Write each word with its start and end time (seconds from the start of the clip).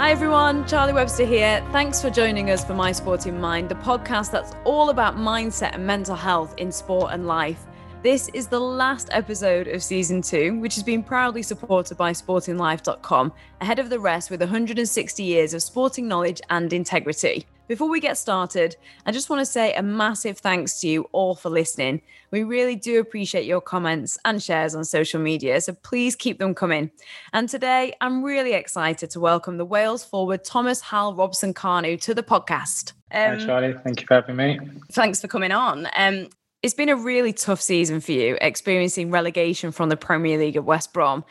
Hi 0.00 0.12
everyone, 0.12 0.66
Charlie 0.66 0.94
Webster 0.94 1.26
here. 1.26 1.62
Thanks 1.72 2.00
for 2.00 2.08
joining 2.08 2.50
us 2.50 2.64
for 2.64 2.72
My 2.72 2.90
Sporting 2.90 3.38
Mind, 3.38 3.68
the 3.68 3.74
podcast 3.74 4.30
that's 4.30 4.54
all 4.64 4.88
about 4.88 5.18
mindset 5.18 5.74
and 5.74 5.86
mental 5.86 6.16
health 6.16 6.54
in 6.56 6.72
sport 6.72 7.12
and 7.12 7.26
life. 7.26 7.66
This 8.02 8.30
is 8.32 8.46
the 8.46 8.58
last 8.58 9.10
episode 9.12 9.68
of 9.68 9.82
season 9.82 10.22
two, 10.22 10.58
which 10.58 10.74
has 10.76 10.82
been 10.82 11.02
proudly 11.02 11.42
supported 11.42 11.98
by 11.98 12.12
sportinglife.com, 12.12 13.30
ahead 13.60 13.78
of 13.78 13.90
the 13.90 14.00
rest 14.00 14.30
with 14.30 14.40
160 14.40 15.22
years 15.22 15.52
of 15.52 15.62
sporting 15.62 16.08
knowledge 16.08 16.40
and 16.48 16.72
integrity. 16.72 17.44
Before 17.70 17.88
we 17.88 18.00
get 18.00 18.18
started, 18.18 18.74
I 19.06 19.12
just 19.12 19.30
want 19.30 19.38
to 19.38 19.46
say 19.46 19.72
a 19.74 19.80
massive 19.80 20.38
thanks 20.38 20.80
to 20.80 20.88
you 20.88 21.02
all 21.12 21.36
for 21.36 21.50
listening. 21.50 22.02
We 22.32 22.42
really 22.42 22.74
do 22.74 22.98
appreciate 22.98 23.44
your 23.44 23.60
comments 23.60 24.18
and 24.24 24.42
shares 24.42 24.74
on 24.74 24.84
social 24.84 25.20
media, 25.20 25.60
so 25.60 25.74
please 25.74 26.16
keep 26.16 26.40
them 26.40 26.52
coming. 26.52 26.90
And 27.32 27.48
today, 27.48 27.92
I'm 28.00 28.24
really 28.24 28.54
excited 28.54 29.08
to 29.10 29.20
welcome 29.20 29.56
the 29.56 29.64
Wales 29.64 30.04
forward 30.04 30.42
Thomas 30.42 30.80
Hal 30.80 31.14
Robson 31.14 31.54
Kanu 31.54 32.00
to 32.00 32.12
the 32.12 32.24
podcast. 32.24 32.94
Um, 33.12 33.38
Hi, 33.38 33.46
Charlie. 33.46 33.74
Thank 33.84 34.00
you 34.00 34.06
for 34.08 34.14
having 34.14 34.34
me. 34.34 34.58
Thanks 34.90 35.20
for 35.20 35.28
coming 35.28 35.52
on. 35.52 35.86
Um, 35.94 36.26
it's 36.64 36.74
been 36.74 36.88
a 36.88 36.96
really 36.96 37.32
tough 37.32 37.60
season 37.60 38.00
for 38.00 38.10
you, 38.10 38.36
experiencing 38.40 39.12
relegation 39.12 39.70
from 39.70 39.90
the 39.90 39.96
Premier 39.96 40.38
League 40.38 40.56
at 40.56 40.64
West 40.64 40.92
Brom. 40.92 41.24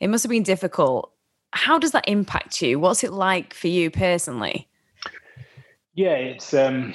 It 0.00 0.08
must 0.08 0.24
have 0.24 0.30
been 0.30 0.42
difficult. 0.42 1.12
How 1.52 1.78
does 1.78 1.92
that 1.92 2.08
impact 2.08 2.60
you? 2.62 2.80
What's 2.80 3.04
it 3.04 3.12
like 3.12 3.54
for 3.54 3.68
you 3.68 3.92
personally? 3.92 4.68
Yeah, 5.94 6.14
it's 6.14 6.52
um, 6.52 6.92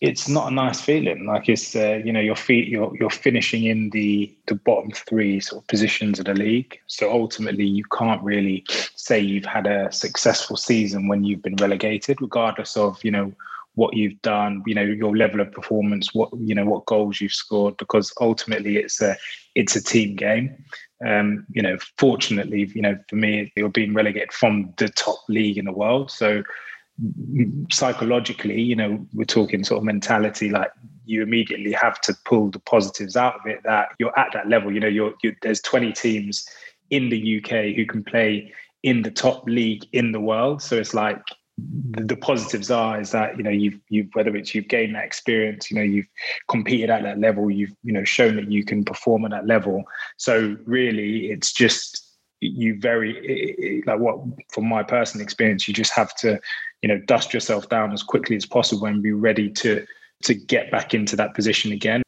it's 0.00 0.28
not 0.28 0.52
a 0.52 0.54
nice 0.54 0.80
feeling. 0.80 1.26
Like 1.26 1.48
it's 1.48 1.74
uh, 1.74 2.00
you 2.04 2.12
know 2.12 2.20
your 2.20 2.36
feet 2.36 2.68
you're 2.68 2.94
you're 2.98 3.10
finishing 3.10 3.64
in 3.64 3.90
the 3.90 4.34
the 4.46 4.54
bottom 4.54 4.90
three 4.90 5.40
sort 5.40 5.62
of 5.62 5.68
positions 5.68 6.18
of 6.18 6.26
the 6.26 6.34
league. 6.34 6.78
So 6.86 7.10
ultimately, 7.10 7.64
you 7.64 7.84
can't 7.96 8.22
really 8.22 8.64
say 8.96 9.18
you've 9.18 9.46
had 9.46 9.66
a 9.66 9.90
successful 9.90 10.56
season 10.56 11.08
when 11.08 11.24
you've 11.24 11.42
been 11.42 11.56
relegated, 11.56 12.20
regardless 12.20 12.76
of 12.76 13.02
you 13.02 13.10
know 13.10 13.32
what 13.76 13.96
you've 13.96 14.20
done, 14.20 14.62
you 14.66 14.74
know 14.74 14.82
your 14.82 15.16
level 15.16 15.40
of 15.40 15.50
performance, 15.50 16.12
what 16.12 16.28
you 16.38 16.54
know 16.54 16.66
what 16.66 16.84
goals 16.84 17.22
you've 17.22 17.32
scored, 17.32 17.76
because 17.78 18.12
ultimately 18.20 18.76
it's 18.76 19.00
a 19.00 19.16
it's 19.54 19.74
a 19.74 19.82
team 19.82 20.16
game. 20.16 20.54
Um, 21.04 21.46
you 21.50 21.62
know, 21.62 21.78
fortunately, 21.96 22.70
you 22.74 22.82
know 22.82 22.98
for 23.08 23.16
me, 23.16 23.52
you're 23.56 23.70
being 23.70 23.94
relegated 23.94 24.32
from 24.32 24.74
the 24.76 24.90
top 24.90 25.20
league 25.30 25.56
in 25.56 25.64
the 25.64 25.72
world, 25.72 26.10
so 26.10 26.42
psychologically, 27.70 28.60
you 28.60 28.76
know, 28.76 29.04
we're 29.12 29.24
talking 29.24 29.64
sort 29.64 29.78
of 29.78 29.84
mentality, 29.84 30.50
like 30.50 30.70
you 31.04 31.22
immediately 31.22 31.72
have 31.72 32.00
to 32.02 32.16
pull 32.24 32.50
the 32.50 32.58
positives 32.60 33.16
out 33.16 33.34
of 33.36 33.46
it 33.46 33.62
that 33.64 33.88
you're 33.98 34.16
at 34.18 34.32
that 34.32 34.48
level. 34.48 34.72
You 34.72 34.80
know, 34.80 34.88
you're, 34.88 35.14
you're 35.22 35.34
there's 35.42 35.60
20 35.60 35.92
teams 35.92 36.46
in 36.90 37.08
the 37.08 37.38
UK 37.38 37.74
who 37.74 37.86
can 37.86 38.04
play 38.04 38.52
in 38.82 39.02
the 39.02 39.10
top 39.10 39.44
league 39.46 39.84
in 39.92 40.12
the 40.12 40.20
world. 40.20 40.62
So 40.62 40.76
it's 40.76 40.94
like 40.94 41.20
the, 41.56 42.04
the, 42.04 42.16
positives 42.16 42.70
are 42.70 43.00
is 43.00 43.12
that 43.12 43.36
you 43.36 43.42
know 43.42 43.50
you've 43.50 43.78
you've 43.88 44.08
whether 44.14 44.34
it's 44.36 44.54
you've 44.54 44.68
gained 44.68 44.94
that 44.94 45.04
experience, 45.04 45.70
you 45.70 45.76
know, 45.76 45.82
you've 45.82 46.08
competed 46.48 46.90
at 46.90 47.02
that 47.02 47.18
level, 47.18 47.50
you've 47.50 47.74
you 47.82 47.92
know 47.92 48.04
shown 48.04 48.36
that 48.36 48.50
you 48.50 48.64
can 48.64 48.84
perform 48.84 49.24
at 49.24 49.30
that 49.30 49.46
level. 49.46 49.84
So 50.16 50.56
really, 50.64 51.30
it's 51.30 51.52
just 51.52 52.04
you 52.40 52.78
very 52.78 53.82
like 53.86 54.00
what 54.00 54.18
from 54.52 54.68
my 54.68 54.82
personal 54.82 55.24
experience, 55.24 55.68
you 55.68 55.74
just 55.74 55.92
have 55.92 56.14
to 56.16 56.40
you 56.84 56.88
know 56.88 56.98
dust 56.98 57.32
yourself 57.32 57.70
down 57.70 57.94
as 57.94 58.02
quickly 58.02 58.36
as 58.36 58.44
possible 58.44 58.86
and 58.86 59.02
be 59.02 59.10
ready 59.10 59.48
to 59.48 59.86
to 60.22 60.34
get 60.34 60.70
back 60.70 60.92
into 60.92 61.16
that 61.16 61.34
position 61.34 61.72
again. 61.72 62.02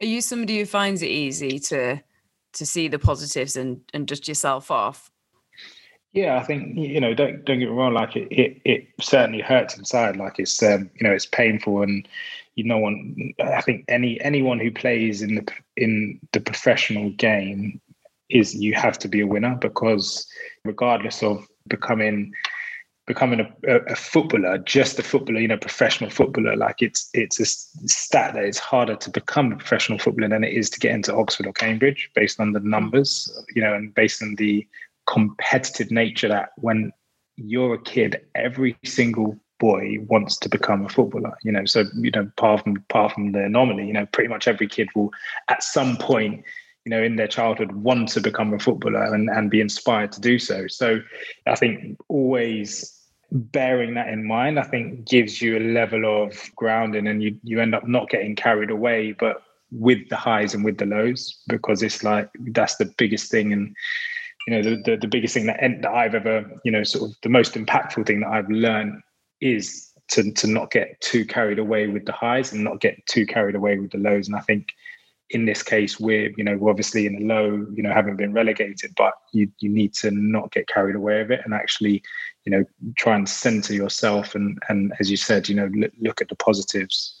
Are 0.00 0.06
you 0.06 0.20
somebody 0.20 0.60
who 0.60 0.66
finds 0.66 1.02
it 1.02 1.08
easy 1.08 1.58
to 1.58 2.00
to 2.52 2.64
see 2.64 2.86
the 2.86 3.00
positives 3.00 3.56
and 3.56 3.80
and 3.92 4.06
dust 4.06 4.28
yourself 4.28 4.70
off? 4.70 5.10
Yeah 6.12 6.38
i 6.38 6.44
think 6.44 6.78
you 6.78 7.00
know 7.00 7.12
don't 7.12 7.44
don't 7.44 7.58
get 7.58 7.68
me 7.68 7.74
wrong 7.74 7.92
like 7.92 8.14
it 8.14 8.28
it, 8.30 8.60
it 8.64 8.86
certainly 9.00 9.40
hurts 9.40 9.76
inside 9.76 10.14
like 10.14 10.38
it's 10.38 10.62
um 10.62 10.88
you 10.94 11.04
know 11.04 11.12
it's 11.12 11.26
painful 11.26 11.82
and 11.82 12.06
you 12.54 12.62
know 12.62 12.78
one 12.78 13.32
i 13.42 13.60
think 13.62 13.84
any 13.88 14.20
anyone 14.20 14.60
who 14.60 14.70
plays 14.70 15.22
in 15.22 15.34
the 15.34 15.44
in 15.76 16.20
the 16.30 16.38
professional 16.38 17.10
game 17.10 17.80
is 18.30 18.54
you 18.54 18.74
have 18.74 18.96
to 19.00 19.08
be 19.08 19.22
a 19.22 19.26
winner 19.26 19.56
because 19.56 20.24
regardless 20.64 21.20
of 21.24 21.44
becoming 21.66 22.32
becoming 23.06 23.40
a, 23.40 23.76
a, 23.76 23.96
footballer, 23.96 24.58
just 24.58 24.98
a 24.98 25.02
footballer, 25.02 25.40
you 25.40 25.48
know, 25.48 25.58
professional 25.58 26.10
footballer, 26.10 26.56
like 26.56 26.80
it's 26.80 27.10
it's 27.12 27.38
a 27.38 27.44
stat 27.86 28.34
that 28.34 28.44
it's 28.44 28.58
harder 28.58 28.96
to 28.96 29.10
become 29.10 29.52
a 29.52 29.56
professional 29.56 29.98
footballer 29.98 30.28
than 30.28 30.44
it 30.44 30.52
is 30.52 30.70
to 30.70 30.80
get 30.80 30.92
into 30.92 31.14
Oxford 31.14 31.46
or 31.46 31.52
Cambridge, 31.52 32.10
based 32.14 32.40
on 32.40 32.52
the 32.52 32.60
numbers, 32.60 33.30
you 33.54 33.62
know, 33.62 33.74
and 33.74 33.94
based 33.94 34.22
on 34.22 34.34
the 34.36 34.66
competitive 35.06 35.90
nature 35.90 36.28
that 36.28 36.50
when 36.56 36.92
you're 37.36 37.74
a 37.74 37.82
kid, 37.82 38.20
every 38.34 38.76
single 38.84 39.38
boy 39.60 39.98
wants 40.08 40.38
to 40.38 40.48
become 40.48 40.86
a 40.86 40.88
footballer. 40.88 41.36
You 41.42 41.52
know, 41.52 41.66
so 41.66 41.84
you 41.94 42.10
know, 42.10 42.22
apart 42.22 42.62
from 42.62 42.76
apart 42.76 43.12
from 43.12 43.32
the 43.32 43.44
anomaly, 43.44 43.86
you 43.86 43.92
know, 43.92 44.06
pretty 44.06 44.28
much 44.28 44.48
every 44.48 44.66
kid 44.66 44.88
will 44.94 45.10
at 45.48 45.62
some 45.62 45.98
point 45.98 46.42
you 46.84 46.90
know 46.90 47.02
in 47.02 47.16
their 47.16 47.28
childhood 47.28 47.72
want 47.72 48.08
to 48.10 48.20
become 48.20 48.52
a 48.52 48.58
footballer 48.58 49.02
and, 49.14 49.30
and 49.30 49.50
be 49.50 49.60
inspired 49.60 50.12
to 50.12 50.20
do 50.20 50.38
so 50.38 50.66
so 50.66 51.00
i 51.46 51.54
think 51.54 51.98
always 52.08 52.93
bearing 53.34 53.94
that 53.94 54.08
in 54.08 54.24
mind, 54.24 54.58
I 54.58 54.62
think 54.62 55.08
gives 55.08 55.42
you 55.42 55.58
a 55.58 55.72
level 55.72 56.22
of 56.22 56.40
grounding 56.54 57.08
and 57.08 57.22
you, 57.22 57.36
you 57.42 57.60
end 57.60 57.74
up 57.74 57.86
not 57.86 58.08
getting 58.08 58.36
carried 58.36 58.70
away, 58.70 59.12
but 59.12 59.42
with 59.72 60.08
the 60.08 60.16
highs 60.16 60.54
and 60.54 60.64
with 60.64 60.78
the 60.78 60.86
lows, 60.86 61.36
because 61.48 61.82
it's 61.82 62.04
like 62.04 62.30
that's 62.52 62.76
the 62.76 62.92
biggest 62.96 63.30
thing. 63.30 63.52
And, 63.52 63.74
you 64.46 64.54
know, 64.54 64.62
the, 64.62 64.82
the, 64.84 64.96
the 64.96 65.08
biggest 65.08 65.34
thing 65.34 65.46
that, 65.46 65.58
that 65.82 65.90
I've 65.90 66.14
ever, 66.14 66.48
you 66.64 66.70
know, 66.70 66.84
sort 66.84 67.10
of 67.10 67.16
the 67.22 67.28
most 67.28 67.54
impactful 67.54 68.06
thing 68.06 68.20
that 68.20 68.28
I've 68.28 68.48
learned 68.48 69.02
is 69.40 69.90
to, 70.12 70.30
to 70.32 70.46
not 70.46 70.70
get 70.70 71.00
too 71.00 71.24
carried 71.24 71.58
away 71.58 71.88
with 71.88 72.06
the 72.06 72.12
highs 72.12 72.52
and 72.52 72.62
not 72.62 72.80
get 72.80 73.04
too 73.06 73.26
carried 73.26 73.56
away 73.56 73.78
with 73.78 73.90
the 73.90 73.98
lows. 73.98 74.28
And 74.28 74.36
I 74.36 74.40
think 74.40 74.68
in 75.34 75.44
this 75.44 75.62
case, 75.62 76.00
we're, 76.00 76.32
you 76.36 76.44
know, 76.44 76.56
we're 76.56 76.70
obviously 76.70 77.06
in 77.06 77.16
a 77.16 77.26
low, 77.26 77.66
you 77.74 77.82
know, 77.82 77.92
haven't 77.92 78.16
been 78.16 78.32
relegated, 78.32 78.92
but 78.96 79.14
you, 79.32 79.50
you 79.58 79.68
need 79.68 79.92
to 79.94 80.10
not 80.10 80.52
get 80.52 80.68
carried 80.68 80.96
away 80.96 81.18
with 81.22 81.32
it 81.32 81.40
and 81.44 81.52
actually, 81.52 82.02
you 82.44 82.50
know 82.50 82.64
try 82.96 83.16
and 83.16 83.28
center 83.28 83.72
yourself 83.72 84.34
and 84.34 84.58
and 84.68 84.92
as 85.00 85.10
you 85.10 85.16
said 85.16 85.48
you 85.48 85.54
know 85.54 85.66
look, 85.74 85.92
look 86.00 86.20
at 86.20 86.28
the 86.28 86.36
positives. 86.36 87.20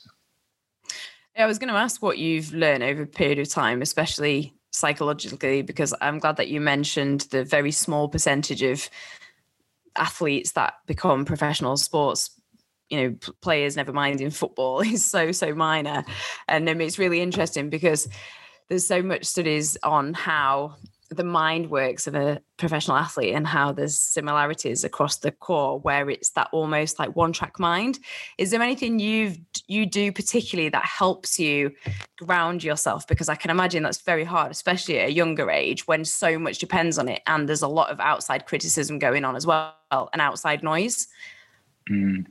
Yeah, 1.36 1.44
i 1.44 1.46
was 1.46 1.58
going 1.58 1.72
to 1.72 1.78
ask 1.78 2.02
what 2.02 2.18
you've 2.18 2.52
learned 2.52 2.82
over 2.82 3.02
a 3.02 3.06
period 3.06 3.38
of 3.38 3.48
time 3.48 3.82
especially 3.82 4.54
psychologically 4.70 5.62
because 5.62 5.94
i'm 6.00 6.18
glad 6.18 6.36
that 6.36 6.48
you 6.48 6.60
mentioned 6.60 7.22
the 7.30 7.44
very 7.44 7.70
small 7.70 8.08
percentage 8.08 8.62
of 8.62 8.88
athletes 9.96 10.52
that 10.52 10.74
become 10.86 11.24
professional 11.24 11.76
sports 11.76 12.30
you 12.94 13.02
know 13.10 13.32
players 13.40 13.76
never 13.76 13.92
mind 13.92 14.20
in 14.20 14.30
football 14.30 14.80
is 14.94 15.04
so 15.04 15.32
so 15.32 15.54
minor. 15.54 16.04
And 16.48 16.68
um, 16.68 16.80
it's 16.80 16.98
really 16.98 17.20
interesting 17.20 17.70
because 17.70 18.08
there's 18.68 18.86
so 18.86 19.02
much 19.02 19.24
studies 19.24 19.76
on 19.82 20.14
how 20.14 20.76
the 21.10 21.24
mind 21.24 21.70
works 21.70 22.06
of 22.06 22.14
a 22.14 22.40
professional 22.56 22.96
athlete 22.96 23.34
and 23.34 23.46
how 23.46 23.72
there's 23.72 23.98
similarities 23.98 24.84
across 24.84 25.18
the 25.18 25.30
core 25.30 25.78
where 25.80 26.08
it's 26.08 26.30
that 26.30 26.48
almost 26.50 26.98
like 26.98 27.14
one 27.14 27.32
track 27.32 27.60
mind. 27.60 27.98
Is 28.38 28.50
there 28.50 28.62
anything 28.62 28.98
you 28.98 29.34
you 29.66 29.86
do 29.86 30.12
particularly 30.12 30.68
that 30.70 30.84
helps 30.84 31.38
you 31.38 31.72
ground 32.18 32.64
yourself? 32.64 33.06
Because 33.06 33.28
i 33.28 33.34
can 33.34 33.50
imagine 33.50 33.82
that's 33.82 34.00
very 34.02 34.24
hard 34.24 34.50
especially 34.50 34.98
at 34.98 35.08
a 35.08 35.12
younger 35.12 35.50
age 35.50 35.86
when 35.86 36.04
so 36.04 36.38
much 36.38 36.58
depends 36.58 36.98
on 36.98 37.08
it 37.08 37.22
and 37.26 37.48
there's 37.48 37.62
a 37.62 37.68
lot 37.68 37.90
of 37.90 38.00
outside 38.00 38.46
criticism 38.46 38.98
going 38.98 39.24
on 39.24 39.36
as 39.36 39.46
well 39.46 39.74
and 39.90 40.20
outside 40.20 40.62
noise 40.62 41.06
mm. 41.90 42.24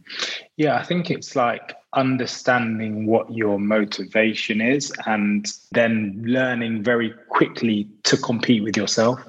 yeah 0.57 0.77
i 0.77 0.83
think 0.83 1.11
it's 1.11 1.35
like 1.35 1.75
understanding 1.93 3.05
what 3.05 3.31
your 3.31 3.59
motivation 3.59 4.61
is 4.61 4.91
and 5.05 5.51
then 5.71 6.21
learning 6.25 6.83
very 6.83 7.13
quickly 7.29 7.87
to 8.03 8.17
compete 8.17 8.63
with 8.63 8.75
yourself. 8.75 9.19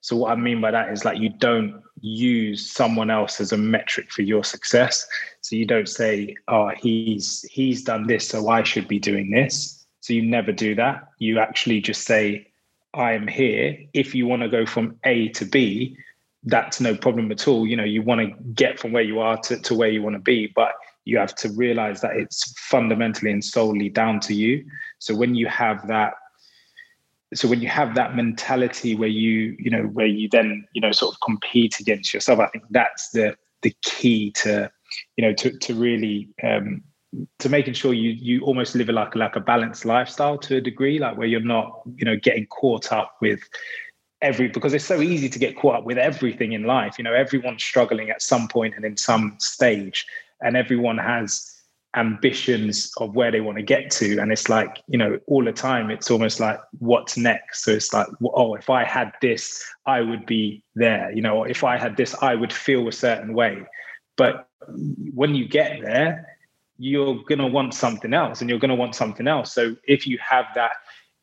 So, 0.00 0.16
what 0.16 0.32
I 0.32 0.36
mean 0.36 0.60
by 0.60 0.70
that 0.70 0.90
is 0.90 1.04
like 1.04 1.18
you 1.18 1.30
don't 1.30 1.82
use 2.00 2.70
someone 2.70 3.10
else 3.10 3.40
as 3.40 3.52
a 3.52 3.56
metric 3.56 4.10
for 4.10 4.22
your 4.22 4.44
success. 4.44 5.06
So 5.40 5.56
you 5.56 5.66
don't 5.66 5.88
say, 5.88 6.34
"Oh, 6.48 6.70
he's 6.76 7.44
he's 7.50 7.82
done 7.82 8.06
this, 8.06 8.28
so 8.28 8.48
I 8.48 8.62
should 8.62 8.88
be 8.88 8.98
doing 8.98 9.30
this." 9.30 9.86
So 10.00 10.12
you 10.12 10.22
never 10.22 10.52
do 10.52 10.74
that. 10.74 11.08
You 11.18 11.38
actually 11.38 11.80
just 11.80 12.02
say, 12.02 12.48
"I 12.94 13.12
am 13.12 13.26
here. 13.26 13.78
If 13.94 14.14
you 14.14 14.26
want 14.26 14.42
to 14.42 14.48
go 14.48 14.66
from 14.66 14.96
A 15.04 15.28
to 15.30 15.44
B, 15.44 15.96
that's 16.44 16.80
no 16.80 16.96
problem 16.96 17.30
at 17.30 17.46
all. 17.46 17.66
You 17.66 17.76
know, 17.76 17.84
you 17.84 18.02
want 18.02 18.20
to 18.20 18.42
get 18.52 18.78
from 18.78 18.92
where 18.92 19.02
you 19.02 19.20
are 19.20 19.36
to, 19.38 19.58
to 19.60 19.74
where 19.74 19.88
you 19.88 20.02
want 20.02 20.16
to 20.16 20.20
be, 20.20 20.52
but 20.54 20.72
you 21.04 21.18
have 21.18 21.34
to 21.36 21.48
realize 21.50 22.00
that 22.00 22.16
it's 22.16 22.52
fundamentally 22.58 23.30
and 23.30 23.44
solely 23.44 23.88
down 23.88 24.20
to 24.20 24.34
you. 24.34 24.64
So 24.98 25.14
when 25.14 25.34
you 25.34 25.46
have 25.46 25.86
that, 25.88 26.14
so 27.34 27.48
when 27.48 27.60
you 27.60 27.68
have 27.68 27.94
that 27.94 28.14
mentality 28.14 28.94
where 28.94 29.08
you, 29.08 29.56
you 29.58 29.70
know, 29.70 29.84
where 29.84 30.06
you 30.06 30.28
then, 30.28 30.66
you 30.74 30.80
know, 30.80 30.92
sort 30.92 31.14
of 31.14 31.20
compete 31.20 31.80
against 31.80 32.12
yourself, 32.12 32.40
I 32.40 32.46
think 32.48 32.64
that's 32.70 33.10
the 33.10 33.36
the 33.62 33.74
key 33.82 34.32
to, 34.32 34.70
you 35.16 35.24
know, 35.24 35.32
to 35.34 35.56
to 35.58 35.74
really 35.74 36.28
um, 36.42 36.82
to 37.38 37.48
making 37.48 37.74
sure 37.74 37.94
you 37.94 38.10
you 38.10 38.42
almost 38.42 38.74
live 38.74 38.88
a, 38.88 38.92
like 38.92 39.14
like 39.14 39.36
a 39.36 39.40
balanced 39.40 39.84
lifestyle 39.84 40.36
to 40.38 40.56
a 40.56 40.60
degree, 40.60 40.98
like 40.98 41.16
where 41.16 41.26
you're 41.26 41.40
not, 41.40 41.80
you 41.96 42.04
know, 42.04 42.16
getting 42.16 42.46
caught 42.46 42.92
up 42.92 43.16
with 43.20 43.40
every 44.22 44.48
because 44.48 44.72
it's 44.72 44.84
so 44.84 45.00
easy 45.00 45.28
to 45.28 45.38
get 45.38 45.56
caught 45.56 45.76
up 45.76 45.84
with 45.84 45.98
everything 45.98 46.52
in 46.52 46.64
life. 46.64 46.96
You 46.98 47.04
know, 47.04 47.12
everyone's 47.12 47.62
struggling 47.62 48.10
at 48.10 48.22
some 48.22 48.48
point 48.48 48.74
and 48.76 48.84
in 48.84 48.96
some 48.96 49.36
stage, 49.38 50.06
and 50.40 50.56
everyone 50.56 50.98
has 50.98 51.48
ambitions 51.94 52.90
of 52.96 53.14
where 53.14 53.30
they 53.30 53.42
want 53.42 53.58
to 53.58 53.62
get 53.62 53.90
to. 53.90 54.18
And 54.18 54.32
it's 54.32 54.48
like 54.48 54.82
you 54.88 54.96
know 54.96 55.18
all 55.26 55.44
the 55.44 55.52
time 55.52 55.90
it's 55.90 56.10
almost 56.10 56.40
like 56.40 56.58
what's 56.78 57.16
next? 57.16 57.64
So 57.64 57.72
it's 57.72 57.92
like 57.92 58.06
oh 58.34 58.54
if 58.54 58.70
i 58.70 58.84
had 58.84 59.12
this 59.20 59.62
i 59.86 60.00
would 60.00 60.24
be 60.24 60.64
there. 60.74 61.12
You 61.12 61.22
know 61.22 61.44
if 61.44 61.64
i 61.64 61.76
had 61.76 61.96
this 61.96 62.14
i 62.22 62.34
would 62.34 62.52
feel 62.52 62.88
a 62.88 62.92
certain 62.92 63.34
way. 63.34 63.66
But 64.16 64.48
when 65.14 65.34
you 65.34 65.46
get 65.48 65.82
there 65.82 66.26
you're 66.78 67.22
going 67.28 67.38
to 67.38 67.46
want 67.46 67.74
something 67.74 68.12
else 68.12 68.40
and 68.40 68.50
you're 68.50 68.58
going 68.58 68.70
to 68.70 68.74
want 68.74 68.94
something 68.94 69.28
else. 69.28 69.52
So 69.52 69.76
if 69.86 70.04
you 70.04 70.18
have 70.18 70.46
that 70.56 70.72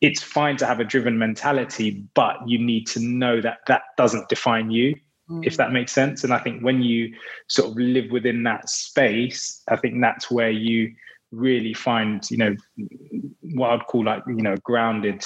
it's 0.00 0.22
fine 0.22 0.56
to 0.56 0.66
have 0.66 0.80
a 0.80 0.84
driven 0.84 1.18
mentality 1.18 2.02
but 2.14 2.36
you 2.46 2.58
need 2.58 2.86
to 2.86 3.00
know 3.00 3.40
that 3.40 3.58
that 3.66 3.82
doesn't 3.96 4.28
define 4.28 4.70
you 4.70 4.94
if 5.42 5.54
mm. 5.54 5.56
that 5.56 5.72
makes 5.72 5.92
sense. 5.92 6.24
And 6.24 6.32
I 6.32 6.38
think 6.38 6.62
when 6.62 6.82
you 6.82 7.14
sort 7.46 7.70
of 7.70 7.76
live 7.76 8.10
within 8.10 8.42
that 8.44 8.68
space, 8.68 9.62
I 9.68 9.76
think 9.76 10.00
that's 10.00 10.30
where 10.30 10.50
you 10.50 10.94
really 11.30 11.74
find, 11.74 12.28
you 12.30 12.36
know, 12.36 12.56
what 13.54 13.70
I'd 13.70 13.86
call 13.86 14.04
like, 14.04 14.22
you 14.26 14.42
know, 14.42 14.56
grounded 14.56 15.24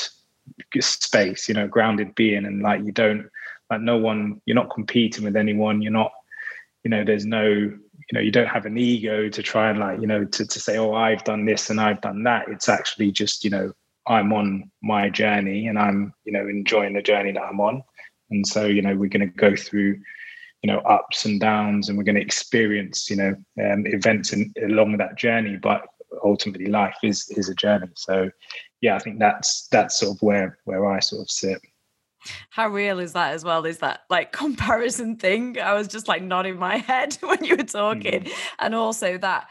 space, 0.79 1.49
you 1.49 1.55
know, 1.55 1.67
grounded 1.67 2.15
being. 2.15 2.44
And 2.44 2.62
like 2.62 2.85
you 2.85 2.93
don't, 2.93 3.29
like 3.71 3.81
no 3.81 3.97
one, 3.97 4.41
you're 4.44 4.55
not 4.55 4.71
competing 4.71 5.25
with 5.25 5.37
anyone. 5.37 5.81
You're 5.81 5.93
not, 5.93 6.12
you 6.85 6.91
know, 6.91 7.03
there's 7.03 7.25
no, 7.25 7.43
you 7.43 8.12
know, 8.12 8.21
you 8.21 8.31
don't 8.31 8.49
have 8.49 8.67
an 8.67 8.76
ego 8.76 9.31
to 9.31 9.43
try 9.43 9.71
and 9.71 9.79
like, 9.79 10.00
you 10.00 10.06
know, 10.06 10.25
to, 10.25 10.47
to 10.47 10.61
say, 10.61 10.76
oh, 10.76 10.93
I've 10.93 11.25
done 11.25 11.47
this 11.47 11.71
and 11.71 11.81
I've 11.81 12.03
done 12.03 12.25
that. 12.25 12.49
It's 12.49 12.69
actually 12.69 13.11
just, 13.11 13.43
you 13.43 13.50
know, 13.50 13.73
I'm 14.06 14.33
on 14.33 14.71
my 14.83 15.09
journey 15.09 15.67
and 15.67 15.79
I'm, 15.79 16.12
you 16.25 16.33
know, 16.33 16.47
enjoying 16.47 16.95
the 16.95 17.03
journey 17.03 17.33
that 17.33 17.43
I'm 17.43 17.61
on 17.61 17.83
and 18.31 18.47
so, 18.47 18.67
you 18.67 18.83
know, 18.83 18.95
we're 18.95 19.09
going 19.09 19.29
to 19.29 19.35
go 19.35 19.55
through, 19.56 19.99
you 20.62 20.73
know, 20.73 20.79
ups 20.81 21.25
and 21.25 21.41
downs, 21.41 21.89
and 21.89 21.99
we're 21.99 22.05
going 22.05 22.17
to 22.17 22.23
experience, 22.23 23.11
you 23.11 23.17
know, 23.17 23.35
um, 23.65 23.87
events 23.87 24.33
in, 24.33 24.53
along 24.62 24.97
that 24.97 25.17
journey. 25.17 25.56
But 25.56 25.87
ultimately, 26.25 26.67
life 26.67 26.97
is 27.03 27.29
is 27.31 27.49
a 27.49 27.55
journey. 27.55 27.89
So, 27.95 28.31
yeah, 28.81 28.97
I 28.97 28.99
think 28.99 29.19
that's 29.19 29.69
that's 29.69 29.99
sort 29.99 30.17
of 30.17 30.23
where 30.23 30.59
where 30.65 30.87
I 30.87 31.00
sort 31.00 31.23
of 31.23 31.31
sit. 31.31 31.61
How 32.49 32.69
real 32.69 32.99
is 33.00 33.12
that 33.12 33.35
as 33.35 33.45
well? 33.45 33.67
Is 33.67 33.79
that 33.79 34.00
like 34.09 34.33
comparison 34.45 35.17
thing? 35.17 35.59
I 35.61 35.75
was 35.75 35.89
just 35.89 36.09
like 36.09 36.23
nodding 36.23 36.59
my 36.59 36.77
head 36.91 37.15
when 37.21 37.45
you 37.45 37.57
were 37.57 37.65
talking, 37.65 38.23
mm-hmm. 38.25 38.55
and 38.59 38.75
also 38.75 39.19
that 39.19 39.50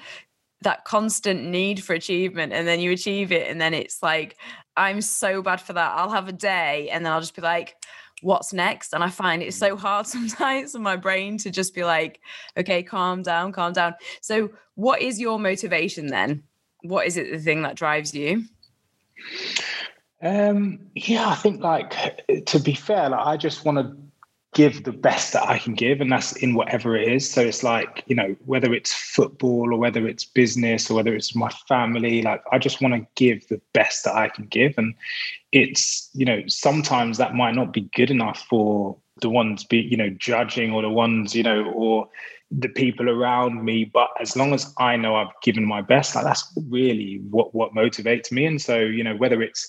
that 0.64 0.86
constant 0.86 1.44
need 1.44 1.84
for 1.84 1.94
achievement 1.94 2.54
and 2.54 2.68
then 2.68 2.80
you 2.80 2.92
achieve 2.92 3.32
it 3.32 3.50
and 3.50 3.60
then 3.60 3.74
it's 3.74 4.02
like 4.02 4.38
i'm 4.76 5.02
so 5.02 5.42
bad 5.42 5.62
for 5.62 5.74
that. 5.74 5.94
I'll 5.96 6.10
have 6.10 6.28
a 6.28 6.34
day 6.34 6.90
and 6.90 7.06
then 7.06 7.12
i'll 7.12 7.22
just 7.22 7.36
be 7.36 7.42
like 7.42 7.76
what's 8.22 8.54
next? 8.54 8.94
And 8.94 9.04
i 9.04 9.10
find 9.10 9.44
it 9.44 9.54
so 9.54 9.76
mm. 9.76 9.80
hard 9.80 10.08
sometimes 10.16 10.72
for 10.72 10.80
my 10.80 10.96
brain 10.96 11.38
to 11.40 11.52
just 11.52 11.76
be 11.76 11.84
like 11.84 12.20
okay 12.58 12.84
calm 12.84 13.22
down 13.22 13.52
calm 13.52 13.74
down. 13.74 13.96
So 14.22 14.52
what 14.76 15.02
is 15.02 15.20
your 15.20 15.40
motivation 15.40 16.08
then? 16.08 16.44
What 16.82 17.06
is 17.06 17.18
it 17.18 17.32
the 17.32 17.40
thing 17.40 17.62
that 17.62 17.76
drives 17.76 18.14
you? 18.14 18.46
Um 20.22 20.80
yeah 20.96 21.28
i 21.28 21.36
think 21.36 21.62
like 21.62 21.94
to 22.46 22.60
be 22.60 22.74
fair 22.74 23.10
like 23.10 23.26
i 23.26 23.38
just 23.38 23.66
want 23.66 23.78
to 23.78 23.96
give 24.54 24.84
the 24.84 24.92
best 24.92 25.34
that 25.34 25.48
I 25.48 25.58
can 25.58 25.74
give, 25.74 26.02
and 26.02 26.12
that's 26.12 26.34
in 26.34 26.54
whatever 26.54 26.96
it 26.96 27.12
is. 27.12 27.30
So 27.30 27.42
it's 27.42 27.64
like, 27.64 28.04
you 28.08 28.16
know, 28.16 28.36
whether 28.46 28.74
it's 28.74 28.94
football 28.94 29.74
or 29.74 29.80
whether 29.80 30.08
it's 30.08 30.26
business 30.26 30.90
or 30.90 30.96
whether 30.96 31.16
it's 31.16 31.36
my 31.36 31.50
family, 31.68 32.22
like 32.22 32.44
I 32.52 32.60
just 32.60 32.82
want 32.82 32.94
to 32.94 33.08
give 33.16 33.48
the 33.48 33.62
best 33.74 34.04
that 34.06 34.16
I 34.16 34.30
can 34.30 34.46
give. 34.46 34.76
And 34.78 34.94
it's, 35.52 36.10
you 36.14 36.26
know, 36.26 36.42
sometimes 36.48 37.18
that 37.18 37.36
might 37.36 37.56
not 37.56 37.74
be 37.74 37.90
good 37.96 38.12
enough 38.12 38.46
for 38.50 38.98
the 39.22 39.30
ones 39.30 39.64
be, 39.64 39.78
you 39.78 39.98
know, 39.98 40.10
judging 40.10 40.72
or 40.72 40.82
the 40.82 40.90
ones, 40.90 41.36
you 41.36 41.44
know, 41.44 41.66
or 41.66 42.08
the 42.52 42.70
people 42.70 43.10
around 43.10 43.64
me. 43.64 43.86
But 43.86 44.10
as 44.20 44.36
long 44.36 44.54
as 44.54 44.74
I 44.78 44.96
know 44.96 45.16
I've 45.16 45.34
given 45.42 45.66
my 45.66 45.82
best, 45.82 46.16
like 46.16 46.26
that's 46.26 46.52
really 46.70 47.22
what 47.30 47.54
what 47.54 47.74
motivates 47.74 48.32
me. 48.32 48.46
And 48.46 48.62
so, 48.62 48.78
you 48.80 49.04
know, 49.04 49.16
whether 49.16 49.42
it's 49.42 49.68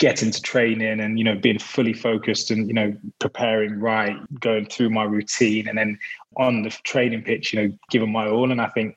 get 0.00 0.22
into 0.22 0.40
training 0.40 0.98
and 0.98 1.18
you 1.18 1.24
know 1.24 1.36
being 1.36 1.58
fully 1.58 1.92
focused 1.92 2.50
and 2.50 2.66
you 2.66 2.74
know 2.74 2.92
preparing 3.18 3.78
right 3.78 4.16
going 4.40 4.64
through 4.64 4.88
my 4.88 5.04
routine 5.04 5.68
and 5.68 5.76
then 5.76 5.96
on 6.38 6.62
the 6.62 6.70
training 6.84 7.22
pitch 7.22 7.52
you 7.52 7.60
know 7.60 7.78
giving 7.90 8.10
my 8.10 8.26
all. 8.26 8.50
And 8.50 8.60
i 8.60 8.68
think 8.68 8.96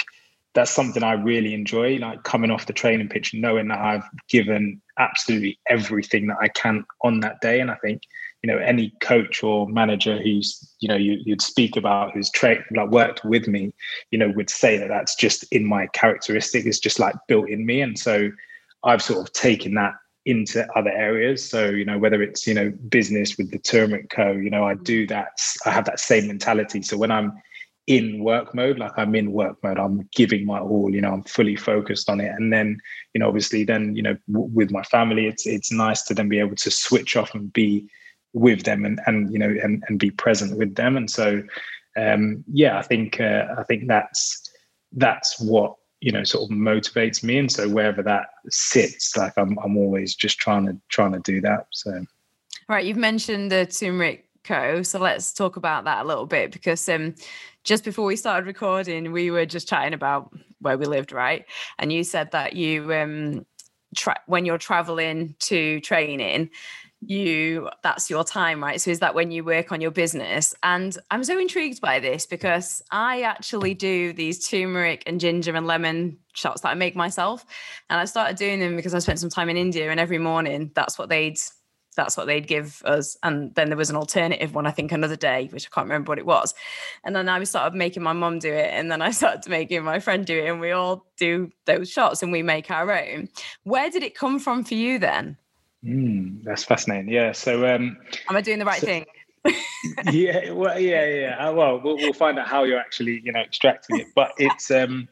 that's 0.55 0.71
something 0.71 1.03
i 1.03 1.11
really 1.11 1.53
enjoy 1.53 1.97
like 1.97 2.23
coming 2.23 2.49
off 2.49 2.67
the 2.67 2.73
training 2.73 3.09
pitch 3.09 3.33
knowing 3.33 3.67
that 3.67 3.79
i've 3.79 4.09
given 4.29 4.81
absolutely 4.97 5.59
everything 5.69 6.27
that 6.27 6.37
i 6.41 6.47
can 6.47 6.85
on 7.03 7.19
that 7.19 7.41
day. 7.41 7.59
And 7.59 7.69
i 7.69 7.75
think 7.75 8.01
you 8.41 8.51
know 8.51 8.57
any 8.57 8.93
coach 9.01 9.43
or 9.43 9.67
manager 9.67 10.17
who's 10.21 10.73
you 10.79 10.87
know 10.87 10.95
you, 10.95 11.21
would 11.27 11.41
speak 11.41 11.75
about 11.75 12.13
who's 12.13 12.31
trained 12.31 12.63
like 12.75 12.89
worked 12.89 13.25
with 13.25 13.49
me 13.49 13.73
you 14.11 14.17
know 14.17 14.29
would 14.29 14.49
say 14.49 14.77
that 14.77 14.87
that's 14.87 15.15
just 15.15 15.43
in 15.51 15.65
my 15.65 15.87
characteristic. 15.87 16.65
It's 16.65 16.79
just 16.79 16.99
like 16.99 17.15
built 17.27 17.49
in 17.49 17.65
me. 17.65 17.81
And 17.81 17.99
so 17.99 18.31
i've 18.85 19.01
sort 19.01 19.25
of 19.25 19.33
taken 19.33 19.73
that 19.73 19.93
into 20.25 20.65
other 20.77 20.91
areas. 20.91 21.47
So, 21.47 21.69
you 21.69 21.85
know, 21.85 21.97
whether 21.97 22.21
it's, 22.21 22.47
you 22.47 22.53
know, 22.53 22.71
business 22.89 23.37
with 23.37 23.51
the 23.51 23.59
Turmeric 23.59 24.09
Co., 24.09 24.31
you 24.31 24.49
know, 24.49 24.65
I 24.65 24.75
do 24.75 25.05
that, 25.07 25.39
I 25.65 25.71
have 25.71 25.85
that 25.85 25.99
same 25.99 26.27
mentality. 26.27 26.81
So 26.81 26.97
when 26.97 27.11
I'm 27.11 27.33
in 27.87 28.23
work 28.23 28.55
mode, 28.55 28.79
like 28.79 28.93
I'm 28.97 29.13
in 29.15 29.33
work 29.33 29.61
mode, 29.61 29.77
I'm 29.77 30.07
giving 30.15 30.45
my 30.45 30.59
all, 30.59 30.93
you 30.93 31.01
know, 31.01 31.11
I'm 31.11 31.23
fully 31.23 31.57
focused 31.57 32.09
on 32.09 32.21
it. 32.21 32.31
And 32.37 32.53
then, 32.53 32.77
you 33.13 33.19
know, 33.19 33.27
obviously 33.27 33.65
then, 33.65 33.95
you 33.95 34.01
know, 34.01 34.17
w- 34.31 34.49
with 34.53 34.71
my 34.71 34.83
family, 34.83 35.27
it's 35.27 35.45
it's 35.45 35.71
nice 35.71 36.03
to 36.03 36.13
then 36.13 36.29
be 36.29 36.39
able 36.39 36.55
to 36.55 36.71
switch 36.71 37.17
off 37.17 37.35
and 37.35 37.51
be 37.51 37.85
with 38.33 38.63
them 38.63 38.83
and 38.83 38.99
and 39.05 39.31
you 39.31 39.37
know 39.37 39.55
and, 39.63 39.83
and 39.87 39.99
be 39.99 40.11
present 40.11 40.57
with 40.57 40.75
them. 40.75 40.97
And 40.97 41.09
so 41.09 41.43
um 41.97 42.43
yeah, 42.51 42.77
I 42.77 42.81
think 42.81 43.19
uh, 43.19 43.47
I 43.57 43.63
think 43.63 43.87
that's 43.87 44.41
that's 44.93 45.39
what 45.39 45.75
you 46.03 46.11
know 46.11 46.23
sort 46.25 46.43
of 46.43 46.55
motivates 46.55 47.23
me. 47.23 47.37
And 47.37 47.51
so 47.51 47.69
wherever 47.69 48.03
that 48.03 48.27
sits 48.49 49.15
like 49.15 49.33
i'm 49.37 49.57
i'm 49.63 49.77
always 49.77 50.15
just 50.15 50.37
trying 50.37 50.65
to 50.67 50.77
trying 50.89 51.13
to 51.13 51.19
do 51.19 51.41
that. 51.41 51.67
So. 51.71 52.05
Right 52.67 52.85
you've 52.85 52.97
mentioned 52.97 53.51
the 53.51 53.65
turmeric 53.65 54.27
co 54.43 54.83
so 54.83 54.99
let's 54.99 55.33
talk 55.33 55.55
about 55.55 55.85
that 55.85 56.03
a 56.03 56.07
little 56.07 56.25
bit 56.25 56.51
because 56.51 56.87
um 56.89 57.15
just 57.63 57.85
before 57.85 58.05
we 58.05 58.17
started 58.17 58.45
recording 58.45 59.13
we 59.13 59.31
were 59.31 59.45
just 59.45 59.69
chatting 59.69 59.93
about 59.93 60.33
where 60.59 60.77
we 60.77 60.85
lived 60.85 61.13
right? 61.13 61.45
And 61.79 61.91
you 61.91 62.03
said 62.03 62.31
that 62.31 62.53
you 62.53 62.93
um 62.93 63.45
tra- 63.95 64.21
when 64.25 64.43
you're 64.43 64.57
traveling 64.57 65.35
to 65.39 65.79
training 65.79 66.49
you 67.09 67.69
that's 67.81 68.09
your 68.09 68.23
time 68.23 68.63
right? 68.63 68.79
So 68.79 68.91
is 68.91 68.99
that 68.99 69.15
when 69.15 69.31
you 69.31 69.43
work 69.43 69.71
on 69.71 69.81
your 69.81 69.91
business? 69.91 70.53
And 70.63 70.97
i'm 71.11 71.23
so 71.23 71.37
intrigued 71.39 71.81
by 71.81 71.99
this 71.99 72.25
because 72.25 72.81
i 72.91 73.21
actually 73.21 73.73
do 73.73 74.13
these 74.13 74.47
turmeric 74.47 75.03
and 75.05 75.19
ginger 75.19 75.55
and 75.55 75.67
lemon 75.67 76.17
shots 76.33 76.61
that 76.61 76.69
i 76.69 76.73
make 76.73 76.95
myself. 76.95 77.45
And 77.89 77.99
i 77.99 78.05
started 78.05 78.37
doing 78.37 78.59
them 78.59 78.75
because 78.75 78.93
i 78.93 78.99
spent 78.99 79.19
some 79.19 79.29
time 79.29 79.49
in 79.49 79.57
india 79.57 79.89
and 79.91 79.99
every 79.99 80.19
morning 80.19 80.71
that's 80.73 80.97
what 80.97 81.09
they'd 81.09 81.37
that's 81.95 82.17
what 82.17 82.25
they'd 82.25 82.47
give 82.47 82.81
us. 82.85 83.17
And 83.21 83.53
then 83.53 83.69
there 83.69 83.77
was 83.77 83.89
an 83.89 83.95
alternative 83.95 84.55
one 84.55 84.65
i 84.65 84.71
think 84.71 84.91
another 84.91 85.15
day 85.15 85.49
which 85.51 85.67
i 85.67 85.69
can't 85.73 85.87
remember 85.87 86.09
what 86.09 86.19
it 86.19 86.25
was. 86.25 86.53
And 87.03 87.15
then 87.15 87.29
i 87.29 87.39
was 87.39 87.49
started 87.49 87.77
making 87.77 88.03
my 88.03 88.13
mom 88.13 88.39
do 88.39 88.51
it 88.53 88.71
and 88.73 88.91
then 88.91 89.01
i 89.01 89.11
started 89.19 89.47
making 89.49 89.83
my 89.83 89.99
friend 89.99 90.25
do 90.25 90.37
it 90.37 90.49
and 90.49 90.59
we 90.59 90.71
all 90.71 91.05
do 91.17 91.51
those 91.65 91.89
shots 91.89 92.23
and 92.23 92.31
we 92.31 92.43
make 92.43 92.71
our 92.71 92.91
own. 92.91 93.29
Where 93.63 93.89
did 93.89 94.03
it 94.03 94.15
come 94.15 94.39
from 94.39 94.63
for 94.63 94.73
you 94.73 94.99
then 94.99 95.37
Mm, 95.83 96.43
that's 96.43 96.63
fascinating. 96.63 97.09
Yeah. 97.09 97.31
So, 97.33 97.65
um, 97.73 97.97
am 98.29 98.35
I 98.35 98.41
doing 98.41 98.59
the 98.59 98.65
right 98.65 98.79
so, 98.79 98.87
thing? 98.87 99.05
yeah. 100.11 100.51
Well, 100.51 100.79
yeah, 100.79 101.05
yeah. 101.05 101.47
Uh, 101.47 101.53
well, 101.53 101.81
well, 101.83 101.97
we'll 101.97 102.13
find 102.13 102.39
out 102.39 102.47
how 102.47 102.63
you're 102.63 102.79
actually, 102.79 103.21
you 103.23 103.31
know, 103.31 103.41
extracting 103.41 103.99
it. 103.99 104.07
But 104.15 104.31
it's 104.37 104.71
um, 104.71 105.07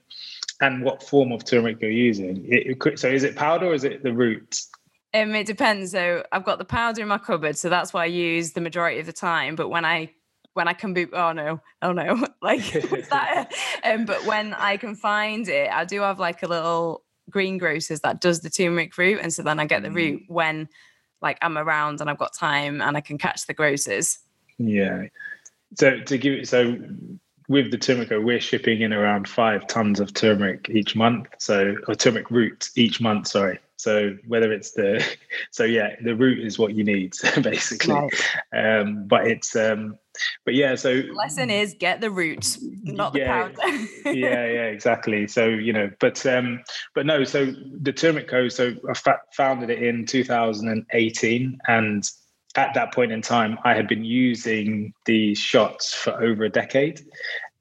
and 0.62 0.84
what 0.84 1.04
form 1.04 1.32
of 1.32 1.44
turmeric 1.44 1.82
you're 1.82 1.92
using. 1.92 2.46
It, 2.48 2.78
it, 2.86 3.00
so, 3.00 3.10
is 3.10 3.24
it 3.24 3.36
powder 3.36 3.68
or 3.68 3.74
is 3.74 3.84
it 3.84 4.04
the 4.04 4.14
root? 4.14 4.62
Um, 5.14 5.36
it 5.36 5.46
depends. 5.46 5.92
So, 5.92 6.24
I've 6.32 6.46
got 6.46 6.58
the 6.58 6.66
powder 6.66 7.02
in 7.02 7.10
my 7.10 7.18
cupboard, 7.18 7.58
so 7.58 7.68
that's 7.68 7.94
what 7.94 8.02
I 8.02 8.06
use 8.06 8.54
the 8.54 8.62
majority 8.62 9.00
of 9.00 9.06
the 9.06 9.14
time. 9.14 9.56
But 9.56 9.70
when 9.70 9.84
I 9.84 10.12
when 10.54 10.68
I 10.68 10.74
can 10.74 10.94
be, 10.94 11.08
oh 11.14 11.32
no, 11.32 11.60
oh 11.82 11.92
no, 11.92 12.26
like 12.42 12.72
that. 13.10 13.52
um, 13.84 14.06
but 14.06 14.26
when 14.26 14.54
I 14.54 14.78
can 14.78 14.96
find 14.96 15.48
it, 15.48 15.70
I 15.72 15.86
do 15.86 16.02
have 16.02 16.20
like 16.20 16.44
a 16.44 16.48
little 16.48 17.04
greengrocers 17.32 18.02
that 18.02 18.22
does 18.22 18.42
the 18.42 18.50
turmeric 18.50 18.98
root, 18.98 19.20
and 19.22 19.34
so 19.34 19.44
then 19.44 19.60
I 19.60 19.66
get 19.66 19.84
the 19.84 19.92
root 19.92 20.22
mm. 20.22 20.30
when 20.30 20.70
like 21.22 21.38
I'm 21.42 21.58
around 21.58 22.02
and 22.02 22.10
I've 22.10 22.18
got 22.18 22.34
time 22.34 22.82
and 22.82 22.98
I 22.98 23.02
can 23.02 23.18
catch 23.18 23.46
the 23.46 23.54
grocers. 23.54 24.20
Yeah. 24.58 25.06
So 25.76 26.00
to 26.02 26.18
give 26.18 26.34
it 26.34 26.48
so 26.48 26.78
with 27.48 27.72
the 27.72 27.78
turmeric, 27.78 28.10
we're 28.12 28.40
shipping 28.40 28.82
in 28.82 28.94
around 28.94 29.28
five 29.28 29.68
tons 29.68 30.00
of 30.00 30.14
turmeric 30.14 30.70
each 30.70 30.96
month. 30.96 31.28
So 31.38 31.76
or 31.88 31.96
turmeric 31.96 32.32
root 32.32 32.70
each 32.76 33.02
month. 33.02 33.28
Sorry. 33.28 33.60
So 33.82 34.16
whether 34.28 34.52
it's 34.52 34.72
the 34.72 35.06
so 35.52 35.64
yeah, 35.64 35.96
the 36.04 36.16
root 36.16 36.46
is 36.46 36.60
what 36.60 36.76
you 36.76 36.84
need 36.84 37.14
basically. 37.42 37.94
Right. 37.94 38.12
Um, 38.56 39.08
but 39.08 39.28
it's 39.28 39.56
um, 39.56 39.98
but 40.46 40.54
yeah, 40.54 40.76
so 40.76 41.02
lesson 41.14 41.50
is 41.50 41.76
get 41.80 42.02
the 42.02 42.12
root, 42.12 42.58
not 42.84 43.16
yeah, 43.16 43.48
the 43.48 43.54
powder. 43.54 43.78
yeah, 44.14 44.46
yeah, 44.46 44.66
exactly. 44.66 45.28
So 45.28 45.48
you 45.48 45.74
know, 45.74 45.90
but 46.00 46.26
um, 46.26 46.62
but 46.94 47.06
no, 47.06 47.24
so 47.24 47.54
the 47.82 47.94
Turmeric 47.94 48.28
Co. 48.28 48.50
So 48.50 48.76
I 48.90 48.94
fa- 48.94 49.22
founded 49.34 49.70
it 49.70 49.82
in 49.82 50.06
2018, 50.06 51.60
and 51.68 52.10
at 52.56 52.74
that 52.74 52.94
point 52.94 53.12
in 53.12 53.22
time, 53.22 53.58
I 53.64 53.74
had 53.74 53.88
been 53.88 54.04
using 54.04 54.94
these 55.06 55.38
shots 55.38 55.94
for 55.94 56.12
over 56.22 56.44
a 56.44 56.50
decade. 56.50 57.02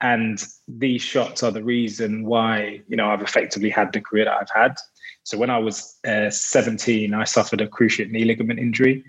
And 0.02 0.42
these 0.66 1.02
shots 1.02 1.42
are 1.42 1.50
the 1.50 1.62
reason 1.62 2.24
why, 2.24 2.80
you 2.88 2.96
know, 2.96 3.10
I've 3.10 3.20
effectively 3.20 3.68
had 3.68 3.92
the 3.92 4.00
career 4.00 4.24
that 4.24 4.34
I've 4.34 4.50
had. 4.54 4.76
So 5.24 5.38
when 5.38 5.50
I 5.50 5.58
was 5.58 5.98
uh, 6.06 6.30
17, 6.30 7.14
I 7.14 7.24
suffered 7.24 7.60
a 7.60 7.68
cruciate 7.68 8.10
knee 8.10 8.24
ligament 8.24 8.58
injury 8.58 9.04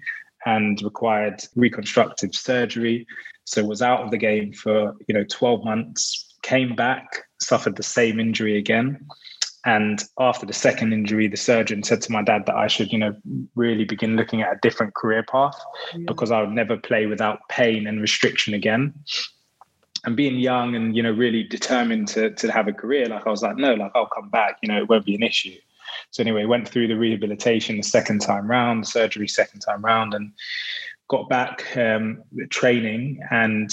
and 0.45 0.81
required 0.81 1.43
reconstructive 1.55 2.35
surgery. 2.35 3.07
So 3.45 3.63
was 3.63 3.81
out 3.81 4.01
of 4.01 4.11
the 4.11 4.17
game 4.17 4.53
for, 4.53 4.95
you 5.07 5.13
know, 5.13 5.25
12 5.29 5.63
months, 5.63 6.35
came 6.43 6.75
back, 6.75 7.23
suffered 7.39 7.75
the 7.75 7.83
same 7.83 8.19
injury 8.19 8.57
again. 8.57 9.05
And 9.63 10.03
after 10.19 10.45
the 10.45 10.53
second 10.53 10.91
injury, 10.91 11.27
the 11.27 11.37
surgeon 11.37 11.83
said 11.83 12.01
to 12.03 12.11
my 12.11 12.23
dad 12.23 12.45
that 12.47 12.55
I 12.55 12.67
should, 12.67 12.91
you 12.91 12.97
know, 12.97 13.15
really 13.55 13.85
begin 13.85 14.15
looking 14.15 14.41
at 14.41 14.53
a 14.53 14.59
different 14.61 14.95
career 14.95 15.23
path 15.23 15.59
yeah. 15.93 16.05
because 16.07 16.31
I 16.31 16.41
would 16.41 16.51
never 16.51 16.77
play 16.77 17.05
without 17.05 17.39
pain 17.47 17.85
and 17.85 18.01
restriction 18.01 18.55
again. 18.55 18.93
And 20.03 20.15
being 20.15 20.37
young 20.37 20.75
and, 20.75 20.95
you 20.95 21.03
know, 21.03 21.11
really 21.11 21.43
determined 21.43 22.07
to, 22.09 22.31
to 22.31 22.51
have 22.51 22.67
a 22.67 22.73
career, 22.73 23.05
like 23.05 23.27
I 23.27 23.29
was 23.29 23.43
like, 23.43 23.57
no, 23.57 23.75
like 23.75 23.91
I'll 23.93 24.07
come 24.07 24.29
back, 24.29 24.57
you 24.63 24.69
know, 24.69 24.79
it 24.79 24.89
won't 24.89 25.05
be 25.05 25.13
an 25.13 25.21
issue. 25.21 25.57
So 26.09 26.21
anyway, 26.21 26.45
went 26.45 26.67
through 26.67 26.87
the 26.87 26.97
rehabilitation 26.97 27.77
the 27.77 27.83
second 27.83 28.19
time 28.19 28.49
round, 28.49 28.87
surgery 28.87 29.27
second 29.27 29.59
time 29.59 29.83
round, 29.83 30.13
and 30.13 30.31
got 31.07 31.29
back 31.29 31.77
um, 31.77 32.23
training 32.49 33.19
and 33.31 33.71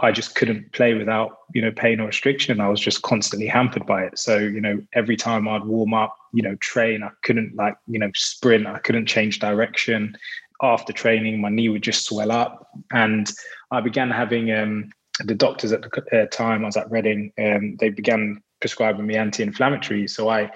I 0.00 0.12
just 0.12 0.36
couldn't 0.36 0.72
play 0.72 0.94
without, 0.94 1.38
you 1.54 1.60
know, 1.60 1.72
pain 1.72 1.98
or 1.98 2.06
restriction. 2.06 2.60
I 2.60 2.68
was 2.68 2.80
just 2.80 3.02
constantly 3.02 3.48
hampered 3.48 3.84
by 3.84 4.04
it. 4.04 4.16
So, 4.16 4.38
you 4.38 4.60
know, 4.60 4.80
every 4.92 5.16
time 5.16 5.48
I'd 5.48 5.64
warm 5.64 5.92
up, 5.92 6.16
you 6.32 6.42
know, 6.42 6.54
train, 6.56 7.02
I 7.02 7.10
couldn't 7.24 7.56
like, 7.56 7.76
you 7.88 7.98
know, 7.98 8.10
sprint, 8.14 8.68
I 8.68 8.78
couldn't 8.78 9.06
change 9.06 9.40
direction. 9.40 10.16
After 10.62 10.92
training, 10.92 11.40
my 11.40 11.48
knee 11.48 11.68
would 11.68 11.82
just 11.82 12.04
swell 12.04 12.30
up. 12.30 12.68
And 12.92 13.28
I 13.72 13.80
began 13.80 14.08
having 14.08 14.52
um, 14.52 14.90
the 15.24 15.34
doctors 15.34 15.72
at 15.72 15.82
the 15.82 16.22
uh, 16.22 16.26
time, 16.26 16.62
I 16.62 16.66
was 16.66 16.76
at 16.76 16.90
Reading, 16.92 17.32
um, 17.38 17.76
they 17.80 17.88
began 17.88 18.40
prescribing 18.60 19.06
me 19.06 19.16
anti-inflammatories. 19.16 20.10
So 20.10 20.28
I, 20.28 20.48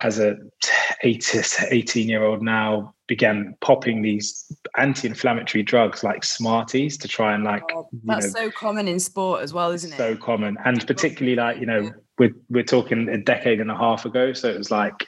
as 0.00 0.18
a 0.18 0.36
18 1.02 2.08
year 2.08 2.24
old 2.24 2.42
now, 2.42 2.94
began 3.06 3.54
popping 3.60 4.02
these 4.02 4.50
anti-inflammatory 4.76 5.62
drugs 5.62 6.04
like 6.04 6.22
Smarties 6.22 6.96
to 6.98 7.08
try 7.08 7.34
and 7.34 7.42
like 7.42 7.62
oh, 7.74 7.88
that's 8.04 8.34
know, 8.34 8.42
so 8.42 8.50
common 8.50 8.86
in 8.86 9.00
sport 9.00 9.42
as 9.42 9.52
well, 9.52 9.70
isn't 9.70 9.92
it? 9.92 9.96
So 9.96 10.16
common, 10.16 10.56
and 10.64 10.86
particularly 10.86 11.36
like 11.36 11.58
you 11.58 11.66
know 11.66 11.90
we're 12.18 12.34
we're 12.48 12.64
talking 12.64 13.08
a 13.08 13.18
decade 13.18 13.60
and 13.60 13.70
a 13.70 13.76
half 13.76 14.04
ago, 14.04 14.32
so 14.32 14.48
it 14.48 14.58
was 14.58 14.70
like 14.70 15.06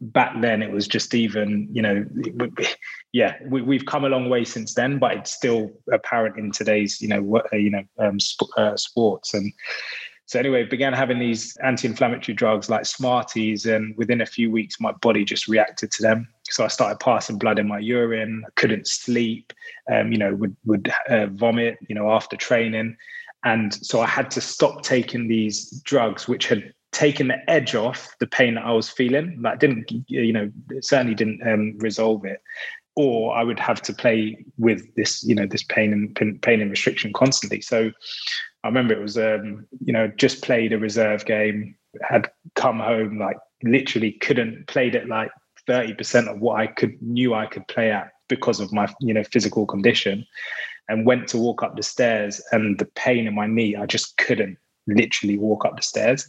back 0.00 0.40
then 0.40 0.62
it 0.62 0.72
was 0.72 0.88
just 0.88 1.14
even 1.14 1.68
you 1.70 1.80
know 1.80 2.04
yeah 3.12 3.36
we, 3.46 3.76
have 3.76 3.86
come 3.86 4.04
a 4.04 4.08
long 4.08 4.28
way 4.28 4.42
since 4.42 4.74
then 4.74 4.98
but 4.98 5.12
it's 5.12 5.30
still 5.30 5.70
apparent 5.92 6.36
in 6.36 6.50
today's 6.50 7.00
you 7.00 7.06
know 7.06 7.22
what 7.22 7.46
you 7.52 7.70
know 7.70 7.84
um, 7.98 8.18
sp- 8.18 8.50
uh, 8.56 8.76
sports. 8.76 9.32
And 9.32 9.52
so 10.32 10.38
anyway, 10.38 10.64
began 10.64 10.94
having 10.94 11.18
these 11.18 11.54
anti-inflammatory 11.58 12.34
drugs 12.34 12.70
like 12.70 12.86
Smarties, 12.86 13.66
and 13.66 13.94
within 13.98 14.22
a 14.22 14.26
few 14.26 14.50
weeks, 14.50 14.80
my 14.80 14.90
body 14.92 15.26
just 15.26 15.46
reacted 15.46 15.90
to 15.90 16.02
them. 16.02 16.26
So 16.48 16.64
I 16.64 16.68
started 16.68 17.00
passing 17.00 17.36
blood 17.36 17.58
in 17.58 17.68
my 17.68 17.78
urine. 17.78 18.42
I 18.46 18.50
couldn't 18.56 18.86
sleep. 18.86 19.52
Um, 19.92 20.10
you 20.10 20.16
know, 20.16 20.34
would 20.34 20.56
would 20.64 20.90
uh, 21.10 21.26
vomit. 21.26 21.76
You 21.86 21.94
know, 21.94 22.10
after 22.10 22.34
training, 22.34 22.96
and 23.44 23.74
so 23.74 24.00
I 24.00 24.06
had 24.06 24.30
to 24.30 24.40
stop 24.40 24.80
taking 24.80 25.28
these 25.28 25.82
drugs, 25.82 26.26
which 26.26 26.46
had 26.46 26.72
taken 26.92 27.28
the 27.28 27.50
edge 27.50 27.74
off 27.74 28.16
the 28.18 28.26
pain 28.26 28.54
that 28.54 28.64
I 28.64 28.72
was 28.72 28.88
feeling. 28.88 29.42
That 29.42 29.60
didn't, 29.60 29.92
you 30.06 30.32
know, 30.32 30.50
certainly 30.80 31.14
didn't 31.14 31.46
um, 31.46 31.76
resolve 31.76 32.24
it. 32.24 32.40
Or 32.96 33.36
I 33.36 33.44
would 33.44 33.58
have 33.58 33.82
to 33.82 33.92
play 33.92 34.42
with 34.56 34.94
this, 34.94 35.22
you 35.24 35.34
know, 35.34 35.46
this 35.46 35.62
pain 35.62 35.92
and 35.92 36.40
pain 36.40 36.62
and 36.62 36.70
restriction 36.70 37.12
constantly. 37.12 37.60
So 37.60 37.90
I 38.64 38.68
remember 38.68 38.94
it 38.94 39.02
was, 39.02 39.18
um, 39.18 39.66
you 39.84 39.92
know, 39.92 40.08
just 40.08 40.42
played 40.42 40.72
a 40.72 40.78
reserve 40.78 41.24
game, 41.24 41.74
had 42.02 42.30
come 42.54 42.78
home 42.78 43.18
like 43.18 43.36
literally 43.62 44.12
couldn't 44.12 44.66
played 44.66 44.94
it 44.94 45.08
like 45.08 45.30
30% 45.68 46.28
of 46.28 46.40
what 46.40 46.60
I 46.60 46.66
could 46.66 47.00
knew 47.02 47.34
I 47.34 47.46
could 47.46 47.66
play 47.68 47.90
at 47.90 48.10
because 48.28 48.60
of 48.60 48.72
my, 48.72 48.92
you 49.00 49.14
know, 49.14 49.24
physical 49.24 49.66
condition 49.66 50.26
and 50.88 51.06
went 51.06 51.28
to 51.28 51.38
walk 51.38 51.62
up 51.62 51.76
the 51.76 51.82
stairs 51.82 52.40
and 52.52 52.78
the 52.78 52.84
pain 52.84 53.26
in 53.26 53.34
my 53.34 53.46
knee, 53.46 53.76
I 53.76 53.86
just 53.86 54.16
couldn't 54.16 54.58
literally 54.88 55.38
walk 55.38 55.64
up 55.64 55.76
the 55.76 55.82
stairs 55.82 56.26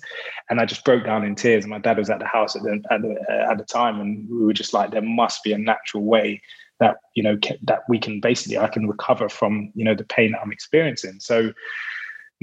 and 0.50 0.60
I 0.60 0.66
just 0.66 0.86
broke 0.86 1.06
down 1.06 1.26
in 1.26 1.36
tears. 1.36 1.64
And 1.64 1.72
my 1.72 1.80
dad 1.80 1.98
was 1.98 2.10
at 2.10 2.20
the 2.20 2.28
house 2.28 2.56
at 2.56 2.64
the, 2.64 2.82
at 2.92 3.02
the, 3.02 3.16
uh, 3.30 3.52
at 3.52 3.58
the 3.58 3.64
time 3.64 4.00
and 4.00 4.30
we 4.30 4.46
were 4.46 4.54
just 4.54 4.74
like, 4.74 4.92
there 4.92 5.02
must 5.02 5.44
be 5.44 5.54
a 5.54 5.58
natural 5.58 6.04
way 6.04 6.42
that, 6.80 6.98
you 7.16 7.24
know, 7.24 7.38
that 7.64 7.82
we 7.90 7.98
can 7.98 8.20
basically, 8.20 8.58
I 8.58 8.68
can 8.68 8.88
recover 8.88 9.30
from, 9.30 9.72
you 9.76 9.86
know, 9.86 9.96
the 9.96 10.04
pain 10.04 10.34
that 10.34 10.42
I'm 10.42 10.52
experiencing. 10.52 11.20
So, 11.20 11.54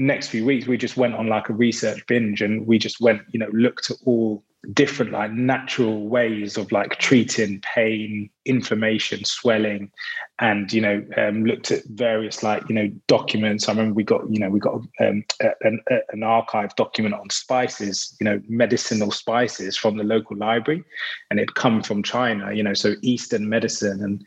next 0.01 0.27
few 0.29 0.45
weeks 0.45 0.67
we 0.67 0.77
just 0.77 0.97
went 0.97 1.15
on 1.15 1.27
like 1.27 1.49
a 1.49 1.53
research 1.53 2.05
binge 2.07 2.41
and 2.41 2.65
we 2.65 2.77
just 2.77 2.99
went 3.01 3.21
you 3.31 3.39
know 3.39 3.49
looked 3.53 3.91
at 3.91 3.97
all 4.05 4.43
different 4.73 5.11
like 5.11 5.31
natural 5.31 6.07
ways 6.07 6.55
of 6.55 6.71
like 6.71 6.97
treating 6.99 7.59
pain 7.61 8.29
inflammation 8.45 9.23
swelling 9.25 9.91
and 10.39 10.71
you 10.71 10.79
know 10.79 11.03
um, 11.17 11.43
looked 11.45 11.71
at 11.71 11.83
various 11.85 12.43
like 12.43 12.67
you 12.69 12.75
know 12.75 12.87
documents. 13.07 13.67
I 13.67 13.71
remember 13.71 13.95
we 13.95 14.03
got 14.03 14.21
you 14.29 14.39
know 14.39 14.49
we 14.49 14.59
got 14.59 14.75
um, 14.99 15.23
an, 15.61 15.81
an 16.11 16.23
archive 16.23 16.75
document 16.75 17.15
on 17.15 17.29
spices 17.29 18.15
you 18.19 18.25
know 18.25 18.39
medicinal 18.47 19.11
spices 19.11 19.75
from 19.77 19.97
the 19.97 20.03
local 20.03 20.37
library 20.37 20.83
and 21.29 21.39
it 21.39 21.55
come 21.55 21.81
from 21.81 22.03
china 22.03 22.53
you 22.53 22.63
know 22.63 22.73
so 22.73 22.95
eastern 23.01 23.49
medicine. 23.49 24.03
And 24.03 24.23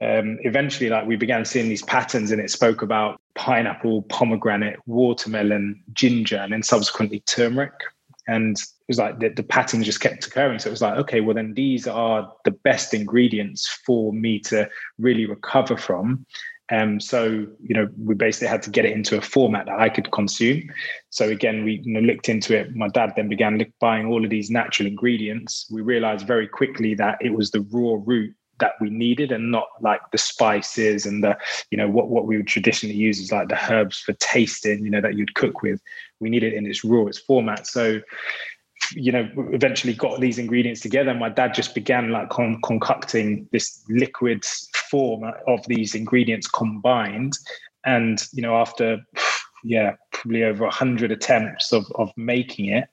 um, 0.00 0.38
eventually 0.42 0.88
like 0.90 1.06
we 1.06 1.16
began 1.16 1.44
seeing 1.44 1.68
these 1.68 1.82
patterns 1.82 2.30
and 2.30 2.40
it 2.40 2.50
spoke 2.50 2.82
about 2.82 3.20
pineapple 3.34 4.02
pomegranate 4.02 4.78
watermelon 4.86 5.82
ginger 5.92 6.36
and 6.36 6.52
then 6.52 6.62
subsequently 6.62 7.20
turmeric 7.20 7.72
and 8.26 8.58
it 8.58 8.88
was 8.88 8.98
like 8.98 9.18
the, 9.18 9.28
the 9.30 9.42
patterns 9.42 9.86
just 9.86 10.00
kept 10.00 10.26
occurring 10.26 10.58
so 10.58 10.68
it 10.68 10.72
was 10.72 10.82
like 10.82 10.96
okay 10.96 11.20
well 11.20 11.34
then 11.34 11.54
these 11.54 11.86
are 11.86 12.32
the 12.44 12.50
best 12.50 12.94
ingredients 12.94 13.68
for 13.84 14.12
me 14.12 14.38
to 14.38 14.68
really 14.98 15.26
recover 15.26 15.76
from 15.76 16.24
um, 16.70 17.00
so 17.00 17.46
you 17.62 17.74
know 17.74 17.88
we 18.04 18.14
basically 18.14 18.48
had 18.48 18.62
to 18.62 18.70
get 18.70 18.84
it 18.84 18.92
into 18.92 19.16
a 19.16 19.22
format 19.22 19.66
that 19.66 19.80
I 19.80 19.88
could 19.88 20.10
consume. 20.10 20.68
So 21.10 21.28
again, 21.28 21.64
we 21.64 21.80
you 21.82 21.94
know, 21.94 22.00
looked 22.00 22.28
into 22.28 22.54
it. 22.54 22.74
My 22.76 22.88
dad 22.88 23.14
then 23.16 23.28
began 23.28 23.64
buying 23.80 24.06
all 24.06 24.22
of 24.22 24.30
these 24.30 24.50
natural 24.50 24.86
ingredients. 24.86 25.66
We 25.70 25.80
realized 25.80 26.26
very 26.26 26.46
quickly 26.46 26.94
that 26.96 27.18
it 27.22 27.32
was 27.32 27.50
the 27.50 27.66
raw 27.70 27.96
root 28.04 28.34
that 28.60 28.72
we 28.80 28.90
needed 28.90 29.32
and 29.32 29.50
not 29.50 29.68
like 29.80 30.00
the 30.10 30.18
spices 30.18 31.06
and 31.06 31.22
the 31.22 31.36
you 31.70 31.78
know 31.78 31.88
what 31.88 32.08
what 32.08 32.26
we 32.26 32.36
would 32.36 32.46
traditionally 32.46 32.96
use 32.96 33.20
is 33.20 33.32
like 33.32 33.48
the 33.48 33.72
herbs 33.72 33.98
for 33.98 34.12
tasting 34.14 34.84
you 34.84 34.90
know 34.90 35.00
that 35.00 35.16
you'd 35.16 35.34
cook 35.34 35.62
with. 35.62 35.80
We 36.20 36.30
need 36.30 36.42
it 36.42 36.54
in 36.54 36.66
its 36.66 36.84
rawest 36.84 37.24
format. 37.26 37.66
So 37.66 38.00
you 38.94 39.12
know 39.12 39.28
eventually 39.52 39.94
got 39.94 40.20
these 40.20 40.38
ingredients 40.38 40.80
together. 40.80 41.14
My 41.14 41.28
dad 41.28 41.54
just 41.54 41.74
began 41.74 42.10
like 42.10 42.30
con- 42.30 42.60
concocting 42.62 43.48
this 43.52 43.82
liquid 43.88 44.44
form 44.90 45.24
of 45.46 45.66
these 45.66 45.94
ingredients 45.94 46.46
combined. 46.48 47.34
And 47.84 48.22
you 48.32 48.42
know 48.42 48.56
after 48.56 48.98
yeah 49.64 49.94
probably 50.12 50.44
over 50.44 50.64
a 50.64 50.70
hundred 50.70 51.10
attempts 51.10 51.72
of 51.72 51.84
of 51.96 52.10
making 52.16 52.66
it 52.66 52.88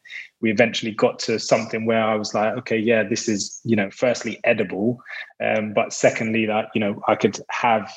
we 0.46 0.52
eventually 0.52 0.92
got 0.92 1.18
to 1.18 1.40
something 1.40 1.88
where 1.88 2.04
I 2.04 2.14
was 2.14 2.36
like, 2.36 2.56
okay, 2.58 2.78
yeah, 2.78 3.02
this 3.02 3.28
is, 3.28 3.60
you 3.64 3.76
know, 3.76 3.90
firstly 3.90 4.40
edible, 4.44 5.02
um, 5.44 5.74
but 5.74 5.92
secondly, 5.92 6.46
that, 6.46 6.68
you 6.76 6.82
know, 6.82 7.02
I 7.08 7.16
could 7.16 7.40
have 7.50 7.92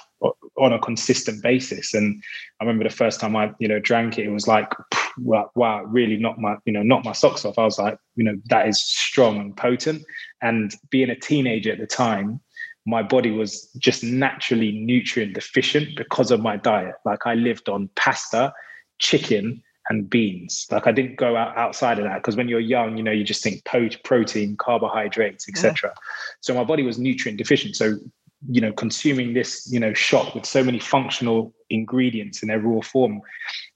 on 0.57 0.73
a 0.73 0.79
consistent 0.79 1.43
basis. 1.43 1.93
And 1.93 2.23
I 2.59 2.65
remember 2.65 2.85
the 2.85 2.95
first 2.95 3.21
time 3.21 3.37
I, 3.37 3.53
you 3.59 3.69
know, 3.69 3.79
drank 3.79 4.19
it, 4.19 4.25
it 4.25 4.31
was 4.31 4.49
like, 4.49 4.73
wow, 5.19 5.51
wow, 5.57 5.85
really 5.85 6.17
knocked 6.17 6.39
my, 6.39 6.57
you 6.65 6.73
know, 6.73 6.83
knocked 6.83 7.05
my 7.05 7.13
socks 7.13 7.45
off. 7.45 7.59
I 7.59 7.65
was 7.65 7.79
like, 7.79 7.99
you 8.17 8.25
know, 8.25 8.37
that 8.47 8.67
is 8.67 8.81
strong 8.81 9.39
and 9.39 9.55
potent. 9.55 10.03
And 10.41 10.75
being 10.89 11.11
a 11.11 11.21
teenager 11.21 11.73
at 11.73 11.79
the 11.79 11.87
time, 11.87 12.41
my 12.89 13.03
body 13.03 13.31
was 13.31 13.71
just 13.79 14.03
naturally 14.03 14.73
nutrient 14.73 15.35
deficient 15.35 15.97
because 15.97 16.31
of 16.31 16.41
my 16.41 16.57
diet. 16.57 16.95
Like 17.05 17.27
I 17.27 17.35
lived 17.35 17.69
on 17.69 17.91
pasta, 17.97 18.53
chicken, 18.99 19.63
and 19.91 20.09
beans. 20.09 20.67
Like 20.71 20.87
I 20.87 20.93
didn't 20.93 21.17
go 21.17 21.37
out 21.37 21.57
outside 21.57 21.99
of 21.99 22.05
that 22.05 22.17
because 22.17 22.37
when 22.37 22.49
you're 22.49 22.61
young, 22.61 22.97
you 22.97 23.03
know, 23.03 23.13
you 23.13 23.25
just 23.25 23.43
think 23.43 23.65
protein, 23.65 24.57
carbohydrates, 24.57 25.49
etc. 25.49 25.91
Yeah. 25.91 26.01
So 26.41 26.55
my 26.55 26.65
body 26.65 26.83
was 26.83 26.99
nutrient 26.99 27.39
deficient. 27.39 27.77
So 27.77 27.99
you 28.47 28.61
know, 28.61 28.73
consuming 28.73 29.35
this, 29.35 29.69
you 29.71 29.81
know, 29.81 29.93
shot 29.93 30.35
with 30.35 30.47
so 30.47 30.63
many 30.63 30.79
functional 30.79 31.53
ingredients 31.71 32.41
in 32.41 32.49
their 32.49 32.61
raw 32.61 32.81
form, 32.81 33.21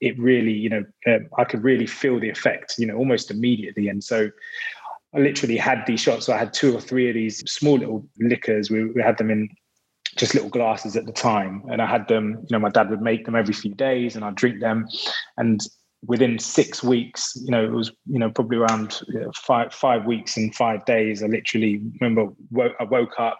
it 0.01 0.17
really, 0.19 0.53
you 0.53 0.69
know, 0.69 0.85
um, 1.09 1.27
I 1.37 1.45
could 1.45 1.65
really 1.65 1.87
feel 1.87 2.21
the 2.21 2.31
effect, 2.31 2.77
you 2.79 2.87
know, 2.87 2.97
almost 2.97 3.31
immediately. 3.31 3.89
And 3.89 4.05
so 4.05 4.31
I 5.15 5.19
literally 5.19 5.57
had 5.57 5.85
these 5.87 6.01
shots. 6.01 6.27
So 6.27 6.33
I 6.33 6.39
had 6.39 6.53
two 6.53 6.75
or 6.75 6.81
three 6.81 7.09
of 7.09 7.15
these 7.15 7.39
small 7.51 7.79
little 7.79 8.07
liquors. 8.19 8.71
We, 8.71 8.85
we 8.87 9.03
had 9.03 9.19
them 9.19 9.31
in 9.31 9.49
just 10.17 10.35
little 10.35 10.51
glasses 10.51 10.97
at 10.97 11.07
the 11.07 11.13
time. 11.13 11.63
And 11.71 11.83
I 11.83 11.87
had 11.87 12.09
them, 12.09 12.39
you 12.41 12.49
know, 12.51 12.59
my 12.59 12.71
dad 12.71 12.91
would 12.91 13.03
make 13.03 13.25
them 13.25 13.37
every 13.37 13.55
few 13.55 13.75
days 13.75 14.17
and 14.17 14.25
I'd 14.25 14.35
drink 14.35 14.61
them. 14.61 14.87
And 15.37 15.61
within 16.07 16.39
six 16.39 16.83
weeks, 16.83 17.33
you 17.37 17.51
know, 17.51 17.65
it 17.65 17.73
was, 17.73 17.93
you 18.07 18.19
know, 18.19 18.31
probably 18.31 18.59
around 18.59 19.01
five 19.37 19.73
five 19.73 20.05
weeks 20.07 20.37
and 20.37 20.55
five 20.55 20.85
days. 20.85 21.23
I 21.23 21.27
literally 21.27 21.81
remember 22.01 22.33
woke, 22.51 22.73
I 22.81 22.85
woke 22.85 23.19
up, 23.19 23.39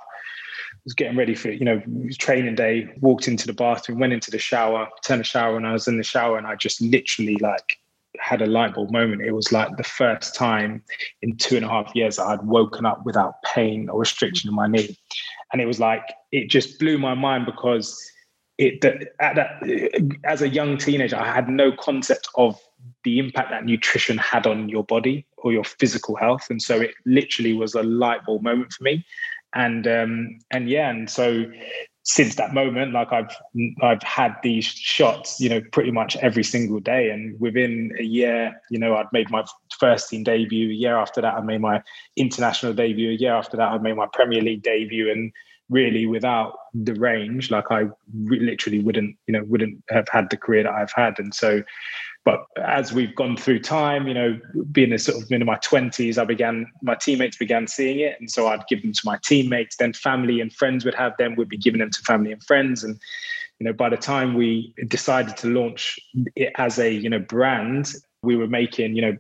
was 0.85 0.95
getting 0.95 1.17
ready 1.17 1.35
for 1.35 1.51
you 1.51 1.65
know 1.65 1.81
training 2.19 2.55
day 2.55 2.93
walked 3.01 3.29
into 3.29 3.47
the 3.47 3.53
bathroom 3.53 3.99
went 3.99 4.13
into 4.13 4.31
the 4.31 4.39
shower 4.39 4.89
turned 5.05 5.21
the 5.21 5.25
shower 5.25 5.57
and 5.57 5.67
i 5.67 5.73
was 5.73 5.87
in 5.87 5.97
the 5.97 6.03
shower 6.03 6.39
and 6.39 6.47
i 6.47 6.55
just 6.55 6.81
literally 6.81 7.37
like 7.37 7.79
had 8.19 8.43
a 8.43 8.47
light 8.47 8.75
bulb 8.75 8.91
moment. 8.91 9.23
It 9.23 9.33
was 9.33 9.53
like 9.53 9.77
the 9.77 9.85
first 9.85 10.35
time 10.35 10.83
in 11.23 11.37
two 11.37 11.57
and 11.57 11.65
a 11.65 11.69
half 11.69 11.95
years 11.95 12.19
i'd 12.19 12.43
woken 12.43 12.85
up 12.85 13.05
without 13.05 13.43
pain 13.43 13.89
or 13.89 14.01
restriction 14.01 14.49
in 14.49 14.55
my 14.55 14.67
knee. 14.67 14.97
And 15.53 15.61
it 15.61 15.67
was 15.67 15.81
like 15.81 16.03
it 16.31 16.49
just 16.49 16.79
blew 16.79 16.99
my 16.99 17.15
mind 17.15 17.47
because 17.47 17.99
it 18.59 18.81
that, 18.83 19.09
that 19.19 19.63
as 20.25 20.43
a 20.43 20.49
young 20.49 20.77
teenager 20.77 21.17
i 21.17 21.33
had 21.33 21.49
no 21.49 21.73
concept 21.73 22.29
of 22.37 22.61
the 23.05 23.19
impact 23.19 23.51
that 23.51 23.65
nutrition 23.65 24.19
had 24.19 24.47
on 24.47 24.69
your 24.69 24.85
body 24.85 25.27
or 25.39 25.53
your 25.53 25.65
physical 25.65 26.17
health. 26.17 26.47
And 26.51 26.61
so 26.61 26.81
it 26.81 26.93
literally 27.05 27.53
was 27.53 27.75
a 27.75 27.83
light 27.83 28.25
bulb 28.25 28.43
moment 28.43 28.73
for 28.73 28.85
me. 28.85 29.05
And 29.55 29.87
um 29.87 30.39
and 30.51 30.69
yeah 30.69 30.89
and 30.89 31.11
so 31.11 31.45
since 32.05 32.35
that 32.35 32.53
moment 32.53 32.93
like 32.93 33.13
i've 33.13 33.35
i've 33.81 34.03
had 34.03 34.35
these 34.43 34.67
shots 34.67 35.41
you 35.41 35.49
know 35.49 35.61
pretty 35.71 35.91
much 35.91 36.17
every 36.17 36.43
single 36.45 36.81
day. 36.81 37.11
And 37.11 37.39
within 37.41 37.93
a 37.99 38.03
year 38.03 38.61
you 38.71 38.79
know 38.79 38.97
i'd 38.97 39.13
made 39.13 39.31
my 39.31 39.45
first 39.79 40.09
team 40.09 40.25
debut. 40.25 40.71
A 40.71 40.73
year 40.73 40.97
after 40.97 41.21
that 41.21 41.35
i 41.35 41.41
made 41.41 41.61
my 41.61 41.83
international 42.17 42.73
debut. 42.73 43.11
A 43.11 43.15
year 43.15 43.35
after 43.35 43.57
that 43.57 43.73
i 43.73 43.79
made 43.79 43.97
my 43.97 44.09
premier 44.13 44.43
league 44.43 44.63
debut. 44.63 45.11
And 45.11 45.33
really 45.71 46.07
without 46.07 46.55
the 46.75 46.93
range 46.95 47.51
like 47.51 47.71
i 47.71 47.85
literally 48.25 48.81
wouldn't 48.81 49.17
you 49.27 49.33
know 49.33 49.43
wouldn't 49.45 49.83
have 49.89 50.07
had 50.13 50.29
the 50.29 50.37
career 50.37 50.65
that 50.65 50.73
i've 50.73 50.93
had. 50.95 51.15
And 51.19 51.33
so 51.33 51.63
but 52.25 52.45
as 52.63 52.93
we've 52.93 53.15
gone 53.15 53.37
through 53.37 53.61
time, 53.61 54.07
you 54.07 54.15
know, 54.15 54.41
being 54.71 54.93
a 54.93 54.99
sort 54.99 55.23
of 55.23 55.31
in 55.33 55.45
my 55.45 55.57
twenties, 55.57 56.19
I 56.19 56.25
began 56.25 56.71
my 56.83 56.95
teammates 56.95 57.37
began 57.37 57.67
seeing 57.67 57.99
it, 57.99 58.17
and 58.21 58.31
so 58.31 58.47
I'd 58.47 58.67
give 58.69 58.83
them 58.83 58.93
to 58.93 59.01
my 59.05 59.19
teammates. 59.25 59.77
Then 59.77 59.93
family 59.93 60.41
and 60.41 60.53
friends 60.53 60.85
would 60.85 60.95
have 60.95 61.17
them. 61.19 61.35
Would 61.35 61.49
be 61.49 61.57
giving 61.57 61.81
them 61.81 61.91
to 61.91 62.03
family 62.03 62.31
and 62.31 62.43
friends, 62.45 62.85
and 62.85 63.01
you 63.59 63.67
know, 63.67 63.73
by 63.73 63.89
the 63.89 63.97
time 63.97 64.35
we 64.35 64.73
decided 64.87 65.37
to 65.39 65.49
launch 65.49 65.99
it 66.37 66.53
as 66.57 66.79
a 66.79 66.93
you 66.93 67.11
know 67.11 67.19
brand, 67.19 67.93
we 68.23 68.37
were 68.37 68.47
making 68.47 68.95
you 68.95 69.03
know 69.03 69.17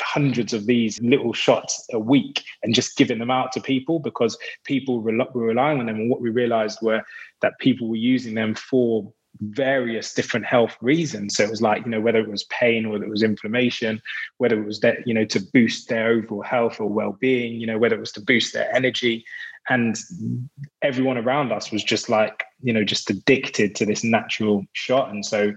hundreds 0.00 0.52
of 0.52 0.66
these 0.66 1.00
little 1.02 1.32
shots 1.32 1.84
a 1.92 1.98
week 1.98 2.44
and 2.62 2.74
just 2.74 2.96
giving 2.96 3.18
them 3.18 3.30
out 3.30 3.50
to 3.52 3.60
people 3.60 3.98
because 3.98 4.38
people 4.64 5.00
were 5.00 5.12
relying 5.34 5.80
on 5.80 5.86
them 5.86 5.96
and 5.96 6.10
what 6.10 6.20
we 6.20 6.30
realized 6.30 6.78
were 6.82 7.02
that 7.42 7.58
people 7.58 7.88
were 7.88 7.96
using 7.96 8.34
them 8.34 8.54
for 8.54 9.12
various 9.40 10.14
different 10.14 10.46
health 10.46 10.76
reasons. 10.80 11.36
So 11.36 11.44
it 11.44 11.50
was 11.50 11.62
like, 11.62 11.84
you 11.84 11.90
know, 11.90 12.00
whether 12.00 12.18
it 12.18 12.30
was 12.30 12.44
pain 12.44 12.86
or 12.86 13.02
it 13.02 13.08
was 13.08 13.22
inflammation, 13.22 14.00
whether 14.38 14.60
it 14.60 14.66
was 14.66 14.80
that, 14.80 15.06
you 15.06 15.14
know, 15.14 15.24
to 15.26 15.40
boost 15.52 15.88
their 15.88 16.08
overall 16.08 16.42
health 16.42 16.80
or 16.80 16.88
well-being, 16.88 17.60
you 17.60 17.66
know, 17.66 17.78
whether 17.78 17.96
it 17.96 18.00
was 18.00 18.12
to 18.12 18.20
boost 18.20 18.52
their 18.52 18.74
energy. 18.74 19.24
And 19.70 19.96
everyone 20.82 21.18
around 21.18 21.52
us 21.52 21.70
was 21.70 21.84
just 21.84 22.08
like, 22.08 22.44
you 22.62 22.72
know, 22.72 22.84
just 22.84 23.10
addicted 23.10 23.74
to 23.76 23.86
this 23.86 24.02
natural 24.02 24.64
shot. 24.72 25.10
And 25.10 25.24
so, 25.24 25.52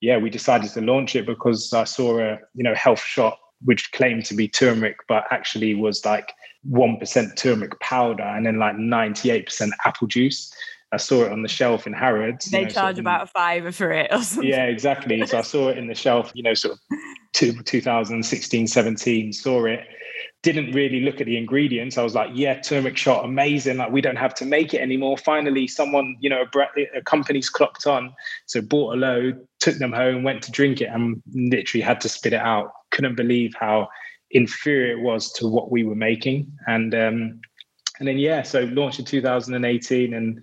yeah, 0.00 0.18
we 0.18 0.28
decided 0.28 0.70
to 0.72 0.80
launch 0.82 1.16
it 1.16 1.26
because 1.26 1.72
I 1.72 1.84
saw 1.84 2.18
a, 2.18 2.38
you 2.54 2.62
know, 2.62 2.74
health 2.74 3.02
shot 3.02 3.38
which 3.64 3.90
claimed 3.92 4.26
to 4.26 4.34
be 4.34 4.48
turmeric, 4.48 4.98
but 5.08 5.24
actually 5.30 5.74
was 5.74 6.04
like 6.04 6.32
1% 6.70 7.36
turmeric 7.36 7.80
powder 7.80 8.22
and 8.22 8.44
then 8.44 8.58
like 8.58 8.76
98% 8.76 9.70
apple 9.84 10.06
juice. 10.06 10.52
I 10.92 10.98
saw 10.98 11.24
it 11.24 11.32
on 11.32 11.42
the 11.42 11.48
shelf 11.48 11.86
in 11.86 11.92
Harrods. 11.92 12.46
They 12.46 12.60
you 12.60 12.64
know, 12.66 12.70
charge 12.70 12.96
sort 12.96 12.98
of, 12.98 12.98
about 13.00 13.22
a 13.24 13.26
fiver 13.26 13.72
for 13.72 13.90
it 13.90 14.12
or 14.12 14.22
something. 14.22 14.48
Yeah, 14.48 14.64
exactly. 14.64 15.24
so 15.26 15.38
I 15.38 15.42
saw 15.42 15.68
it 15.68 15.78
in 15.78 15.88
the 15.88 15.94
shelf, 15.94 16.30
you 16.34 16.42
know, 16.42 16.54
sort 16.54 16.74
of 16.74 16.80
two, 17.32 17.60
2016, 17.62 18.66
17, 18.66 19.32
saw 19.32 19.64
it. 19.64 19.80
Didn't 20.42 20.72
really 20.72 21.00
look 21.00 21.20
at 21.20 21.26
the 21.26 21.36
ingredients. 21.36 21.98
I 21.98 22.02
was 22.02 22.14
like, 22.14 22.30
yeah, 22.32 22.60
turmeric 22.60 22.96
shot, 22.96 23.24
amazing. 23.24 23.78
Like 23.78 23.90
we 23.90 24.00
don't 24.00 24.16
have 24.16 24.34
to 24.36 24.46
make 24.46 24.74
it 24.74 24.80
anymore. 24.80 25.18
Finally, 25.18 25.66
someone, 25.66 26.16
you 26.20 26.30
know, 26.30 26.44
a, 26.54 26.98
a 26.98 27.02
company's 27.02 27.50
clocked 27.50 27.86
on. 27.86 28.14
So 28.46 28.62
bought 28.62 28.94
a 28.94 28.96
load, 28.96 29.46
took 29.58 29.76
them 29.78 29.92
home, 29.92 30.22
went 30.22 30.42
to 30.42 30.52
drink 30.52 30.80
it 30.80 30.86
and 30.86 31.20
literally 31.34 31.82
had 31.82 32.00
to 32.02 32.08
spit 32.08 32.32
it 32.32 32.40
out. 32.40 32.70
Couldn't 32.92 33.16
believe 33.16 33.54
how 33.58 33.88
inferior 34.30 34.96
it 34.96 35.00
was 35.00 35.32
to 35.32 35.48
what 35.48 35.70
we 35.70 35.82
were 35.82 35.96
making. 35.96 36.50
And 36.68 36.94
um, 36.94 37.40
and 37.98 38.06
then 38.06 38.18
yeah, 38.18 38.42
so 38.42 38.64
launched 38.64 38.98
in 38.98 39.04
2018 39.04 40.14
and 40.14 40.40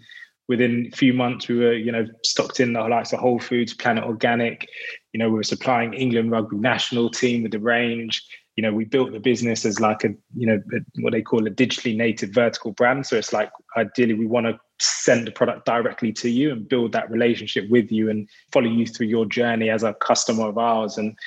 within 0.54 0.92
a 0.94 0.96
few 0.96 1.14
months 1.14 1.48
we 1.48 1.58
were 1.58 1.74
you 1.74 1.92
know 1.92 2.06
stocked 2.24 2.60
in 2.60 2.74
the 2.74 2.82
likes 2.82 3.12
of 3.12 3.20
whole 3.20 3.40
foods 3.40 3.74
planet 3.74 4.04
organic. 4.04 4.68
You 5.12 5.18
know 5.20 5.30
we 5.30 5.36
were 5.36 5.44
supplying 5.56 5.94
england 5.94 6.30
rugby 6.30 6.58
national 6.58 7.10
team 7.10 7.42
with 7.42 7.54
the 7.54 7.60
range. 7.60 8.24
You 8.56 8.62
know 8.62 8.72
we 8.72 8.86
built 8.86 9.12
the 9.12 9.20
business 9.20 9.66
as 9.66 9.80
like 9.80 10.04
a 10.04 10.10
you 10.36 10.46
know 10.46 10.62
what 11.00 11.14
they 11.14 11.24
call 11.24 11.48
a 11.48 11.50
digitally 11.50 11.98
native 11.98 12.30
vertical 12.30 12.72
brand. 12.72 13.08
So 13.08 13.18
it's 13.18 13.34
like 13.34 13.50
ideally 13.76 14.14
we 14.14 14.28
want 14.28 14.46
to 14.46 14.60
send 14.80 15.26
the 15.26 15.32
product 15.32 15.66
directly 15.66 16.14
to 16.14 16.30
you 16.30 16.52
and 16.52 16.70
build 16.70 16.92
that 16.92 17.10
relationship 17.10 17.68
with 17.70 17.92
you 17.92 18.12
and 18.12 18.30
follow 18.52 18.68
you 18.68 18.86
through 18.86 19.08
your 19.08 19.26
journey 19.26 19.72
as 19.72 19.82
a 19.82 19.96
customer 19.96 20.50
of 20.50 20.60
ours. 20.60 21.00
And 21.00 21.18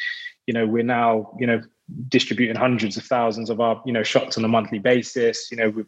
you 0.46 0.54
know 0.54 0.66
we're 0.66 0.84
now 0.84 1.34
you 1.40 1.48
know 1.48 1.60
distributing 2.08 2.56
hundreds 2.56 2.96
of 2.96 3.04
thousands 3.04 3.50
of 3.50 3.60
our 3.60 3.82
you 3.84 3.92
know 3.92 4.04
shots 4.04 4.38
on 4.38 4.44
a 4.44 4.48
monthly 4.56 4.78
basis. 4.78 5.48
You 5.50 5.56
know 5.56 5.84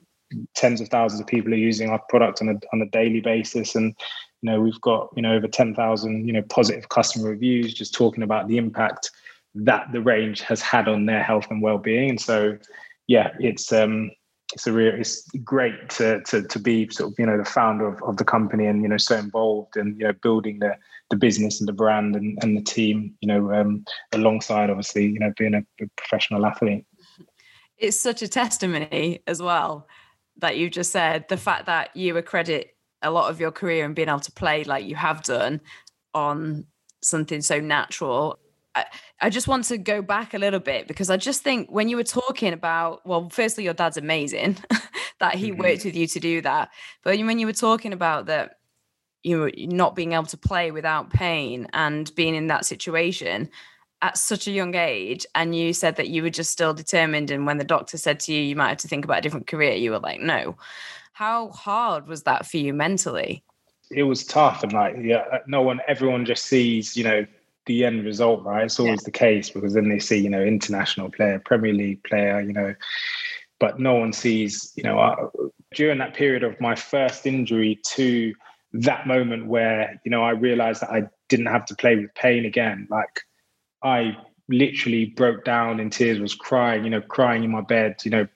tens 0.55 0.81
of 0.81 0.89
thousands 0.89 1.21
of 1.21 1.27
people 1.27 1.53
are 1.53 1.57
using 1.57 1.91
our 1.91 2.01
product 2.09 2.41
on 2.43 2.49
a 2.49 2.55
on 2.73 2.83
a 2.83 2.91
daily 2.91 3.21
basis, 3.21 3.75
and 3.75 3.95
you 4.43 4.51
know 4.51 4.61
we've 4.61 4.81
got 4.81 5.11
you 5.17 5.23
know 5.23 5.35
over 5.35 5.49
ten 5.49 5.75
thousand 5.75 6.27
you 6.27 6.33
know 6.33 6.43
positive 6.43 6.89
customer 6.89 7.31
reviews 7.31 7.75
just 7.75 7.95
talking 7.95 8.23
about 8.23 8.49
the 8.49 8.57
impact 8.57 9.11
that 9.55 9.91
the 9.93 10.01
range 10.01 10.41
has 10.43 10.61
had 10.61 10.89
on 10.89 11.07
their 11.07 11.23
health 11.23 11.47
and 11.51 11.63
well-being. 11.63 12.11
And 12.11 12.21
so, 12.21 12.59
yeah, 13.07 13.31
it's 13.41 13.73
um 13.73 14.11
it's 14.55 14.67
a 14.67 14.73
real 14.73 14.95
it's 14.95 15.29
great 15.45 15.91
to 15.91 16.23
to 16.23 16.43
to 16.43 16.59
be 16.59 16.89
sort 16.91 17.13
of 17.13 17.19
you 17.19 17.27
know 17.27 17.37
the 17.37 17.45
founder 17.45 17.87
of, 17.87 18.03
of 18.03 18.17
the 18.17 18.25
company 18.25 18.67
and 18.67 18.83
you 18.83 18.89
know 18.89 18.97
so 18.97 19.17
involved 19.17 19.77
and 19.77 19.99
you 19.99 20.07
know 20.07 20.15
building 20.23 20.59
the 20.59 20.75
the 21.11 21.17
business 21.17 21.61
and 21.61 21.69
the 21.69 21.73
brand 21.73 22.17
and, 22.17 22.39
and 22.43 22.57
the 22.57 22.63
team 22.63 23.15
you 23.21 23.29
know 23.29 23.53
um 23.53 23.85
alongside 24.13 24.71
obviously 24.71 25.07
you 25.07 25.19
know 25.19 25.33
being 25.37 25.55
a, 25.55 25.63
a 25.83 25.87
professional 25.97 26.47
athlete. 26.47 26.87
It's 27.77 27.97
such 27.97 28.23
a 28.23 28.29
testimony 28.29 29.21
as 29.27 29.43
well 29.43 29.87
that 30.39 30.57
you 30.57 30.71
just 30.71 30.93
said, 30.93 31.29
the 31.29 31.37
fact 31.37 31.67
that 31.67 31.95
you 31.97 32.17
accredit 32.17 32.75
a 33.03 33.11
lot 33.11 33.31
of 33.31 33.41
your 33.41 33.51
career 33.51 33.85
and 33.85 33.95
being 33.95 34.09
able 34.09 34.21
to 34.21 34.33
play 34.33 34.65
like 34.65 34.85
you 34.85 34.97
have 34.97 35.23
done 35.23 35.61
on 36.15 36.65
something 37.03 37.41
so 37.41 37.61
natural. 37.61 38.39
I, 38.75 38.87
I 39.21 39.31
just 39.31 39.49
want 39.49 39.65
to 39.65 39.79
go 39.79 40.03
back 40.03 40.35
a 40.35 40.39
little 40.39 40.61
bit 40.61 40.89
because 40.89 41.11
I 41.11 41.17
just 41.17 41.43
think 41.43 41.71
when 41.71 41.89
you 41.89 41.97
were 41.97 42.05
talking 42.05 42.53
about, 42.53 43.07
well, 43.07 43.29
firstly, 43.29 43.65
your 43.65 43.75
dad's 43.75 43.97
amazing 43.97 44.57
that 45.21 45.35
he 45.35 45.51
mm-hmm. 45.51 45.61
worked 45.61 45.85
with 45.85 45.97
you 45.97 46.07
to 46.07 46.21
do 46.21 46.41
that. 46.43 46.71
But 47.03 47.19
when 47.19 47.39
you 47.39 47.47
were 47.47 47.53
talking 47.53 47.93
about 47.93 48.27
that, 48.27 48.59
you 49.23 49.37
know, 49.37 49.51
not 49.57 49.97
being 49.97 50.13
able 50.13 50.27
to 50.27 50.37
play 50.37 50.71
without 50.71 51.11
pain 51.11 51.67
and 51.73 52.13
being 52.15 52.35
in 52.35 52.49
that 52.49 52.65
situation, 52.65 53.51
at 54.03 54.17
such 54.17 54.47
a 54.47 54.53
young 54.53 54.75
age 54.75 55.27
and 55.35 55.57
you 55.57 55.73
said 55.73 55.97
that 55.97 56.09
you 56.09 56.23
were 56.23 56.31
just 56.31 56.51
still 56.51 56.73
determined 56.73 57.31
and 57.31 57.47
when 57.47 57.59
the 57.59 57.65
doctor 57.65 57.99
said 57.99 58.21
to 58.21 58.33
you 58.33 58.41
you 58.41 58.55
might 58.55 58.69
have 58.69 58.79
to 58.79 58.89
think 58.89 59.05
about 59.05 59.19
a 59.19 59.23
different 59.23 59.47
career 59.47 59.75
you 59.75 59.91
were 59.91 59.99
like 59.99 60.21
no. 60.21 60.57
How 61.13 61.49
hard 61.49 62.07
was 62.07 62.23
that 62.23 62.47
for 62.47 62.59
you 62.59 62.73
mentally? 62.73 63.43
It 63.91 64.05
was 64.05 64.25
tough 64.25 64.63
and 64.63 64.73
like 64.73 64.97
yeah 65.01 65.25
uh, 65.33 65.39
no 65.47 65.63
one 65.63 65.81
everyone 65.89 66.25
just 66.25 66.45
sees 66.45 66.97
you 66.97 67.05
know 67.05 67.27
the 67.67 67.85
end 67.85 68.05
result 68.05 68.45
right? 68.45 68.65
It's 68.65 68.79
always 68.79 69.01
yeah. 69.03 69.07
the 69.07 69.11
case 69.11 69.51
because 69.51 69.75
then 69.75 69.89
they 69.89 69.99
see 69.99 70.19
you 70.19 70.31
know 70.31 70.43
international 70.43 71.11
player 71.11 71.41
premier 71.45 71.73
league 71.73 72.03
player 72.05 72.41
you 72.41 72.53
know 72.53 72.75
but 73.59 73.81
no 73.81 73.95
one 73.95 74.13
sees 74.13 74.73
you 74.77 74.85
know 74.85 74.99
uh, 74.99 75.27
during 75.75 75.99
that 75.99 76.15
period 76.15 76.45
of 76.45 76.61
my 76.61 76.75
first 76.75 77.27
injury 77.27 77.81
to 77.85 78.33
that 78.73 79.07
moment 79.07 79.47
where 79.47 80.01
you 80.05 80.11
know 80.11 80.23
i 80.23 80.31
realized 80.31 80.83
that 80.83 80.91
i 80.91 81.03
didn't 81.29 81.47
have 81.47 81.65
to 81.65 81.75
play 81.75 81.97
with 81.97 82.15
pain 82.15 82.45
again 82.45 82.87
like 82.91 83.23
I 83.83 84.17
literally 84.49 85.07
broke 85.07 85.45
down 85.45 85.81
in 85.81 85.91
tears, 85.91 86.21
was 86.21 86.35
crying, 86.35 86.85
you 86.85 86.91
know, 86.91 87.01
crying 87.03 87.45
in 87.45 87.51
my 87.51 87.61
bed, 87.61 87.97
you 88.05 88.11
know, 88.11 88.27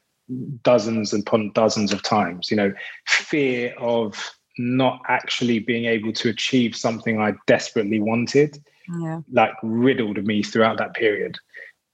dozens 0.63 1.13
upon 1.13 1.53
dozens 1.55 1.93
of 1.93 2.03
times, 2.03 2.51
you 2.51 2.57
know, 2.57 2.73
fear 3.07 3.75
of 3.79 4.33
not 4.59 5.01
actually 5.09 5.59
being 5.59 5.87
able 5.87 6.13
to 6.13 6.29
achieve 6.29 6.77
something 6.77 7.21
I 7.21 7.33
desperately 7.47 8.01
wanted, 8.01 8.63
yeah. 9.01 9.21
like 9.31 9.53
riddled 9.63 10.25
me 10.25 10.43
throughout 10.43 10.79
that 10.79 10.95
period. 10.95 11.39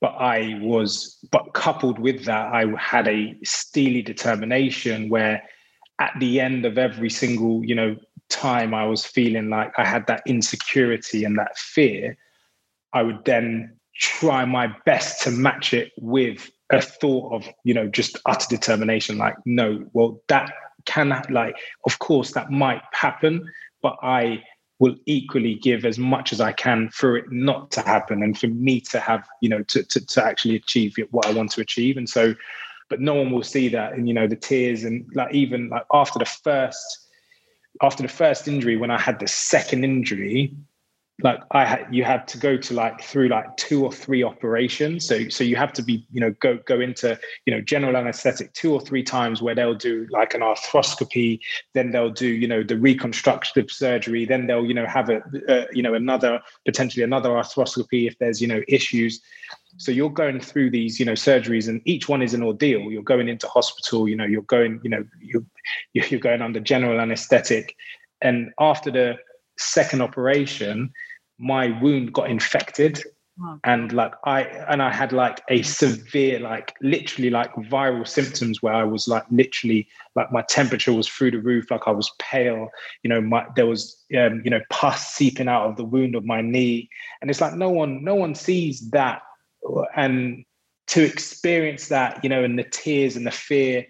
But 0.01 0.15
I 0.19 0.59
was, 0.61 1.19
but 1.33 1.55
coupled 1.55 1.99
with 1.99 2.25
that, 2.25 2.53
I 2.53 2.67
had 2.79 3.09
a 3.09 3.37
steely 3.45 4.03
determination 4.03 5.09
where 5.09 5.43
at 5.99 6.13
the 6.21 6.41
end 6.41 6.65
of 6.65 6.79
every 6.79 7.11
single, 7.11 7.65
you 7.65 7.75
know, 7.75 7.97
time 8.29 8.75
I 8.75 8.85
was 8.85 9.05
feeling 9.05 9.49
like 9.49 9.73
I 9.79 9.85
had 9.85 10.07
that 10.07 10.23
insecurity 10.27 11.25
and 11.25 11.37
that 11.39 11.57
fear, 11.57 12.17
I 12.93 13.03
would 13.03 13.25
then 13.25 13.77
try 13.97 14.45
my 14.45 14.75
best 14.87 15.23
to 15.23 15.31
match 15.31 15.75
it 15.75 15.93
with 15.99 16.51
a 16.71 16.81
thought 16.81 17.33
of, 17.33 17.49
you 17.65 17.75
know, 17.75 17.89
just 17.89 18.19
utter 18.27 18.47
determination. 18.49 19.19
Like, 19.19 19.35
no, 19.45 19.85
well, 19.93 20.21
that 20.29 20.53
can, 20.85 21.11
like, 21.31 21.57
of 21.87 21.99
course, 21.99 22.33
that 22.33 22.51
might 22.51 22.83
happen, 22.93 23.51
but 23.83 23.97
I 24.03 24.43
will 24.79 24.95
equally 25.07 25.57
give 25.57 25.85
as 25.85 25.99
much 25.99 26.33
as 26.33 26.41
I 26.41 26.53
can 26.53 26.89
for 26.91 27.17
it 27.17 27.25
not 27.31 27.73
to 27.73 27.81
happen 27.81 28.23
and 28.23 28.39
for 28.39 28.47
me 28.47 28.81
to 28.83 29.01
have, 29.01 29.27
you 29.41 29.49
know, 29.49 29.63
to, 29.65 29.83
to, 29.83 30.07
to 30.07 30.25
actually 30.25 30.57
achieve 30.57 30.95
what 31.11 31.27
I 31.27 31.33
want 31.33 31.51
to 31.53 31.61
achieve. 31.61 31.97
And 31.97 32.09
so 32.09 32.35
but 32.89 33.01
no 33.01 33.15
one 33.15 33.31
will 33.31 33.43
see 33.43 33.69
that 33.69 33.93
and 33.93 34.09
you 34.09 34.15
know 34.15 34.27
the 34.27 34.37
tears 34.37 34.85
and 34.85 35.07
like 35.15 35.33
even 35.35 35.69
like 35.69 35.85
after 35.93 36.19
the 36.19 36.25
first 36.25 37.09
after 37.83 38.03
the 38.03 38.09
first 38.09 38.49
injury 38.49 38.77
when 38.77 38.91
i 38.91 38.99
had 38.99 39.19
the 39.21 39.29
second 39.29 39.85
injury 39.85 40.55
like 41.21 41.41
I 41.51 41.65
had 41.65 41.87
you 41.91 42.05
had 42.05 42.29
to 42.29 42.39
go 42.39 42.57
to 42.57 42.75
like 42.75 43.03
through 43.03 43.29
like 43.29 43.57
two 43.57 43.85
or 43.85 43.91
three 43.93 44.23
operations. 44.23 45.05
So 45.05 45.29
so 45.29 45.43
you 45.43 45.57
have 45.57 45.73
to 45.73 45.83
be, 45.83 46.07
you 46.13 46.21
know, 46.21 46.31
go 46.39 46.59
go 46.65 46.81
into, 46.81 47.19
you 47.45 47.53
know, 47.53 47.61
general 47.61 47.97
anesthetic 47.97 48.53
two 48.53 48.73
or 48.73 48.81
three 48.81 49.03
times 49.03 49.43
where 49.43 49.55
they'll 49.55 49.75
do 49.75 50.07
like 50.11 50.35
an 50.35 50.43
arthroscopy, 50.43 51.41
then 51.75 51.91
they'll 51.91 52.11
do, 52.11 52.29
you 52.29 52.47
know, 52.47 52.63
the 52.63 52.79
reconstructive 52.79 53.69
surgery, 53.69 54.27
then 54.27 54.47
they'll, 54.47 54.65
you 54.65 54.75
know, 54.75 54.87
have 54.87 55.11
a, 55.11 55.21
uh, 55.49 55.67
you 55.73 55.83
know, 55.83 55.95
another 55.95 56.41
potentially 56.65 57.03
another 57.03 57.31
arthroscopy 57.31 58.07
if 58.07 58.17
there's, 58.19 58.41
you 58.41 58.47
know, 58.47 58.63
issues. 58.69 59.21
So 59.77 59.91
you're 59.91 60.11
going 60.11 60.41
through 60.41 60.71
these, 60.71 61.01
you 61.01 61.07
know, 61.07 61.13
surgeries, 61.13 61.69
and 61.69 61.83
each 61.85 62.09
one 62.09 62.23
is 62.23 62.33
an 62.33 62.45
ordeal. 62.45 62.93
You're 62.93 63.03
going 63.03 63.29
into 63.29 63.49
hospital, 63.49 64.09
you 64.09 64.15
know, 64.15 64.25
you're 64.25 64.43
going, 64.43 64.81
you 64.85 64.91
know, 64.91 65.05
you're 65.21 65.45
you're 65.95 66.21
going 66.21 66.43
under 66.43 66.61
general 66.61 67.01
anesthetic, 67.01 67.75
and 68.23 68.53
after 68.61 68.93
the 68.93 69.17
second 69.59 70.01
operation, 70.01 70.93
my 71.39 71.81
wound 71.81 72.13
got 72.13 72.31
infected 72.31 73.03
and 73.63 73.93
like 73.93 74.13
i 74.25 74.43
and 74.69 74.83
i 74.83 74.93
had 74.93 75.13
like 75.13 75.41
a 75.49 75.63
severe 75.63 76.41
like 76.41 76.75
literally 76.83 77.31
like 77.31 77.55
viral 77.55 78.07
symptoms 78.07 78.61
where 78.61 78.75
i 78.75 78.83
was 78.83 79.07
like 79.07 79.23
literally 79.31 79.87
like 80.17 80.33
my 80.33 80.43
temperature 80.49 80.93
was 80.93 81.07
through 81.07 81.31
the 81.31 81.39
roof 81.39 81.71
like 81.71 81.87
i 81.87 81.91
was 81.93 82.11
pale 82.19 82.69
you 83.05 83.09
know 83.09 83.21
my 83.21 83.47
there 83.55 83.67
was 83.67 84.05
um, 84.17 84.43
you 84.45 84.51
know 84.51 84.61
pus 84.71 85.15
seeping 85.15 85.49
out 85.49 85.67
of 85.69 85.77
the 85.77 85.85
wound 85.85 86.15
of 86.15 86.25
my 86.25 86.41
knee. 86.41 86.89
And 87.21 87.31
it's 87.31 87.41
like 87.41 87.55
no 87.55 87.71
one 87.71 88.03
no 88.05 88.15
one 88.15 88.35
sees 88.35 88.91
that 88.91 89.23
and 89.97 90.45
to 90.89 91.03
experience 91.05 91.89
that 91.89 92.23
you 92.23 92.31
know 92.31 92.43
and 92.43 92.59
the 92.59 92.65
tears 92.65 93.17
and 93.17 93.27
the 93.27 93.31
fear. 93.31 93.87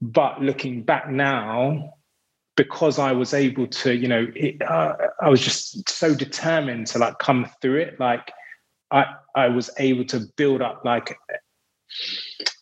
But 0.00 0.42
looking 0.42 0.82
back 0.82 1.08
now 1.08 1.94
because 2.56 2.98
I 2.98 3.12
was 3.12 3.32
able 3.34 3.66
to, 3.66 3.94
you 3.94 4.08
know, 4.08 4.26
it, 4.34 4.60
uh, 4.62 4.94
I 5.20 5.28
was 5.28 5.40
just 5.40 5.88
so 5.88 6.14
determined 6.14 6.86
to 6.88 6.98
like 6.98 7.18
come 7.18 7.48
through 7.60 7.80
it. 7.80 7.98
Like 7.98 8.30
I, 8.90 9.06
I 9.34 9.48
was 9.48 9.70
able 9.78 10.04
to 10.06 10.20
build 10.36 10.60
up 10.60 10.82
like, 10.84 11.16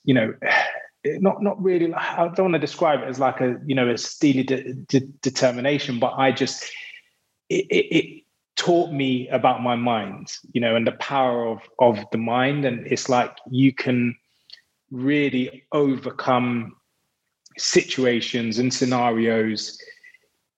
you 0.04 0.14
know, 0.14 0.32
not 1.04 1.42
not 1.42 1.62
really. 1.62 1.92
I 1.94 2.28
don't 2.28 2.50
want 2.50 2.54
to 2.54 2.58
describe 2.58 3.00
it 3.00 3.08
as 3.08 3.18
like 3.18 3.40
a, 3.40 3.58
you 3.66 3.74
know, 3.74 3.88
a 3.88 3.98
steely 3.98 4.42
de- 4.42 4.74
de- 4.74 5.08
determination, 5.22 5.98
but 5.98 6.14
I 6.16 6.30
just 6.32 6.70
it, 7.48 7.66
it, 7.70 7.96
it 7.96 8.24
taught 8.56 8.92
me 8.92 9.28
about 9.28 9.62
my 9.62 9.74
mind, 9.74 10.32
you 10.52 10.60
know, 10.60 10.76
and 10.76 10.86
the 10.86 10.92
power 10.92 11.48
of 11.48 11.60
of 11.78 12.04
the 12.12 12.18
mind. 12.18 12.64
And 12.64 12.86
it's 12.86 13.08
like 13.08 13.36
you 13.50 13.72
can 13.72 14.14
really 14.90 15.64
overcome 15.72 16.76
situations 17.60 18.58
and 18.58 18.72
scenarios 18.72 19.78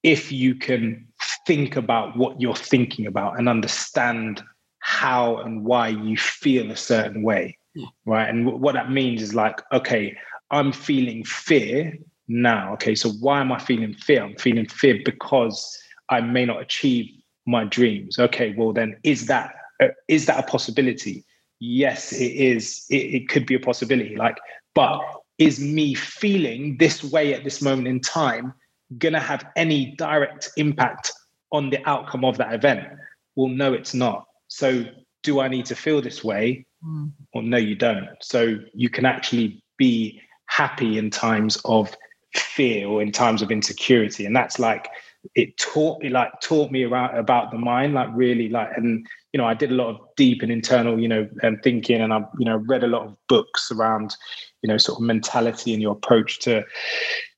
if 0.03 0.33
you 0.33 0.55
can 0.55 1.07
think 1.47 1.77
about 1.77 2.17
what 2.17 2.41
you're 2.41 2.55
thinking 2.55 3.07
about 3.07 3.39
and 3.39 3.49
understand 3.49 4.43
how 4.81 5.37
and 5.39 5.65
why 5.65 5.89
you 5.89 6.17
feel 6.17 6.71
a 6.71 6.77
certain 6.77 7.23
way 7.23 7.57
yeah. 7.75 7.87
right? 8.05 8.29
And 8.29 8.61
what 8.61 8.75
that 8.75 8.91
means 8.91 9.23
is 9.23 9.35
like 9.35 9.61
okay 9.73 10.17
i'm 10.51 10.73
feeling 10.73 11.25
fear 11.25 11.97
now 12.29 12.73
okay? 12.75 12.95
So 12.95 13.11
why 13.11 13.41
am 13.41 13.53
i 13.53 13.59
feeling 13.59 13.95
fear? 13.95 14.23
I'm 14.23 14.37
feeling 14.37 14.67
fear 14.67 15.01
because 15.05 15.79
i 16.09 16.21
may 16.21 16.45
not 16.45 16.61
achieve 16.61 17.07
my 17.47 17.65
dreams. 17.65 18.19
Okay 18.19 18.55
well 18.57 18.73
then 18.73 18.97
is 19.03 19.27
that 19.27 19.55
uh, 19.83 19.89
is 20.09 20.27
that 20.27 20.39
a 20.39 20.47
possibility? 20.47 21.25
Yes 21.59 22.13
it 22.13 22.33
is. 22.33 22.87
It, 22.91 23.15
it 23.23 23.29
could 23.29 23.47
be 23.47 23.55
a 23.55 23.61
possibility 23.61 24.17
like 24.17 24.39
but 24.75 25.01
is 25.43 25.59
me 25.59 25.93
feeling 25.95 26.77
this 26.79 27.03
way 27.03 27.35
at 27.35 27.43
this 27.43 27.61
moment 27.61 27.89
in 27.89 28.01
time 28.01 28.55
going 28.99 29.13
to 29.13 29.21
have 29.21 29.45
any 29.57 29.95
direct 29.97 30.51
impact 30.57 31.11
on 31.51 31.71
the 31.71 31.79
outcome 31.89 32.25
of 32.25 32.39
that 32.39 32.55
event? 32.55 32.87
Well, 33.35 33.49
no, 33.49 33.73
it's 33.73 33.93
not. 33.93 34.27
So, 34.47 34.85
do 35.23 35.41
I 35.41 35.49
need 35.49 35.67
to 35.67 35.75
feel 35.75 36.01
this 36.01 36.23
way? 36.23 36.65
Mm. 36.85 37.13
Well, 37.35 37.43
no, 37.43 37.57
you 37.57 37.75
don't. 37.75 38.09
So, 38.21 38.59
you 38.73 38.89
can 38.89 39.05
actually 39.05 39.63
be 39.79 40.21
happy 40.47 40.99
in 40.99 41.11
times 41.11 41.61
of 41.65 41.97
fear 42.35 42.87
or 42.87 43.03
in 43.03 43.11
times 43.11 43.43
of 43.43 43.51
insecurity. 43.51 44.25
And 44.27 44.37
that's 44.37 44.59
like, 44.61 44.89
it 45.35 45.57
taught 45.57 46.03
me 46.03 46.09
like 46.09 46.33
taught 46.41 46.71
me 46.71 46.83
around 46.83 47.17
about 47.17 47.53
the 47.53 47.59
mind 47.59 47.95
like 47.95 48.09
really 48.13 48.49
like 48.49 48.69
and 48.77 49.07
you 49.33 49.39
know 49.39 49.47
i 49.47 49.55
did 49.55 49.71
a 49.71 49.75
lot 49.75 49.89
of 49.89 50.01
deep 50.17 50.43
and 50.43 50.51
internal 50.51 50.99
you 50.99 51.07
know 51.07 51.29
and 51.45 51.63
thinking 51.63 52.01
and 52.01 52.13
i 52.13 52.19
you 52.41 52.45
know 52.45 52.57
read 52.67 52.83
a 52.83 52.89
lot 52.89 53.07
of 53.07 53.17
books 53.29 53.71
around 53.71 54.17
you 54.63 54.69
know 54.69 54.77
sort 54.77 54.99
of 54.99 55.03
mentality 55.03 55.73
and 55.73 55.83
your 55.83 55.93
approach 55.93 56.39
to 56.41 56.65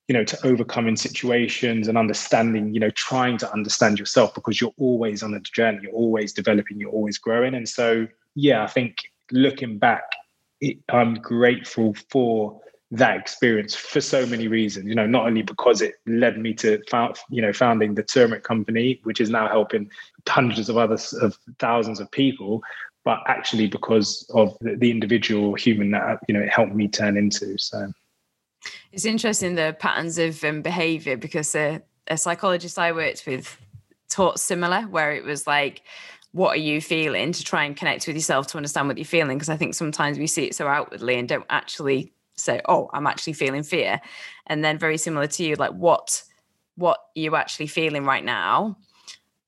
you 0.08 0.12
know 0.12 0.24
to 0.24 0.46
overcoming 0.46 0.96
situations 0.96 1.88
and 1.88 1.96
understanding 1.96 2.72
you 2.74 2.80
know 2.80 2.90
trying 2.90 3.38
to 3.38 3.50
understand 3.52 3.98
yourself 3.98 4.34
because 4.34 4.60
you're 4.60 4.74
always 4.78 5.22
on 5.22 5.34
a 5.34 5.40
journey 5.40 5.80
you're 5.82 5.92
always 5.92 6.32
developing 6.32 6.78
you're 6.78 6.90
always 6.90 7.18
growing. 7.18 7.54
And 7.54 7.68
so 7.68 8.06
yeah 8.34 8.62
i 8.62 8.66
think 8.66 8.96
looking 9.30 9.78
back 9.78 10.04
it, 10.60 10.78
i'm 10.90 11.14
grateful 11.14 11.94
for 12.10 12.60
that 12.90 13.16
experience 13.16 13.74
for 13.74 14.00
so 14.00 14.26
many 14.26 14.46
reasons 14.46 14.86
you 14.86 14.94
know 14.94 15.06
not 15.06 15.26
only 15.26 15.42
because 15.42 15.80
it 15.80 15.94
led 16.06 16.38
me 16.38 16.52
to 16.52 16.80
found 16.88 17.16
you 17.30 17.42
know 17.42 17.52
founding 17.52 17.94
the 17.94 18.02
turmeric 18.02 18.44
company 18.44 19.00
which 19.04 19.20
is 19.20 19.30
now 19.30 19.48
helping 19.48 19.90
hundreds 20.28 20.68
of 20.68 20.76
others 20.76 21.12
of 21.14 21.36
thousands 21.58 21.98
of 21.98 22.10
people 22.10 22.62
but 23.04 23.20
actually 23.26 23.66
because 23.66 24.28
of 24.34 24.56
the, 24.60 24.76
the 24.76 24.90
individual 24.90 25.54
human 25.54 25.90
that 25.90 26.18
you 26.28 26.34
know 26.34 26.40
it 26.40 26.48
helped 26.48 26.74
me 26.74 26.88
turn 26.88 27.16
into 27.16 27.56
so 27.58 27.92
it's 28.92 29.04
interesting 29.04 29.54
the 29.54 29.76
patterns 29.78 30.18
of 30.18 30.42
um, 30.44 30.62
behavior 30.62 31.16
because 31.16 31.54
a, 31.54 31.82
a 32.06 32.16
psychologist 32.16 32.78
I 32.78 32.92
worked 32.92 33.26
with 33.26 33.58
taught 34.08 34.38
similar, 34.38 34.82
where 34.82 35.12
it 35.12 35.24
was 35.24 35.46
like, 35.46 35.82
what 36.32 36.50
are 36.50 36.60
you 36.60 36.80
feeling 36.80 37.32
to 37.32 37.44
try 37.44 37.64
and 37.64 37.76
connect 37.76 38.06
with 38.06 38.16
yourself 38.16 38.46
to 38.48 38.56
understand 38.56 38.88
what 38.88 38.98
you're 38.98 39.04
feeling? 39.04 39.36
Because 39.38 39.48
I 39.48 39.56
think 39.56 39.74
sometimes 39.74 40.18
we 40.18 40.26
see 40.26 40.44
it 40.44 40.54
so 40.54 40.66
outwardly 40.66 41.16
and 41.16 41.28
don't 41.28 41.46
actually 41.50 42.12
say, 42.36 42.60
oh, 42.68 42.90
I'm 42.92 43.06
actually 43.06 43.34
feeling 43.34 43.62
fear. 43.62 44.00
And 44.46 44.64
then 44.64 44.78
very 44.78 44.98
similar 44.98 45.26
to 45.26 45.44
you, 45.44 45.56
like 45.56 45.72
what 45.72 46.22
what 46.76 46.98
you 47.14 47.36
actually 47.36 47.68
feeling 47.68 48.04
right 48.04 48.24
now, 48.24 48.76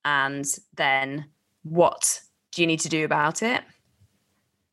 and 0.04 0.46
then 0.76 1.26
what 1.64 2.20
do 2.56 2.62
you 2.62 2.66
need 2.66 2.80
to 2.80 2.88
do 2.88 3.04
about 3.04 3.42
it? 3.42 3.62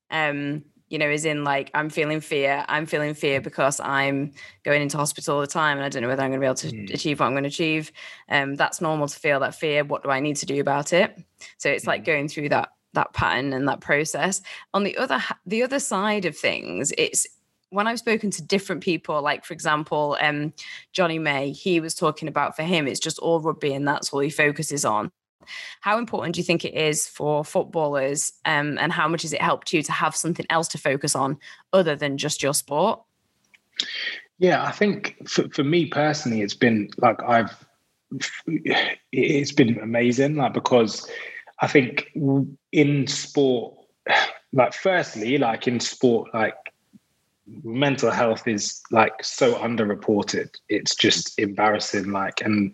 Um, 0.10 0.64
you 0.88 0.98
know, 0.98 1.10
is 1.10 1.26
in 1.26 1.44
like, 1.44 1.70
I'm 1.74 1.90
feeling 1.90 2.22
fear. 2.22 2.64
I'm 2.70 2.86
feeling 2.86 3.14
fear 3.14 3.42
because 3.42 3.82
I'm 3.82 4.32
going 4.64 4.82
into 4.82 4.96
hospital 4.96 5.36
all 5.36 5.42
the 5.42 5.48
time 5.48 5.78
and 5.78 5.86
I 5.86 5.90
don't 5.90 6.02
know 6.02 6.08
whether 6.08 6.24
I'm 6.24 6.30
going 6.30 6.40
to 6.40 6.44
be 6.44 6.48
able 6.48 6.56
to 6.56 6.68
mm. 6.68 6.94
achieve 6.94 7.20
what 7.20 7.26
I'm 7.26 7.34
going 7.34 7.44
to 7.44 7.50
achieve. 7.50 7.92
Um, 8.30 8.56
that's 8.56 8.80
normal 8.80 9.10
to 9.10 9.20
feel 9.20 9.42
that 9.42 9.56
fear. 9.56 9.84
What 9.84 10.04
do 10.04 10.12
I 10.12 10.22
need 10.22 10.38
to 10.38 10.46
do 10.46 10.62
about 10.62 10.94
it? 10.94 11.22
So 11.58 11.70
it's 11.70 11.86
like 11.86 12.06
going 12.06 12.30
through 12.30 12.50
that 12.50 12.70
that 12.94 13.12
pattern 13.14 13.54
and 13.54 13.68
that 13.68 13.82
process. 13.82 14.42
On 14.74 14.84
the 14.84 14.96
other 14.98 15.22
the 15.46 15.64
other 15.64 15.80
side 15.80 16.24
of 16.24 16.38
things, 16.38 16.94
it's 16.98 17.28
when 17.72 17.88
I've 17.88 18.00
spoken 18.00 18.30
to 18.32 18.42
different 18.44 18.82
people, 18.82 19.22
like 19.22 19.44
for 19.44 19.54
example, 19.54 20.16
um, 20.22 20.54
Johnny 20.94 21.20
May, 21.20 21.52
he 21.52 21.80
was 21.82 21.96
talking 21.96 22.28
about 22.30 22.56
for 22.56 22.64
him, 22.64 22.88
it's 22.88 23.00
just 23.00 23.20
all 23.20 23.42
rugby 23.42 23.74
and 23.74 23.86
that's 23.86 24.14
all 24.14 24.20
he 24.20 24.30
focuses 24.30 24.86
on. 24.86 25.12
How 25.82 25.98
important 25.98 26.36
do 26.36 26.42
you 26.42 26.46
think 26.46 26.66
it 26.66 26.74
is 26.74 27.08
for 27.08 27.44
footballers, 27.44 28.34
um, 28.46 28.78
and 28.80 28.92
how 28.92 29.08
much 29.08 29.24
has 29.24 29.34
it 29.34 29.42
helped 29.42 29.74
you 29.74 29.84
to 29.84 29.92
have 29.92 30.16
something 30.16 30.46
else 30.50 30.68
to 30.70 30.78
focus 30.78 31.16
on 31.16 31.38
other 31.72 31.96
than 31.96 32.18
just 32.18 32.44
your 32.44 32.54
sport? 32.54 33.02
Yeah, 34.40 34.64
I 34.64 34.72
think 34.72 35.28
for, 35.28 35.48
for 35.50 35.64
me 35.64 35.86
personally, 35.86 36.42
it's 36.42 36.56
been 36.56 36.90
like 36.98 37.22
I've 37.24 37.66
it's 39.12 39.52
been 39.52 39.80
amazing, 39.80 40.36
like 40.36 40.54
because 40.54 41.10
I 41.62 41.68
think 41.68 42.12
in 42.72 43.08
sport, 43.08 43.76
like 44.52 44.74
firstly, 44.74 45.38
like 45.38 45.68
in 45.68 45.80
sport, 45.80 46.34
like 46.34 46.56
mental 47.64 48.12
health 48.12 48.48
is 48.48 48.82
like 48.92 49.24
so 49.24 49.56
underreported. 49.56 50.50
It's 50.70 50.96
just 50.96 51.40
embarrassing, 51.40 52.12
like 52.12 52.42
and 52.42 52.74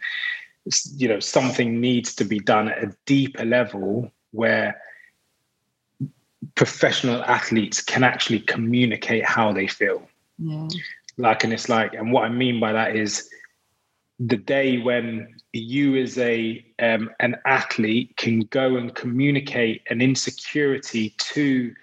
you 0.96 1.08
know 1.08 1.20
something 1.20 1.80
needs 1.80 2.14
to 2.16 2.24
be 2.24 2.40
done 2.40 2.70
at 2.70 2.84
a 2.84 2.96
deeper 3.06 3.46
level 3.46 4.12
where 4.32 4.80
professional 6.56 7.24
athletes 7.24 7.82
can 7.82 8.04
actually 8.04 8.40
communicate 8.40 9.26
how 9.26 9.52
they 9.52 9.68
feel 9.68 10.08
yeah. 10.38 10.68
like 11.18 11.44
and 11.44 11.54
it's 11.54 11.70
like 11.70 11.94
and 11.94 12.12
what 12.12 12.24
i 12.24 12.30
mean 12.30 12.60
by 12.60 12.72
that 12.72 12.96
is 12.96 13.30
the 14.20 14.38
day 14.38 14.78
when 14.78 15.34
you 15.54 15.96
as 15.96 16.18
a 16.18 16.64
um, 16.80 17.10
an 17.20 17.38
athlete 17.46 18.16
can 18.18 18.42
go 18.42 18.76
and 18.76 18.94
communicate 18.94 19.82
an 19.90 20.02
insecurity 20.02 21.16
to 21.18 21.74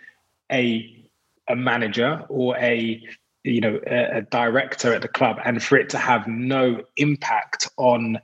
a 0.52 1.04
a 1.48 1.56
manager 1.56 2.24
or 2.28 2.56
a 2.58 3.02
you 3.44 3.60
know 3.60 3.80
a, 3.86 4.18
a 4.18 4.22
director 4.22 4.92
at 4.92 5.02
the 5.02 5.08
club 5.08 5.38
and 5.44 5.62
for 5.62 5.76
it 5.78 5.88
to 5.88 5.98
have 5.98 6.26
no 6.26 6.82
impact 6.96 7.68
on 7.78 8.18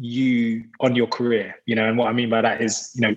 you 0.00 0.64
on 0.80 0.94
your 0.94 1.06
career 1.06 1.54
you 1.66 1.74
know 1.74 1.88
and 1.88 1.98
what 1.98 2.08
i 2.08 2.12
mean 2.12 2.30
by 2.30 2.40
that 2.40 2.60
is 2.60 2.90
you 2.94 3.00
know 3.00 3.14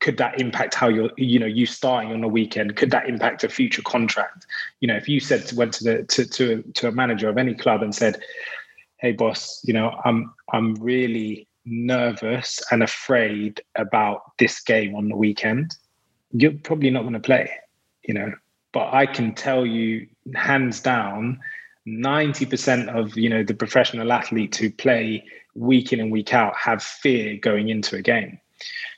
could 0.00 0.16
that 0.16 0.40
impact 0.40 0.74
how 0.74 0.88
you're 0.88 1.10
you 1.16 1.38
know 1.38 1.46
you 1.46 1.66
starting 1.66 2.12
on 2.12 2.24
a 2.24 2.28
weekend? 2.28 2.76
Could 2.76 2.90
that 2.90 3.08
impact 3.08 3.44
a 3.44 3.48
future 3.48 3.82
contract? 3.82 4.46
You 4.80 4.88
know 4.88 4.96
if 4.96 5.08
you 5.08 5.20
said 5.20 5.52
went 5.52 5.72
to 5.74 5.84
the 5.84 6.02
to 6.04 6.26
to, 6.26 6.62
to 6.74 6.88
a 6.88 6.92
manager 6.92 7.28
of 7.28 7.38
any 7.38 7.54
club 7.54 7.82
and 7.82 7.94
said 7.94 8.20
hey 8.98 9.12
boss 9.12 9.62
you 9.64 9.72
know 9.72 10.00
i'm 10.04 10.32
i'm 10.52 10.74
really 10.76 11.46
nervous 11.64 12.60
and 12.70 12.82
afraid 12.82 13.60
about 13.76 14.36
this 14.38 14.60
game 14.60 14.94
on 14.94 15.08
the 15.08 15.16
weekend 15.16 15.76
you're 16.32 16.52
probably 16.64 16.90
not 16.90 17.02
going 17.02 17.12
to 17.12 17.20
play 17.20 17.50
you 18.04 18.14
know. 18.14 18.32
But 18.72 18.92
i 18.92 19.06
can 19.06 19.34
tell 19.34 19.64
you 19.64 20.06
hands 20.34 20.80
down 20.80 21.40
90% 21.86 22.88
of 22.94 23.16
you 23.16 23.30
know 23.30 23.42
the 23.42 23.54
professional 23.54 24.12
athletes 24.12 24.58
who 24.58 24.70
play 24.70 25.24
week 25.58 25.92
in 25.92 26.00
and 26.00 26.12
week 26.12 26.32
out 26.32 26.56
have 26.56 26.82
fear 26.82 27.36
going 27.36 27.68
into 27.68 27.96
a 27.96 28.02
game. 28.02 28.38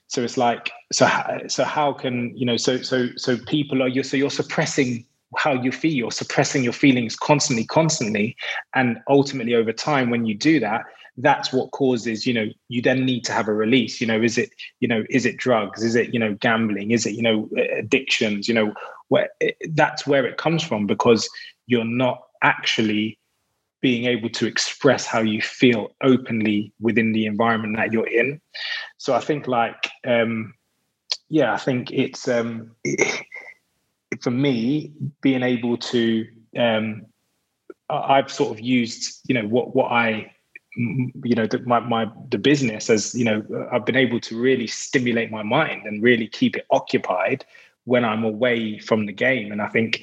So 0.09 0.23
it's 0.23 0.37
like 0.37 0.73
so 0.93 1.09
so 1.49 1.65
how 1.65 1.93
can 1.93 2.37
you 2.37 2.45
know 2.45 2.57
so 2.57 2.83
so 2.83 3.09
so 3.17 3.37
people 3.37 3.83
are 3.83 3.89
you 3.89 4.03
so 4.03 4.17
you're 4.17 4.31
suppressing 4.31 5.07
how 5.37 5.53
you 5.53 5.71
feel. 5.71 5.93
You're 5.93 6.11
suppressing 6.11 6.65
your 6.65 6.73
feelings 6.73 7.15
constantly 7.15 7.65
constantly. 7.65 8.37
And 8.75 8.99
ultimately 9.09 9.55
over 9.55 9.73
time 9.73 10.11
when 10.11 10.27
you 10.27 10.35
do 10.35 10.59
that 10.61 10.85
that's 11.23 11.53
what 11.53 11.71
causes 11.73 12.27
you 12.27 12.33
know 12.33 12.47
you 12.69 12.81
then 12.81 13.05
need 13.05 13.25
to 13.25 13.33
have 13.33 13.49
a 13.49 13.55
release. 13.55 14.01
You 14.01 14.07
know 14.07 14.21
is 14.21 14.39
it 14.39 14.51
you 14.81 14.89
know 14.89 15.05
is 15.11 15.27
it 15.27 15.37
drugs? 15.37 15.83
Is 15.83 15.95
it 15.95 16.13
you 16.13 16.21
know 16.21 16.35
gambling? 16.35 16.91
Is 16.91 17.07
it 17.07 17.15
you 17.15 17.23
know 17.23 17.49
addictions? 17.79 18.49
You 18.49 18.55
know 18.55 18.75
where 19.09 19.29
that's 19.71 20.07
where 20.07 20.27
it 20.27 20.39
comes 20.39 20.63
from 20.63 20.87
because 20.87 21.29
you're 21.67 21.85
not 21.85 22.23
actually 22.43 23.19
being 23.81 24.05
able 24.05 24.29
to 24.29 24.47
express 24.47 25.07
how 25.07 25.21
you 25.21 25.41
feel 25.41 25.95
openly 26.03 26.73
within 26.81 27.13
the 27.13 27.27
environment 27.27 27.77
that 27.77 27.93
you're 27.93 28.09
in. 28.09 28.41
So 28.99 29.15
I 29.15 29.21
think 29.21 29.47
like 29.49 29.89
um 30.07 30.55
yeah, 31.29 31.53
I 31.53 31.59
think 31.59 31.91
it's 31.91 32.29
um 32.29 32.73
it, 32.85 33.25
for 34.21 34.31
me 34.31 34.93
being 35.23 35.43
able 35.43 35.77
to 35.77 36.27
um 36.57 37.07
I've 37.89 38.31
sort 38.31 38.53
of 38.57 38.61
used, 38.61 39.21
you 39.27 39.35
know, 39.35 39.49
what 39.49 39.75
what 39.75 39.91
I 39.91 40.33
you 40.77 41.35
know 41.35 41.47
the, 41.47 41.59
my 41.61 41.81
my 41.81 42.07
the 42.31 42.39
business 42.39 42.91
as 42.91 43.15
you 43.15 43.25
know 43.25 43.43
I've 43.73 43.85
been 43.85 43.97
able 43.97 44.21
to 44.21 44.41
really 44.41 44.69
stimulate 44.69 45.31
my 45.31 45.43
mind 45.43 45.85
and 45.85 46.03
really 46.03 46.29
keep 46.29 46.57
it 46.57 46.67
occupied 46.71 47.45
when 47.85 48.05
I'm 48.05 48.23
away 48.23 48.79
from 48.79 49.07
the 49.07 49.13
game 49.13 49.51
and 49.51 49.61
I 49.61 49.69
think 49.69 50.03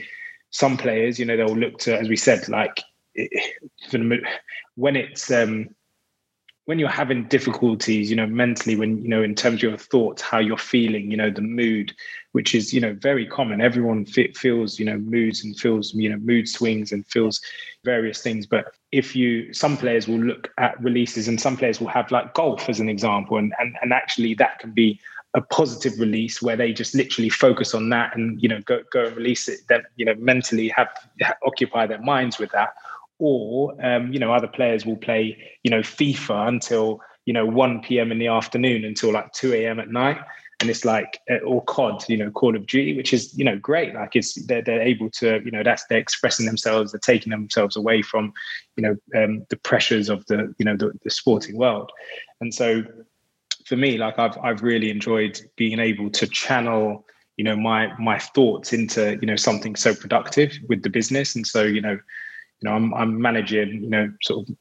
some 0.50 0.76
players 0.76 1.20
you 1.20 1.26
know 1.26 1.38
they'll 1.38 1.56
look 1.56 1.78
to 1.80 1.98
as 1.98 2.10
we 2.10 2.18
said 2.18 2.50
like 2.50 2.84
when 4.76 4.96
it's 4.96 5.32
um, 5.32 5.70
when 6.66 6.80
you're 6.80 6.90
having 6.90 7.24
difficulties, 7.30 8.10
you 8.10 8.16
know, 8.18 8.28
mentally, 8.28 8.76
when 8.76 9.02
you 9.02 9.08
know, 9.08 9.24
in 9.24 9.36
terms 9.36 9.56
of 9.56 9.64
your 9.64 9.78
thoughts, 9.78 10.22
how 10.22 10.38
you're 10.38 10.58
feeling, 10.58 11.10
you 11.10 11.16
know, 11.16 11.30
the 11.30 11.42
mood, 11.42 11.96
which 12.34 12.54
is 12.54 12.74
you 12.74 12.82
know 12.82 12.94
very 12.94 13.26
common. 13.26 13.62
Everyone 13.62 14.06
feels 14.06 14.78
you 14.78 14.86
know 14.86 14.98
moods 14.98 15.44
and 15.44 15.58
feels 15.58 15.94
you 15.94 16.10
know 16.10 16.18
mood 16.18 16.48
swings 16.48 16.92
and 16.92 17.08
feels 17.08 17.42
various 17.86 18.22
things. 18.22 18.46
But 18.46 18.66
if 18.92 19.16
you, 19.16 19.54
some 19.54 19.78
players 19.78 20.08
will 20.10 20.20
look 20.20 20.52
at 20.58 20.82
releases, 20.82 21.30
and 21.30 21.40
some 21.40 21.56
players 21.56 21.80
will 21.80 21.88
have 21.88 22.12
like 22.12 22.34
golf 22.34 22.68
as 22.68 22.82
an 22.82 22.90
example, 22.90 23.38
and 23.38 23.54
and 23.60 23.78
and 23.82 23.94
actually 23.94 24.34
that 24.36 24.60
can 24.60 24.72
be 24.72 25.00
a 25.34 25.42
positive 25.42 26.00
release 26.00 26.42
where 26.42 26.56
they 26.56 26.74
just 26.74 26.96
literally 26.96 27.30
focus 27.30 27.74
on 27.74 27.90
that 27.90 28.16
and 28.16 28.42
you 28.42 28.50
know 28.50 28.60
go 28.62 28.82
go 28.92 29.06
and 29.06 29.16
release 29.16 29.48
it 29.48 29.60
then 29.68 29.84
you 29.96 30.06
know 30.06 30.16
mentally 30.16 30.70
have 30.70 30.88
occupy 31.46 31.86
their 31.86 32.02
minds 32.02 32.40
with 32.40 32.50
that 32.52 32.70
or 33.20 33.74
um, 33.86 34.12
you 34.12 34.20
know 34.20 34.34
other 34.34 34.48
players 34.48 34.86
will 34.86 34.98
play 34.98 35.38
you 35.64 35.72
know 35.72 35.80
FIFA 35.80 36.48
until 36.48 37.02
you 37.26 37.34
know 37.34 37.46
1 37.46 37.82
p.m. 37.82 38.12
in 38.12 38.20
the 38.20 38.28
afternoon 38.28 38.86
until 38.86 39.12
like 39.12 39.32
2 39.34 39.54
a.m. 39.54 39.80
at 39.80 39.90
night 39.90 40.18
and 40.60 40.70
it's 40.70 40.86
like 40.86 41.20
uh, 41.30 41.38
or 41.46 41.64
COD 41.66 42.04
you 42.08 42.18
know 42.18 42.32
Call 42.32 42.56
of 42.56 42.66
Duty 42.66 42.96
which 42.96 43.14
is 43.14 43.38
you 43.38 43.46
know 43.46 43.58
great 43.58 43.94
like 43.94 44.16
it's 44.16 44.34
they're, 44.46 44.62
they're 44.62 44.82
able 44.82 45.10
to 45.12 45.42
you 45.44 45.52
know 45.52 45.64
that's 45.64 45.86
they're 45.86 46.00
expressing 46.00 46.46
themselves 46.46 46.92
they're 46.92 47.00
taking 47.00 47.32
themselves 47.32 47.76
away 47.76 48.02
from 48.02 48.34
you 48.76 48.84
know 48.84 49.22
um, 49.22 49.46
the 49.50 49.58
pressures 49.58 50.10
of 50.10 50.26
the 50.28 50.54
you 50.58 50.66
know 50.66 50.76
the, 50.76 50.92
the 51.04 51.10
sporting 51.10 51.58
world 51.58 51.92
and 52.42 52.54
so 52.54 52.84
for 53.66 53.76
me 53.76 53.98
like 53.98 54.18
I've 54.18 54.38
I've 54.44 54.64
really 54.64 54.90
enjoyed 54.90 55.40
being 55.56 55.80
able 55.80 56.10
to 56.12 56.28
channel 56.28 57.06
you 57.38 57.44
know 57.44 57.56
my 57.56 57.92
my 58.00 58.18
thoughts 58.18 58.74
into 58.74 59.18
you 59.22 59.28
know 59.28 59.36
something 59.36 59.76
so 59.76 59.94
productive 59.94 60.54
with 60.70 60.82
the 60.84 60.90
business 60.90 61.36
and 61.36 61.46
so 61.46 61.64
you 61.64 61.82
know 61.82 62.00
you 62.60 62.70
know, 62.70 62.76
I'm, 62.76 62.94
I'm 62.94 63.22
managing, 63.22 63.84
you 63.84 63.90
know, 63.90 64.12
sort 64.24 64.50
of 64.50 64.56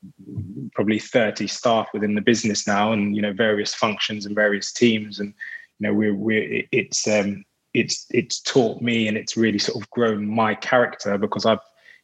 probably 0.75 0.99
30 0.99 1.47
staff 1.47 1.89
within 1.95 2.15
the 2.15 2.21
business 2.21 2.67
now 2.67 2.93
and, 2.93 3.17
you 3.17 3.23
know, 3.23 3.33
various 3.33 3.75
functions 3.75 4.27
and 4.27 4.35
various 4.35 4.73
teams. 4.73 5.19
And, 5.19 5.33
you 5.79 5.89
know, 5.89 5.95
we're, 5.95 6.15
we're, 6.15 6.63
it's, 6.73 7.09
um, 7.09 7.45
it's, 7.73 8.07
it's 8.11 8.41
taught 8.41 8.83
me 8.83 9.09
and 9.09 9.17
it's 9.17 9.37
really 9.37 9.59
sort 9.59 9.83
of 9.83 9.89
grown 9.91 10.27
my 10.27 10.55
character 10.55 11.17
because 11.17 11.47
I've, 11.47 11.61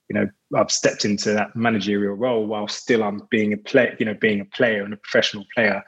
you 0.09 0.15
know, 0.19 0.31
I've 0.55 0.71
stepped 0.71 1.05
into 1.05 1.33
that 1.35 1.55
managerial 1.55 2.15
role 2.15 2.47
while 2.47 2.69
still 2.69 3.03
I'm 3.03 3.27
being 3.31 3.53
a 3.53 3.59
player, 3.59 3.95
you 3.99 4.07
know, 4.07 4.15
being 4.15 4.41
a 4.41 4.47
player 4.47 4.85
and 4.85 4.95
a 4.95 4.99
professional 4.99 5.45
player, 5.55 5.83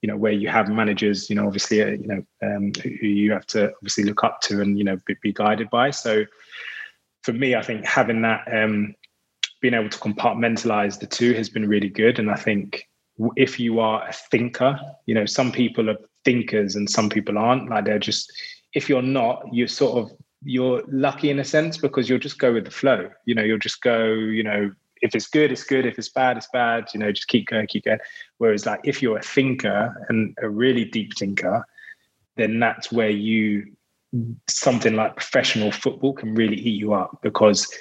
you 0.00 0.08
know, 0.08 0.16
where 0.16 0.32
you 0.32 0.48
have 0.48 0.68
managers, 0.68 1.28
you 1.28 1.36
know, 1.36 1.46
obviously, 1.46 1.82
uh, 1.82 1.86
you 1.86 2.06
know, 2.06 2.24
um, 2.42 2.72
who 2.82 3.06
you 3.06 3.32
have 3.32 3.46
to 3.48 3.72
obviously 3.74 4.04
look 4.04 4.22
up 4.22 4.40
to 4.42 4.60
and, 4.60 4.78
you 4.78 4.84
know, 4.84 4.96
be, 5.06 5.16
be 5.22 5.32
guided 5.32 5.70
by. 5.70 5.90
So 5.90 6.24
for 7.22 7.32
me, 7.32 7.54
I 7.54 7.62
think 7.62 7.84
having 7.84 8.22
that, 8.22 8.42
um, 8.52 8.94
being 9.60 9.74
able 9.74 9.90
to 9.90 9.98
compartmentalize 9.98 10.98
the 10.98 11.06
two 11.06 11.34
has 11.34 11.48
been 11.48 11.68
really 11.68 11.88
good. 11.88 12.18
And 12.18 12.30
I 12.30 12.36
think 12.36 12.88
if 13.36 13.60
you 13.60 13.80
are 13.80 14.06
a 14.08 14.12
thinker, 14.12 14.78
you 15.06 15.14
know, 15.14 15.26
some 15.26 15.52
people 15.52 15.90
are 15.90 15.98
thinkers 16.24 16.76
and 16.76 16.88
some 16.88 17.08
people 17.08 17.38
aren't. 17.38 17.68
Like 17.68 17.84
they're 17.84 17.98
just, 17.98 18.32
if 18.74 18.88
you're 18.88 19.02
not, 19.02 19.42
you're 19.52 19.68
sort 19.68 19.98
of, 19.98 20.16
you're 20.42 20.82
lucky 20.88 21.30
in 21.30 21.38
a 21.38 21.44
sense 21.44 21.76
because 21.76 22.08
you'll 22.08 22.18
just 22.18 22.38
go 22.38 22.52
with 22.52 22.64
the 22.64 22.70
flow. 22.70 23.10
You 23.26 23.34
know, 23.34 23.42
you'll 23.42 23.58
just 23.58 23.82
go, 23.82 24.04
you 24.04 24.42
know, 24.42 24.70
if 25.02 25.14
it's 25.14 25.28
good, 25.28 25.52
it's 25.52 25.64
good. 25.64 25.86
If 25.86 25.98
it's 25.98 26.08
bad, 26.08 26.36
it's 26.36 26.48
bad. 26.52 26.88
You 26.92 27.00
know, 27.00 27.12
just 27.12 27.28
keep 27.28 27.46
going, 27.48 27.66
keep 27.66 27.84
going. 27.84 27.98
Whereas, 28.38 28.66
like, 28.66 28.80
if 28.84 29.02
you're 29.02 29.18
a 29.18 29.22
thinker 29.22 29.94
and 30.08 30.36
a 30.42 30.48
really 30.48 30.84
deep 30.84 31.16
thinker, 31.16 31.64
then 32.36 32.58
that's 32.58 32.92
where 32.92 33.10
you 33.10 33.66
something 34.48 34.96
like 34.96 35.14
professional 35.14 35.70
football 35.70 36.12
can 36.12 36.34
really 36.34 36.56
eat 36.56 36.78
you 36.78 36.92
up 36.94 37.20
because 37.22 37.72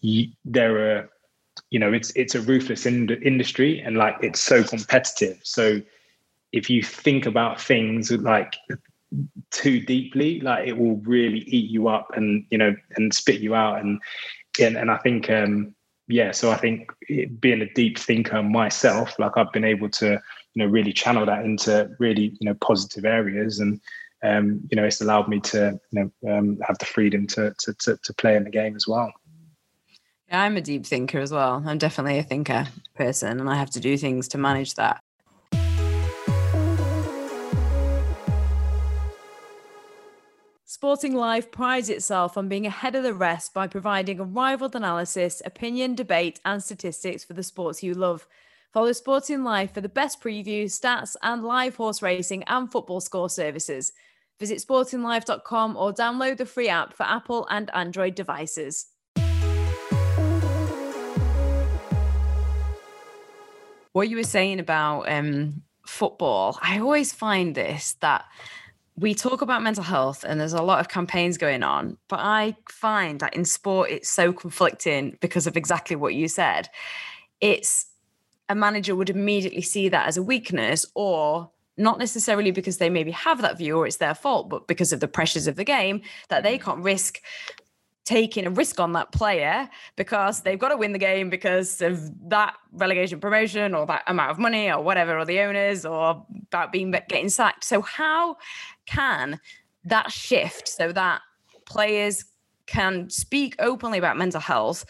you, 0.00 0.28
there 0.44 0.98
are 0.98 1.10
you 1.70 1.78
know 1.78 1.92
it's 1.92 2.10
it's 2.16 2.34
a 2.34 2.40
ruthless 2.40 2.86
in- 2.86 3.10
industry 3.22 3.80
and 3.80 3.96
like 3.96 4.16
it's 4.22 4.40
so 4.40 4.62
competitive. 4.62 5.38
So 5.42 5.80
if 6.52 6.68
you 6.68 6.82
think 6.82 7.26
about 7.26 7.60
things 7.60 8.10
like 8.10 8.56
too 9.50 9.80
deeply 9.80 10.40
like 10.40 10.68
it 10.68 10.76
will 10.76 10.96
really 10.98 11.40
eat 11.40 11.68
you 11.70 11.88
up 11.88 12.08
and 12.14 12.46
you 12.50 12.58
know 12.58 12.74
and 12.96 13.12
spit 13.12 13.40
you 13.40 13.54
out. 13.54 13.80
And 13.80 14.00
and, 14.60 14.76
and 14.76 14.90
i 14.90 14.96
think 14.98 15.30
um 15.30 15.74
yeah 16.08 16.32
so 16.32 16.50
i 16.50 16.56
think 16.56 16.90
being 17.38 17.62
a 17.62 17.72
deep 17.74 17.98
thinker 17.98 18.42
myself 18.42 19.16
like 19.18 19.32
i've 19.36 19.52
been 19.52 19.64
able 19.64 19.88
to 19.88 20.20
you 20.54 20.64
know 20.64 20.66
really 20.66 20.92
channel 20.92 21.24
that 21.24 21.44
into 21.44 21.88
really 21.98 22.36
you 22.40 22.46
know 22.46 22.54
positive 22.54 23.04
areas. 23.04 23.60
And 23.60 23.80
um 24.22 24.60
you 24.70 24.76
know 24.76 24.84
it's 24.84 25.00
allowed 25.00 25.28
me 25.28 25.40
to 25.40 25.78
you 25.92 26.10
know 26.22 26.36
um, 26.36 26.58
have 26.66 26.78
the 26.78 26.84
freedom 26.84 27.26
to, 27.28 27.54
to 27.60 27.74
to 27.74 27.96
to 28.02 28.14
play 28.14 28.36
in 28.36 28.44
the 28.44 28.50
game 28.50 28.76
as 28.76 28.86
well 28.86 29.12
I'm 30.30 30.56
a 30.56 30.60
deep 30.60 30.86
thinker 30.86 31.18
as 31.18 31.32
well. 31.32 31.62
I'm 31.66 31.78
definitely 31.78 32.18
a 32.18 32.22
thinker 32.22 32.68
person, 32.94 33.40
and 33.40 33.50
I 33.50 33.56
have 33.56 33.70
to 33.70 33.80
do 33.80 33.96
things 33.96 34.28
to 34.28 34.38
manage 34.38 34.74
that. 34.74 35.02
Sporting 40.64 41.14
Life 41.14 41.50
prides 41.50 41.90
itself 41.90 42.38
on 42.38 42.48
being 42.48 42.64
ahead 42.64 42.94
of 42.94 43.02
the 43.02 43.12
rest 43.12 43.52
by 43.52 43.66
providing 43.66 44.20
unrivaled 44.20 44.76
analysis, 44.76 45.42
opinion, 45.44 45.94
debate, 45.94 46.40
and 46.44 46.62
statistics 46.62 47.24
for 47.24 47.34
the 47.34 47.42
sports 47.42 47.82
you 47.82 47.92
love. 47.92 48.26
Follow 48.72 48.92
Sporting 48.92 49.42
Life 49.42 49.74
for 49.74 49.80
the 49.80 49.88
best 49.88 50.22
previews, 50.22 50.78
stats, 50.78 51.16
and 51.22 51.42
live 51.42 51.74
horse 51.74 52.00
racing 52.00 52.44
and 52.44 52.70
football 52.70 53.00
score 53.00 53.28
services. 53.28 53.92
Visit 54.38 54.58
sportinglife.com 54.66 55.76
or 55.76 55.92
download 55.92 56.38
the 56.38 56.46
free 56.46 56.68
app 56.68 56.94
for 56.94 57.02
Apple 57.02 57.46
and 57.50 57.68
Android 57.74 58.14
devices. 58.14 58.86
What 63.92 64.08
you 64.08 64.16
were 64.16 64.22
saying 64.22 64.60
about 64.60 65.10
um, 65.10 65.62
football, 65.86 66.58
I 66.62 66.78
always 66.78 67.12
find 67.12 67.54
this 67.54 67.94
that 68.00 68.24
we 68.96 69.14
talk 69.14 69.40
about 69.40 69.62
mental 69.62 69.82
health 69.82 70.24
and 70.26 70.40
there's 70.40 70.52
a 70.52 70.62
lot 70.62 70.80
of 70.80 70.88
campaigns 70.88 71.38
going 71.38 71.62
on, 71.62 71.96
but 72.08 72.20
I 72.20 72.56
find 72.68 73.20
that 73.20 73.34
in 73.34 73.44
sport 73.44 73.90
it's 73.90 74.10
so 74.10 74.32
conflicting 74.32 75.16
because 75.20 75.46
of 75.46 75.56
exactly 75.56 75.96
what 75.96 76.14
you 76.14 76.28
said. 76.28 76.68
It's 77.40 77.86
a 78.48 78.54
manager 78.54 78.94
would 78.94 79.10
immediately 79.10 79.62
see 79.62 79.88
that 79.88 80.06
as 80.06 80.16
a 80.16 80.22
weakness 80.22 80.84
or 80.94 81.50
not 81.76 81.98
necessarily 81.98 82.50
because 82.50 82.76
they 82.76 82.90
maybe 82.90 83.10
have 83.12 83.40
that 83.40 83.56
view 83.56 83.78
or 83.78 83.86
it's 83.86 83.96
their 83.96 84.14
fault, 84.14 84.50
but 84.50 84.66
because 84.66 84.92
of 84.92 85.00
the 85.00 85.08
pressures 85.08 85.46
of 85.46 85.56
the 85.56 85.64
game 85.64 86.02
that 86.28 86.42
they 86.42 86.58
can't 86.58 86.82
risk 86.82 87.20
taking 88.10 88.44
a 88.44 88.50
risk 88.50 88.80
on 88.80 88.92
that 88.92 89.12
player 89.12 89.70
because 89.94 90.40
they've 90.40 90.58
got 90.58 90.70
to 90.70 90.76
win 90.76 90.90
the 90.90 90.98
game 90.98 91.30
because 91.30 91.80
of 91.80 92.10
that 92.28 92.54
relegation 92.72 93.20
promotion 93.20 93.72
or 93.72 93.86
that 93.86 94.02
amount 94.08 94.32
of 94.32 94.38
money 94.38 94.68
or 94.68 94.82
whatever, 94.82 95.16
or 95.16 95.24
the 95.24 95.38
owners 95.38 95.86
or 95.86 96.26
about 96.48 96.72
being 96.72 96.90
getting 96.90 97.28
sacked. 97.28 97.62
So 97.62 97.82
how 97.82 98.36
can 98.84 99.38
that 99.84 100.10
shift 100.10 100.66
so 100.66 100.90
that 100.90 101.20
players 101.66 102.24
can 102.66 103.08
speak 103.10 103.54
openly 103.60 103.98
about 103.98 104.16
mental 104.16 104.40
health? 104.40 104.84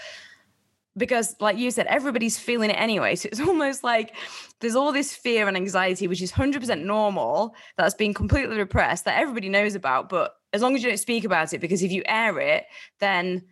Because, 0.96 1.36
like 1.40 1.56
you 1.56 1.70
said, 1.70 1.86
everybody's 1.86 2.38
feeling 2.38 2.70
it 2.70 2.74
anyway. 2.74 3.14
So 3.16 3.28
it's 3.30 3.40
almost 3.40 3.84
like 3.84 4.14
there's 4.60 4.74
all 4.74 4.92
this 4.92 5.14
fear 5.14 5.48
and 5.48 5.56
anxiety, 5.56 6.08
which 6.08 6.22
is 6.22 6.32
100% 6.32 6.84
normal, 6.84 7.54
that's 7.76 7.94
been 7.94 8.14
completely 8.14 8.56
repressed, 8.56 9.04
that 9.04 9.18
everybody 9.18 9.48
knows 9.48 9.74
about. 9.74 10.08
But 10.08 10.34
as 10.52 10.62
long 10.62 10.74
as 10.74 10.82
you 10.82 10.88
don't 10.88 10.96
speak 10.96 11.24
about 11.24 11.52
it, 11.52 11.60
because 11.60 11.82
if 11.82 11.92
you 11.92 12.02
air 12.06 12.38
it, 12.40 12.64
then 12.98 13.44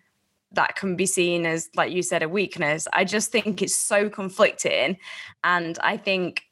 that 0.52 0.76
can 0.76 0.96
be 0.96 1.06
seen 1.06 1.46
as, 1.46 1.68
like 1.76 1.92
you 1.92 2.02
said, 2.02 2.22
a 2.22 2.28
weakness. 2.28 2.88
I 2.92 3.04
just 3.04 3.30
think 3.30 3.62
it's 3.62 3.76
so 3.76 4.08
conflicting. 4.08 4.96
And 5.44 5.78
I 5.80 5.96
think 5.96 6.42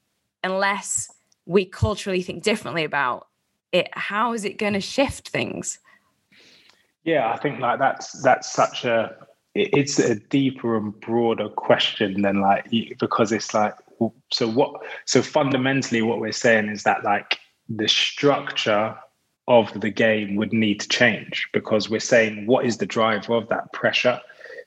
unless 0.44 1.10
we 1.46 1.64
culturally 1.64 2.22
think 2.22 2.42
differently 2.42 2.84
about 2.84 3.28
it, 3.72 3.88
how 3.92 4.32
is 4.32 4.44
it 4.44 4.58
going 4.58 4.74
to 4.74 4.80
shift 4.80 5.30
things? 5.30 5.78
Yeah, 7.04 7.32
I 7.32 7.38
think 7.38 7.60
like 7.60 7.78
that's 7.78 8.20
that's 8.22 8.52
such 8.52 8.84
a 8.84 9.14
it's 9.56 9.98
a 9.98 10.16
deeper 10.16 10.76
and 10.76 10.98
broader 11.00 11.48
question 11.48 12.22
than 12.22 12.40
like 12.40 12.68
because 12.98 13.32
it's 13.32 13.54
like 13.54 13.74
so 14.30 14.48
what 14.48 14.82
so 15.06 15.22
fundamentally 15.22 16.02
what 16.02 16.20
we're 16.20 16.32
saying 16.32 16.68
is 16.68 16.82
that 16.82 17.02
like 17.04 17.38
the 17.68 17.88
structure 17.88 18.94
of 19.48 19.80
the 19.80 19.90
game 19.90 20.36
would 20.36 20.52
need 20.52 20.80
to 20.80 20.88
change 20.88 21.48
because 21.52 21.88
we're 21.88 22.00
saying 22.00 22.46
what 22.46 22.66
is 22.66 22.76
the 22.76 22.86
driver 22.86 23.34
of 23.34 23.48
that 23.48 23.72
pressure 23.72 24.20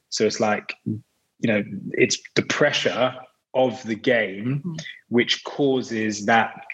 so 0.10 0.26
it's 0.26 0.40
like 0.40 0.74
you 0.86 1.04
know 1.44 1.64
it's 1.92 2.18
the 2.36 2.42
pressure 2.44 3.14
of 3.54 3.82
the 3.84 3.96
game 3.96 4.60
mm-hmm. 4.60 4.76
which 5.10 5.44
causes 5.44 6.26
that 6.26 6.66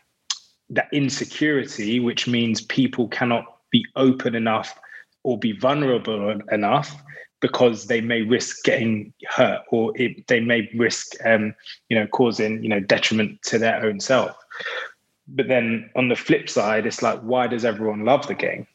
that 0.69 0.88
insecurity 0.93 1.99
which 1.99 2.28
means 2.28 2.62
people 2.62 3.08
cannot 3.10 3.43
be 3.71 3.86
open 3.97 4.36
enough 4.36 4.80
or 5.23 5.38
be 5.38 5.51
vulnerable 5.51 6.39
enough 6.51 6.95
because 7.41 7.88
they 7.88 8.02
may 8.02 8.21
risk 8.21 8.63
getting 8.63 9.13
hurt 9.28 9.62
or 9.69 9.91
it, 9.95 10.28
they 10.28 10.39
may 10.39 10.69
risk 10.76 11.13
um, 11.26 11.54
you 11.89 11.98
know 11.98 12.08
causing 12.08 12.62
you 12.63 12.69
know 12.69 12.80
detriment 12.80 13.41
to 13.43 13.60
their 13.60 13.86
own 13.86 14.00
self 14.00 14.36
but 15.28 15.48
then 15.48 15.89
on 15.95 16.10
the 16.10 16.15
flip 16.15 16.50
side, 16.50 16.86
it's 16.86 17.02
like, 17.02 17.19
why 17.21 17.48
does 17.48 17.65
everyone 17.65 18.06
love 18.06 18.28
the 18.28 18.36
game? 18.36 18.67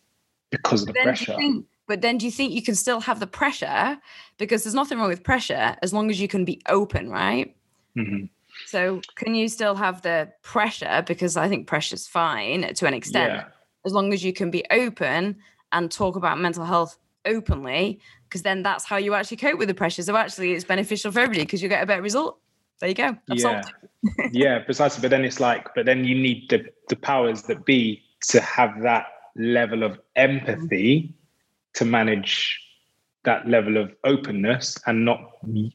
Because 0.50 0.82
of 0.82 0.88
the 0.88 0.94
pressure. 0.94 1.36
Think, 1.36 1.66
but 1.86 2.00
then 2.00 2.18
do 2.18 2.26
you 2.26 2.32
think 2.32 2.52
you 2.52 2.62
can 2.62 2.74
still 2.74 3.00
have 3.00 3.20
the 3.20 3.26
pressure? 3.26 3.98
Because 4.36 4.64
there's 4.64 4.74
nothing 4.74 4.98
wrong 4.98 5.08
with 5.08 5.22
pressure 5.22 5.76
as 5.82 5.92
long 5.92 6.10
as 6.10 6.20
you 6.20 6.26
can 6.26 6.44
be 6.44 6.60
open, 6.68 7.08
right? 7.08 7.54
Mm-hmm. 7.96 8.26
So 8.66 9.00
can 9.14 9.34
you 9.34 9.48
still 9.48 9.76
have 9.76 10.02
the 10.02 10.32
pressure? 10.42 11.04
Because 11.06 11.36
I 11.36 11.48
think 11.48 11.66
pressure's 11.66 12.08
fine 12.08 12.74
to 12.74 12.86
an 12.86 12.94
extent, 12.94 13.32
yeah. 13.32 13.44
as 13.86 13.92
long 13.92 14.12
as 14.12 14.24
you 14.24 14.32
can 14.32 14.50
be 14.50 14.64
open 14.70 15.36
and 15.72 15.90
talk 15.90 16.16
about 16.16 16.38
mental 16.40 16.64
health 16.64 16.98
openly, 17.24 18.00
because 18.28 18.42
then 18.42 18.62
that's 18.62 18.84
how 18.84 18.96
you 18.96 19.14
actually 19.14 19.38
cope 19.38 19.58
with 19.58 19.68
the 19.68 19.74
pressure. 19.74 20.02
So 20.02 20.16
actually, 20.16 20.52
it's 20.52 20.64
beneficial 20.64 21.12
for 21.12 21.20
everybody 21.20 21.44
because 21.44 21.62
you 21.62 21.68
get 21.68 21.82
a 21.82 21.86
better 21.86 22.02
result 22.02 22.38
there 22.80 22.88
you 22.88 22.94
go. 22.94 23.16
I've 23.30 23.38
yeah. 23.38 23.62
yeah, 24.32 24.58
precisely. 24.60 25.02
But 25.02 25.10
then 25.10 25.24
it's 25.24 25.38
like, 25.38 25.68
but 25.74 25.86
then 25.86 26.04
you 26.04 26.14
need 26.14 26.48
the 26.48 26.64
the 26.88 26.96
powers 26.96 27.42
that 27.42 27.64
be 27.64 28.02
to 28.28 28.40
have 28.40 28.80
that 28.82 29.06
level 29.36 29.82
of 29.82 29.98
empathy 30.16 31.14
to 31.74 31.84
manage 31.84 32.58
that 33.24 33.46
level 33.46 33.76
of 33.76 33.92
openness 34.04 34.78
and 34.86 35.04
not 35.04 35.20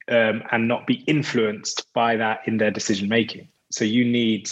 um, 0.10 0.44
and 0.52 0.68
not 0.68 0.88
be 0.88 0.96
influenced 1.06 1.94
by 1.94 2.16
that 2.16 2.42
in 2.48 2.58
their 2.58 2.72
decision 2.72 3.08
making. 3.08 3.48
So 3.70 3.86
you 3.86 4.04
need, 4.04 4.50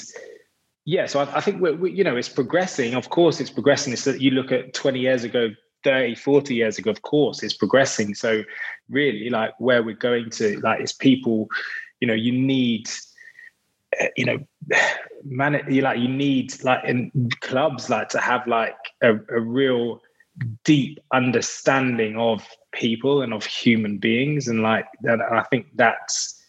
yeah. 0.86 1.08
So 1.08 1.21
I, 1.21 1.38
I 1.38 1.41
think 1.41 1.60
we're, 1.60 1.75
we, 1.75 1.91
you 1.91 2.03
know 2.03 2.15
it's 2.15 2.29
progressing. 2.29 2.93
Of 2.93 3.10
course, 3.10 3.41
it's 3.41 3.49
progressing. 3.49 3.93
It's 3.93 4.03
that 4.03 4.21
you 4.21 4.29
look 4.29 4.51
at 4.51 4.75
twenty 4.75 4.99
years 4.99 5.23
ago, 5.23 5.49
30 5.84 6.15
40 6.15 6.56
years 6.56 6.78
ago 6.78 6.91
of 6.91 7.02
course 7.02 7.43
it's 7.43 7.54
progressing. 7.54 8.15
So 8.15 8.43
really 8.89 9.30
like 9.30 9.54
where 9.60 9.84
we're 9.84 9.96
going 9.96 10.30
to 10.32 10.60
like 10.62 10.80
it's 10.80 10.93
people 10.93 11.48
you 12.00 12.08
know 12.08 12.13
you 12.13 12.32
need 12.32 12.89
eh, 14.00 14.10
you 14.17 14.26
know 14.26 14.39
man 15.24 15.63
you 15.69 15.82
like 15.82 16.00
you 16.00 16.10
need 16.10 16.62
like 16.63 16.84
in 16.84 17.12
clubs 17.39 17.89
like 17.89 18.10
to 18.10 18.19
have 18.19 18.46
like 18.46 18.76
a, 19.02 19.13
a 19.30 19.39
real 19.39 20.02
deep 20.63 21.00
understanding 21.13 22.17
of 22.17 22.46
people 22.72 23.22
and 23.22 23.34
of 23.34 23.46
human 23.46 23.98
beings. 24.00 24.48
And 24.48 24.62
like 24.62 24.86
and 25.04 25.22
i 25.22 25.43
think 25.43 25.67
that's 25.76 26.41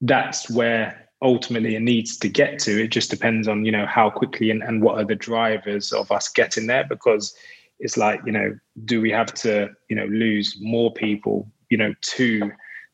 that's 0.00 0.48
where 0.50 1.08
ultimately 1.20 1.74
it 1.74 1.82
needs 1.82 2.16
to 2.18 2.28
get 2.28 2.58
to. 2.60 2.82
It 2.82 2.88
just 2.88 3.10
depends 3.10 3.48
on 3.48 3.64
you 3.64 3.72
know 3.72 3.86
how 3.86 4.10
quickly 4.10 4.50
and, 4.50 4.62
and 4.62 4.82
what 4.82 4.98
are 4.98 5.04
the 5.04 5.14
drivers 5.14 5.92
of 5.92 6.10
us 6.12 6.28
getting 6.28 6.66
there 6.66 6.84
because 6.84 7.34
it's 7.80 7.96
like 7.96 8.20
you 8.26 8.32
know 8.32 8.56
do 8.84 9.00
we 9.00 9.10
have 9.10 9.32
to 9.32 9.68
you 9.88 9.96
know 9.96 10.06
lose 10.06 10.56
more 10.60 10.92
people 10.92 11.48
you 11.70 11.76
know 11.76 11.94
to 12.00 12.50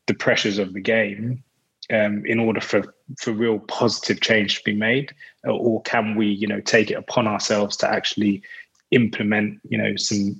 the 0.07 0.13
pressures 0.13 0.57
of 0.57 0.73
the 0.73 0.81
game 0.81 1.43
um, 1.91 2.25
in 2.25 2.39
order 2.39 2.61
for 2.61 2.95
for 3.19 3.31
real 3.31 3.59
positive 3.59 4.21
change 4.21 4.57
to 4.57 4.63
be 4.63 4.73
made, 4.73 5.13
or 5.43 5.81
can 5.83 6.15
we, 6.15 6.27
you 6.27 6.47
know, 6.47 6.59
take 6.61 6.89
it 6.89 6.95
upon 6.95 7.27
ourselves 7.27 7.77
to 7.77 7.89
actually 7.89 8.41
implement, 8.91 9.59
you 9.69 9.77
know, 9.77 9.95
some, 9.95 10.39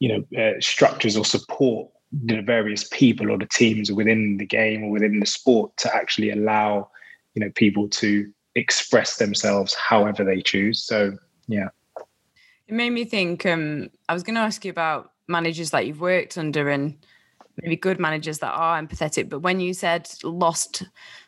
you 0.00 0.08
know, 0.08 0.42
uh, 0.42 0.60
structures 0.60 1.16
or 1.16 1.24
support 1.24 1.88
the 2.12 2.42
various 2.42 2.86
people 2.88 3.30
or 3.30 3.38
the 3.38 3.46
teams 3.46 3.90
within 3.90 4.36
the 4.36 4.46
game 4.46 4.84
or 4.84 4.90
within 4.90 5.20
the 5.20 5.26
sport 5.26 5.74
to 5.78 5.94
actually 5.94 6.30
allow, 6.30 6.88
you 7.34 7.40
know, 7.40 7.50
people 7.54 7.88
to 7.88 8.30
express 8.54 9.16
themselves 9.16 9.74
however 9.74 10.22
they 10.22 10.40
choose. 10.40 10.82
So 10.82 11.16
yeah, 11.48 11.68
it 12.66 12.74
made 12.74 12.90
me 12.90 13.04
think. 13.04 13.44
Um, 13.46 13.90
I 14.08 14.14
was 14.14 14.22
going 14.22 14.36
to 14.36 14.40
ask 14.40 14.64
you 14.64 14.70
about 14.70 15.12
managers 15.28 15.70
that 15.70 15.86
you've 15.86 16.00
worked 16.00 16.38
under 16.38 16.68
and 16.68 16.96
maybe 17.62 17.76
good 17.76 18.00
managers 18.00 18.38
that 18.40 18.52
are 18.52 18.80
empathetic. 18.80 19.28
But 19.28 19.40
when 19.40 19.60
you 19.60 19.74
said 19.74 20.08
lost, 20.22 20.84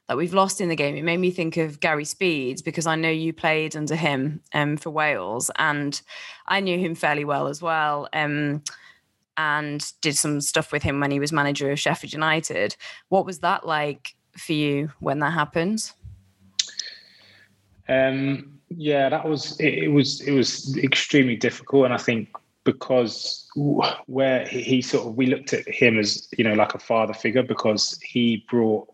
that 0.09 0.17
we've 0.17 0.35
lost 0.35 0.61
in 0.61 0.69
the 0.69 0.77
game, 0.77 0.97
it 0.97 1.05
made 1.05 1.19
me 1.19 1.31
think 1.31 1.57
of 1.57 1.81
Gary 1.81 2.05
Speeds 2.05 2.63
because 2.63 2.87
I 2.87 2.95
know 2.95 3.11
you 3.11 3.33
played 3.33 3.77
under 3.77 3.97
him 3.97 4.41
um, 4.55 4.77
for 4.77 4.91
Wales 4.91 5.51
and 5.59 6.01
I 6.47 6.61
knew 6.61 6.79
him 6.79 6.95
fairly 6.95 7.25
well 7.25 7.49
as 7.49 7.61
well. 7.61 8.09
Um, 8.13 8.63
and 9.39 9.93
did 10.01 10.17
some 10.17 10.41
stuff 10.41 10.73
with 10.73 10.83
him 10.83 10.99
when 10.99 11.11
he 11.11 11.21
was 11.21 11.31
manager 11.31 11.71
of 11.71 11.79
Sheffield 11.79 12.13
United. 12.13 12.75
What 13.11 13.27
was 13.27 13.41
that 13.41 13.67
like 13.67 14.15
for 14.35 14.55
you 14.55 14.93
when 15.01 15.19
that 15.19 15.33
happened? 15.33 15.93
Um, 17.87 18.56
yeah, 18.69 19.09
that 19.09 19.29
was 19.29 19.59
it, 19.61 19.75
it 19.75 19.89
was 19.89 20.21
it 20.23 20.33
was 20.33 20.77
extremely 20.79 21.37
difficult, 21.37 21.85
and 21.85 21.95
I 21.95 21.99
think 21.99 22.29
because 22.65 23.49
where 24.07 24.45
he 24.47 24.83
sort 24.83 25.07
of 25.07 25.17
we 25.17 25.27
looked 25.27 25.53
at 25.53 25.67
him 25.69 25.99
as 25.99 26.29
you 26.37 26.45
know 26.45 26.55
like 26.55 26.75
a 26.75 26.79
father 26.79 27.15
figure 27.15 27.43
because 27.43 27.99
he 28.03 28.45
brought 28.51 28.93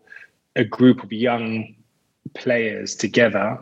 a 0.55 0.63
group 0.63 1.03
of 1.03 1.11
young 1.11 1.75
players 2.35 2.95
together 2.95 3.57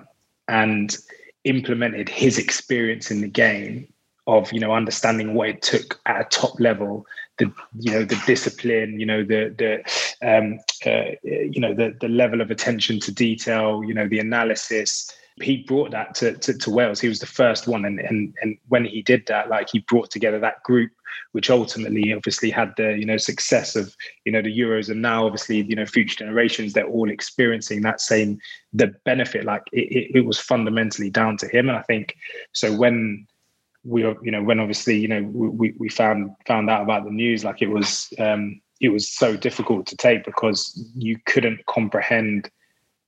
and 0.50 0.98
implemented 1.46 2.10
his 2.10 2.38
experience 2.38 3.10
in 3.10 3.22
the 3.22 3.28
game 3.28 3.88
of 4.28 4.52
you 4.52 4.60
know 4.60 4.74
understanding 4.74 5.34
what 5.34 5.50
it 5.50 5.62
took 5.62 6.00
at 6.06 6.22
a 6.22 6.24
top 6.26 6.60
level 6.60 7.06
the 7.38 7.52
you 7.80 7.92
know 7.92 8.04
the 8.04 8.22
discipline 8.28 9.00
you 9.00 9.06
know 9.06 9.24
the 9.24 9.56
the 9.58 10.28
um 10.28 10.60
uh, 10.86 11.12
you 11.24 11.60
know 11.60 11.74
the 11.74 11.96
the 12.02 12.08
level 12.08 12.42
of 12.42 12.52
attention 12.52 13.00
to 13.00 13.12
detail 13.12 13.82
you 13.84 13.94
know 13.94 14.08
the 14.08 14.20
analysis 14.20 15.10
he 15.42 15.58
brought 15.58 15.92
that 15.92 16.16
to, 16.16 16.38
to, 16.38 16.58
to, 16.58 16.70
Wales. 16.70 17.00
He 17.00 17.08
was 17.08 17.20
the 17.20 17.26
first 17.26 17.68
one, 17.68 17.86
and, 17.86 18.00
and 18.00 18.34
and 18.42 18.58
when 18.70 18.86
he 18.86 19.02
did 19.02 19.26
that, 19.28 19.50
like 19.50 19.70
he 19.70 19.80
brought 19.80 20.12
together 20.12 20.40
that 20.40 20.64
group, 20.64 20.92
which 21.32 21.50
ultimately, 21.50 22.14
obviously, 22.14 22.50
had 22.50 22.74
the 22.78 22.98
you 22.98 23.06
know 23.06 23.18
success 23.18 23.76
of 23.76 23.96
you 24.26 24.32
know 24.32 24.42
the 24.42 24.58
Euros, 24.58 24.90
and 24.90 25.02
now 25.02 25.26
obviously 25.26 25.62
you 25.62 25.76
know 25.76 25.86
future 25.86 26.18
generations 26.18 26.74
they're 26.74 26.88
all 26.88 27.10
experiencing 27.10 27.82
that 27.82 28.02
same 28.02 28.40
the 28.74 28.88
benefit. 29.06 29.46
Like 29.46 29.64
it, 29.72 29.92
it, 29.92 30.20
it 30.20 30.26
was 30.26 30.40
fundamentally 30.40 31.10
down 31.10 31.38
to 31.38 31.48
him, 31.48 31.70
and 31.70 31.78
I 31.78 31.84
think 31.84 32.16
so 32.54 32.76
when 32.76 33.28
we 33.84 34.02
you 34.04 34.32
know 34.32 34.44
when 34.44 34.60
obviously 34.60 34.98
you 34.98 35.08
know 35.08 35.24
we 35.24 35.74
we 35.78 35.90
found 35.90 36.36
found 36.48 36.70
out 36.70 36.84
about 36.84 37.06
the 37.06 37.12
news, 37.12 37.44
like 37.44 37.62
it 37.62 37.70
was 37.70 38.12
um 38.20 38.62
it 38.82 38.90
was 38.90 39.10
so 39.10 39.38
difficult 39.38 39.86
to 39.88 39.96
take 39.96 40.26
because 40.26 40.90
you 40.96 41.18
couldn't 41.26 41.66
comprehend 41.68 42.50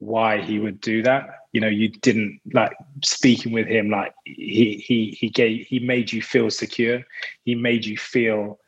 why 0.05 0.41
he 0.41 0.59
would 0.59 0.79
do 0.81 1.01
that. 1.03 1.27
You 1.51 1.61
know 1.61 1.67
you 1.67 1.89
didn't 1.89 2.39
like 2.53 2.75
speaking 3.03 3.51
with 3.51 3.67
him 3.67 3.89
like 3.89 4.13
he 4.25 4.83
he 4.85 5.17
he 5.19 5.29
gave 5.29 5.65
he 5.67 5.79
made 5.79 6.11
you 6.11 6.21
feel 6.21 6.49
secure. 6.49 7.03
He 7.43 7.55
made 7.55 7.85
you 7.85 7.97
feel 7.97 8.59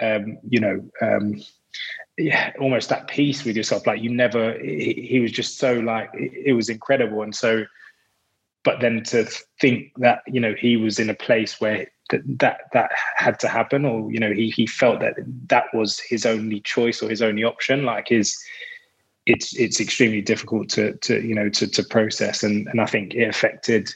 um 0.00 0.38
you 0.48 0.60
know 0.60 0.84
um 1.00 1.40
yeah 2.18 2.52
almost 2.60 2.88
that 2.88 3.08
peace 3.08 3.44
with 3.44 3.56
yourself. 3.56 3.86
Like 3.86 4.02
you 4.02 4.10
never 4.10 4.58
he, 4.58 5.06
he 5.08 5.20
was 5.20 5.32
just 5.32 5.58
so 5.58 5.74
like 5.74 6.10
it, 6.14 6.32
it 6.46 6.52
was 6.52 6.68
incredible. 6.68 7.22
And 7.22 7.34
so 7.34 7.64
but 8.64 8.80
then 8.80 9.02
to 9.04 9.24
think 9.60 9.92
that 9.96 10.22
you 10.26 10.40
know 10.40 10.54
he 10.58 10.76
was 10.76 10.98
in 10.98 11.10
a 11.10 11.14
place 11.14 11.60
where 11.60 11.86
that 12.10 12.22
that, 12.38 12.60
that 12.72 12.90
had 13.16 13.38
to 13.40 13.48
happen 13.48 13.84
or 13.84 14.10
you 14.12 14.20
know 14.20 14.32
he 14.32 14.50
he 14.50 14.66
felt 14.66 15.00
that 15.00 15.14
that 15.48 15.64
was 15.72 15.98
his 15.98 16.26
only 16.26 16.60
choice 16.60 17.02
or 17.02 17.08
his 17.08 17.22
only 17.22 17.44
option 17.44 17.84
like 17.84 18.08
his 18.08 18.38
it's 19.26 19.54
it's 19.56 19.80
extremely 19.80 20.20
difficult 20.20 20.68
to 20.70 20.94
to 20.98 21.20
you 21.20 21.34
know 21.34 21.48
to 21.48 21.66
to 21.66 21.82
process. 21.84 22.42
And 22.42 22.66
and 22.68 22.80
I 22.80 22.86
think 22.86 23.14
it 23.14 23.28
affected 23.28 23.92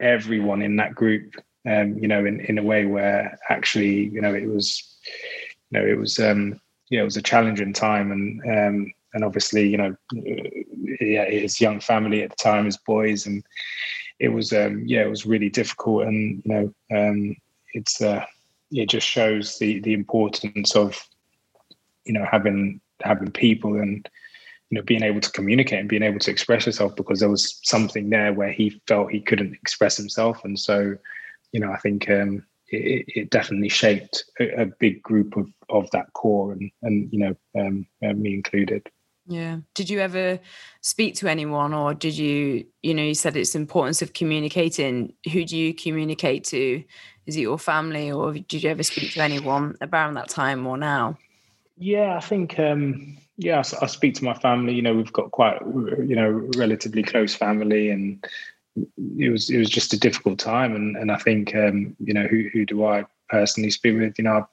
everyone 0.00 0.62
in 0.62 0.76
that 0.76 0.94
group 0.94 1.36
um 1.68 1.96
you 1.96 2.08
know 2.08 2.24
in 2.24 2.40
in 2.40 2.58
a 2.58 2.62
way 2.62 2.86
where 2.86 3.38
actually 3.48 4.06
you 4.08 4.20
know 4.20 4.34
it 4.34 4.46
was 4.46 4.96
you 5.70 5.78
know 5.78 5.86
it 5.86 5.96
was 5.96 6.18
um 6.18 6.60
yeah 6.90 7.02
it 7.02 7.04
was 7.04 7.16
a 7.16 7.22
challenging 7.22 7.72
time. 7.72 8.10
And 8.10 8.40
um 8.42 8.92
and 9.14 9.24
obviously 9.24 9.68
you 9.68 9.76
know 9.76 9.94
yeah 11.00 11.26
his 11.26 11.60
young 11.60 11.80
family 11.80 12.22
at 12.22 12.30
the 12.30 12.36
time 12.36 12.64
his 12.64 12.78
boys 12.78 13.26
and 13.26 13.44
it 14.18 14.28
was 14.28 14.52
um 14.52 14.82
yeah 14.86 15.02
it 15.02 15.10
was 15.10 15.26
really 15.26 15.50
difficult. 15.50 16.04
And 16.04 16.42
you 16.44 16.52
know 16.54 16.74
um 16.98 17.36
it's 17.74 18.00
uh 18.00 18.24
it 18.70 18.88
just 18.88 19.06
shows 19.06 19.58
the 19.58 19.80
the 19.80 19.92
importance 19.92 20.74
of 20.74 20.98
you 22.04 22.14
know 22.14 22.26
having 22.30 22.80
having 23.04 23.30
people 23.30 23.76
and 23.76 24.08
you 24.70 24.78
know 24.78 24.82
being 24.82 25.02
able 25.02 25.20
to 25.20 25.30
communicate 25.32 25.78
and 25.78 25.88
being 25.88 26.02
able 26.02 26.18
to 26.18 26.30
express 26.30 26.66
yourself 26.66 26.96
because 26.96 27.20
there 27.20 27.28
was 27.28 27.58
something 27.62 28.10
there 28.10 28.32
where 28.32 28.52
he 28.52 28.80
felt 28.86 29.10
he 29.10 29.20
couldn't 29.20 29.54
express 29.54 29.96
himself. 29.96 30.44
And 30.44 30.58
so 30.58 30.96
you 31.52 31.60
know 31.60 31.70
i 31.70 31.76
think 31.78 32.10
um 32.10 32.44
it, 32.68 33.04
it 33.06 33.30
definitely 33.30 33.68
shaped 33.68 34.24
a, 34.40 34.62
a, 34.62 34.66
big 34.80 35.02
group 35.02 35.36
of 35.36 35.46
of 35.68 35.90
that 35.90 36.10
core 36.14 36.52
and 36.52 36.70
and 36.82 37.12
you 37.12 37.18
know 37.18 37.36
um, 37.60 37.86
uh, 38.02 38.14
me 38.14 38.34
included. 38.34 38.88
Yeah. 39.26 39.58
Did 39.74 39.88
you 39.88 40.00
ever 40.00 40.40
speak 40.80 41.14
to 41.16 41.28
anyone 41.28 41.74
or 41.74 41.92
did 41.92 42.16
you 42.16 42.64
you 42.82 42.94
know 42.94 43.02
you 43.02 43.14
said 43.14 43.36
it's 43.36 43.54
importance 43.54 44.00
of 44.00 44.14
communicating. 44.14 45.12
Who 45.30 45.44
do 45.44 45.56
you 45.56 45.74
communicate 45.74 46.44
to? 46.44 46.82
Is 47.26 47.36
it 47.36 47.42
your 47.42 47.58
family 47.58 48.10
or 48.10 48.32
did 48.32 48.62
you 48.62 48.70
ever 48.70 48.82
speak 48.82 49.12
to 49.12 49.20
anyone 49.20 49.76
around 49.82 50.14
that 50.14 50.30
time 50.30 50.66
or 50.66 50.78
now 50.78 51.18
yeah 51.82 52.16
i 52.16 52.20
think 52.20 52.58
um 52.58 53.18
yeah, 53.38 53.58
I, 53.58 53.84
I, 53.84 53.86
speak 53.86 54.14
to 54.16 54.24
my 54.24 54.34
family. 54.34 54.74
You 54.74 54.82
know, 54.82 54.94
we've 54.94 55.12
got 55.12 55.30
quite 55.30 55.60
you 55.62 56.16
know 56.16 56.48
relatively 56.56 57.02
close 57.02 57.34
family, 57.34 57.90
and 57.90 58.24
it 59.18 59.30
was 59.30 59.50
it 59.50 59.58
was 59.58 59.68
just 59.70 59.92
a 59.92 59.98
difficult 59.98 60.38
time. 60.38 60.74
And 60.74 60.96
and 60.96 61.10
I 61.10 61.18
think 61.18 61.54
um, 61.54 61.96
you 61.98 62.14
know 62.14 62.26
who 62.26 62.48
who 62.52 62.64
do 62.64 62.84
I 62.84 63.04
personally 63.28 63.70
speak 63.70 63.98
with? 63.98 64.18
You 64.18 64.24
know. 64.24 64.36
I've, 64.36 64.46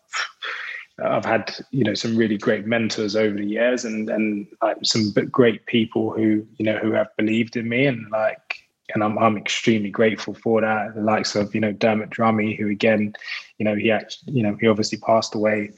I've 1.01 1.23
had 1.23 1.55
you 1.71 1.85
know 1.85 1.93
some 1.93 2.17
really 2.17 2.37
great 2.37 2.65
mentors 2.65 3.15
over 3.15 3.37
the 3.37 3.45
years 3.45 3.85
and 3.85 4.09
and 4.09 4.45
like 4.61 4.79
some 4.83 5.13
great 5.31 5.65
people 5.65 6.11
who 6.11 6.45
you 6.57 6.65
know 6.65 6.77
who 6.77 6.91
have 6.91 7.15
believed 7.15 7.55
in 7.55 7.69
me 7.69 7.85
and 7.85 8.05
like 8.11 8.57
and 8.93 9.01
I'm 9.01 9.17
I'm 9.17 9.37
extremely 9.37 9.91
grateful 9.91 10.33
for 10.33 10.59
that. 10.59 10.95
The 10.95 11.01
likes 11.01 11.35
of 11.35 11.55
you 11.55 11.61
know 11.61 11.71
Dermot 11.71 12.09
Drummy, 12.09 12.57
who 12.57 12.67
again, 12.67 13.13
you 13.59 13.63
know 13.63 13.75
he 13.75 13.91
actually 13.91 14.33
you 14.33 14.43
know 14.43 14.57
he 14.59 14.67
obviously 14.67 14.97
passed 14.97 15.35
away 15.35 15.71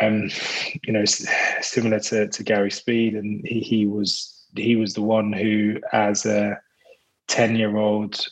um, 0.00 0.30
you 0.84 0.92
know, 0.92 1.04
similar 1.04 2.00
to, 2.00 2.28
to 2.28 2.42
Gary 2.42 2.70
Speed, 2.70 3.14
and 3.14 3.46
he, 3.46 3.60
he 3.60 3.86
was 3.86 4.34
he 4.56 4.76
was 4.76 4.94
the 4.94 5.02
one 5.02 5.32
who, 5.32 5.78
as 5.92 6.26
a 6.26 6.58
ten 7.26 7.56
year 7.56 7.76
old 7.76 8.26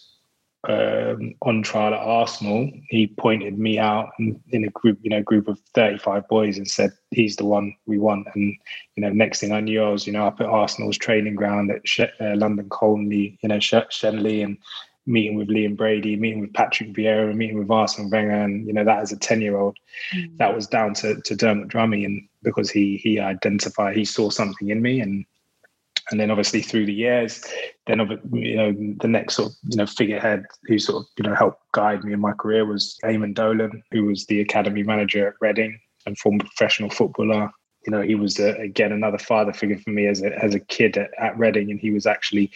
um, 0.69 1.35
on 1.43 1.62
trial 1.62 1.95
at 1.95 2.01
Arsenal, 2.01 2.71
he 2.89 3.07
pointed 3.07 3.59
me 3.59 3.79
out 3.79 4.11
in, 4.19 4.41
in, 4.49 4.64
a 4.64 4.71
group, 4.71 4.99
you 5.01 5.11
know, 5.11 5.23
group 5.23 5.47
of 5.47 5.61
35 5.75 6.27
boys 6.29 6.57
and 6.57 6.67
said, 6.67 6.91
he's 7.11 7.37
the 7.37 7.45
one 7.45 7.75
we 7.87 7.99
want. 7.99 8.27
And, 8.35 8.57
you 8.97 9.03
know, 9.03 9.11
next 9.11 9.41
thing 9.41 9.53
I 9.53 9.61
knew, 9.61 9.83
I 9.83 9.91
was, 9.91 10.07
you 10.07 10.12
know, 10.12 10.27
up 10.27 10.41
at 10.41 10.47
Arsenal's 10.47 10.99
training 10.99 11.37
ground 11.37 11.71
at 11.71 12.11
uh, 12.21 12.37
London 12.37 12.69
Colney, 12.69 13.39
you 13.43 13.49
know, 13.49 13.59
Shenley 13.59 14.45
and 14.45 14.59
meeting 15.07 15.37
with 15.37 15.49
Liam 15.49 15.77
Brady, 15.77 16.17
meeting 16.17 16.41
with 16.41 16.53
Patrick 16.53 16.93
Vieira, 16.93 17.35
meeting 17.35 17.59
with 17.59 17.71
Arsene 17.71 18.11
Wenger, 18.11 18.31
and 18.31 18.67
you 18.67 18.73
know 18.73 18.85
that 18.85 18.99
as 18.99 19.13
a 19.13 19.17
ten 19.17 19.41
year 19.41 19.57
old, 19.57 19.77
mm. 20.15 20.37
that 20.39 20.55
was 20.55 20.67
down 20.67 20.95
to 20.95 21.21
to 21.21 21.37
Dermot 21.37 21.69
Drummy, 21.69 22.05
and 22.05 22.29
because 22.43 22.71
he 22.71 22.97
he 22.97 23.19
identified, 23.19 23.97
he 23.97 24.05
saw 24.05 24.31
something 24.31 24.69
in 24.69 24.83
me, 24.83 25.01
and 25.01 25.25
and 26.11 26.21
then 26.21 26.31
obviously 26.31 26.63
through 26.63 26.87
the 26.87 26.95
years, 26.95 27.45
then 27.87 28.01
of 28.01 28.11
you 28.33 28.57
know 28.57 28.73
the 29.01 29.09
next 29.09 29.37
sort 29.37 29.51
of 29.51 29.57
you 29.69 29.77
know 29.77 29.87
figurehead 29.87 30.45
who 30.65 30.79
sort 30.79 31.03
of 31.03 31.09
you 31.19 31.29
know 31.29 31.35
helped 31.35 31.63
guide 31.73 32.05
me 32.05 32.13
in 32.13 32.21
my 32.21 32.33
career 32.33 32.65
was 32.65 32.97
Eamonn 33.05 33.35
Dolan, 33.35 33.83
who 33.91 34.05
was 34.05 34.27
the 34.27 34.41
academy 34.41 34.83
manager 34.83 35.29
at 35.29 35.35
Reading 35.41 35.79
and 36.07 36.19
former 36.19 36.45
professional 36.45 36.91
footballer. 36.91 37.51
You 37.87 37.93
know, 37.93 38.03
he 38.03 38.15
was 38.17 38.41
uh, 38.41 38.55
again 38.59 38.93
another 38.93 39.19
father 39.19 39.53
figure 39.53 39.79
for 39.79 39.91
me 39.91 40.07
as 40.07 40.23
a 40.23 40.37
as 40.43 40.55
a 40.55 40.61
kid 40.61 40.97
at, 40.97 41.11
at 41.19 41.39
Reading, 41.39 41.71
and 41.71 41.81
he 41.81 41.91
was 41.91 42.07
actually 42.07 42.51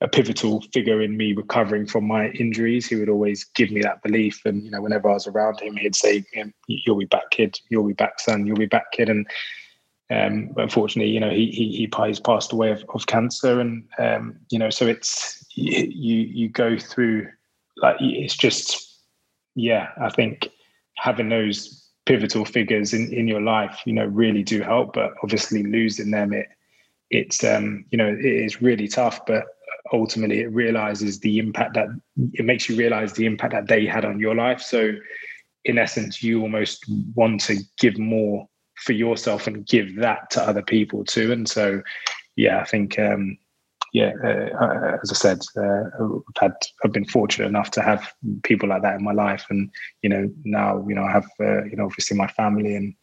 a 0.00 0.08
pivotal 0.08 0.60
figure 0.72 1.02
in 1.02 1.16
me 1.16 1.32
recovering 1.32 1.86
from 1.86 2.06
my 2.06 2.28
injuries. 2.30 2.86
He 2.86 2.96
would 2.96 3.08
always 3.08 3.44
give 3.44 3.70
me 3.70 3.82
that 3.82 4.02
belief, 4.02 4.40
and 4.44 4.62
you 4.64 4.70
know, 4.70 4.80
whenever 4.80 5.08
I 5.10 5.14
was 5.14 5.26
around 5.26 5.60
him, 5.60 5.76
he'd 5.76 5.96
say, 5.96 6.24
"You'll 6.68 6.98
be 6.98 7.04
back, 7.06 7.30
kid. 7.30 7.58
You'll 7.68 7.86
be 7.86 7.94
back, 7.94 8.20
son. 8.20 8.46
You'll 8.46 8.56
be 8.56 8.66
back, 8.66 8.92
kid." 8.92 9.08
And 9.08 9.26
um, 10.10 10.54
unfortunately, 10.56 11.12
you 11.12 11.20
know, 11.20 11.30
he 11.30 11.50
he 11.50 11.76
he 11.76 11.86
passed 11.88 12.52
away 12.52 12.70
of, 12.70 12.84
of 12.94 13.06
cancer, 13.06 13.60
and 13.60 13.84
um, 13.98 14.36
you 14.50 14.58
know, 14.58 14.70
so 14.70 14.86
it's 14.86 15.44
you 15.54 15.82
you 15.84 16.48
go 16.48 16.78
through 16.78 17.28
like 17.76 17.96
it's 18.00 18.36
just 18.36 19.00
yeah. 19.56 19.88
I 20.00 20.10
think 20.10 20.48
having 20.96 21.28
those 21.28 21.88
pivotal 22.06 22.44
figures 22.44 22.94
in 22.94 23.12
in 23.12 23.26
your 23.26 23.40
life, 23.40 23.80
you 23.84 23.92
know, 23.92 24.06
really 24.06 24.44
do 24.44 24.62
help. 24.62 24.94
But 24.94 25.14
obviously, 25.24 25.64
losing 25.64 26.12
them, 26.12 26.32
it 26.32 26.46
it's 27.10 27.42
um 27.42 27.84
you 27.90 27.98
know 27.98 28.08
it 28.08 28.24
is 28.24 28.62
really 28.62 28.86
tough, 28.86 29.26
but 29.26 29.44
ultimately 29.92 30.40
it 30.40 30.52
realizes 30.52 31.20
the 31.20 31.38
impact 31.38 31.74
that 31.74 31.88
it 32.34 32.44
makes 32.44 32.68
you 32.68 32.76
realize 32.76 33.12
the 33.12 33.26
impact 33.26 33.52
that 33.52 33.68
they 33.68 33.86
had 33.86 34.04
on 34.04 34.20
your 34.20 34.34
life. 34.34 34.60
So, 34.60 34.92
in 35.64 35.78
essence, 35.78 36.22
you 36.22 36.42
almost 36.42 36.84
want 37.14 37.40
to 37.42 37.56
give 37.78 37.98
more 37.98 38.48
for 38.76 38.92
yourself 38.92 39.46
and 39.46 39.66
give 39.66 39.96
that 39.96 40.30
to 40.30 40.42
other 40.42 40.62
people 40.62 41.04
too. 41.04 41.32
And 41.32 41.48
so, 41.48 41.82
yeah, 42.36 42.60
I 42.60 42.64
think, 42.64 42.98
um, 42.98 43.36
yeah, 43.92 44.12
uh, 44.22 44.64
uh 44.64 44.98
as 45.02 45.10
I 45.10 45.14
said, 45.14 45.40
uh, 45.56 45.84
I've 46.04 46.40
had, 46.40 46.52
I've 46.84 46.92
been 46.92 47.06
fortunate 47.06 47.48
enough 47.48 47.70
to 47.72 47.82
have 47.82 48.12
people 48.44 48.68
like 48.68 48.82
that 48.82 48.96
in 48.96 49.04
my 49.04 49.12
life, 49.12 49.46
and 49.48 49.70
you 50.02 50.10
know, 50.10 50.30
now 50.44 50.84
you 50.86 50.94
know, 50.94 51.04
I 51.04 51.10
have, 51.10 51.26
uh, 51.40 51.64
you 51.64 51.76
know, 51.76 51.86
obviously 51.86 52.16
my 52.16 52.28
family 52.28 52.74
and 52.76 52.94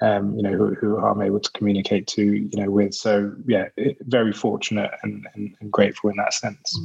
um, 0.00 0.34
you 0.36 0.42
know, 0.42 0.52
who, 0.52 0.74
who, 0.74 0.98
I'm 0.98 1.22
able 1.22 1.40
to 1.40 1.50
communicate 1.52 2.06
to, 2.08 2.22
you 2.22 2.50
know, 2.54 2.70
with. 2.70 2.94
So 2.94 3.34
yeah, 3.46 3.68
very 4.00 4.32
fortunate 4.32 4.90
and, 5.02 5.26
and, 5.34 5.54
and 5.60 5.70
grateful 5.70 6.10
in 6.10 6.16
that 6.16 6.32
sense. 6.32 6.78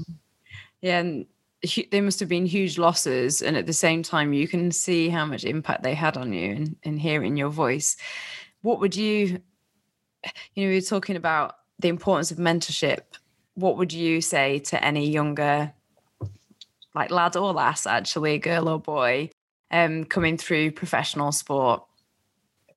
Yeah, 0.81 0.99
and 0.99 1.25
they 1.91 2.01
must 2.01 2.19
have 2.19 2.29
been 2.29 2.45
huge 2.45 2.77
losses, 2.77 3.41
and 3.41 3.57
at 3.57 3.65
the 3.65 3.73
same 3.73 4.03
time, 4.03 4.33
you 4.33 4.47
can 4.47 4.71
see 4.71 5.09
how 5.09 5.25
much 5.25 5.43
impact 5.43 5.83
they 5.83 5.95
had 5.95 6.17
on 6.17 6.33
you 6.33 6.51
and, 6.51 6.75
and 6.83 6.99
hearing 6.99 7.37
your 7.37 7.49
voice. 7.49 7.97
What 8.61 8.79
would 8.79 8.95
you, 8.95 9.39
you 10.53 10.65
know, 10.65 10.71
you're 10.71 10.81
talking 10.81 11.15
about 11.15 11.55
the 11.79 11.87
importance 11.87 12.31
of 12.31 12.37
mentorship. 12.37 13.01
What 13.55 13.77
would 13.77 13.93
you 13.93 14.21
say 14.21 14.59
to 14.59 14.83
any 14.83 15.09
younger, 15.09 15.73
like 16.93 17.11
lad 17.11 17.35
or 17.35 17.53
lass, 17.53 17.85
actually, 17.85 18.37
girl 18.39 18.69
or 18.69 18.79
boy, 18.79 19.29
um, 19.71 20.05
coming 20.05 20.37
through 20.37 20.71
professional 20.71 21.31
sport? 21.31 21.83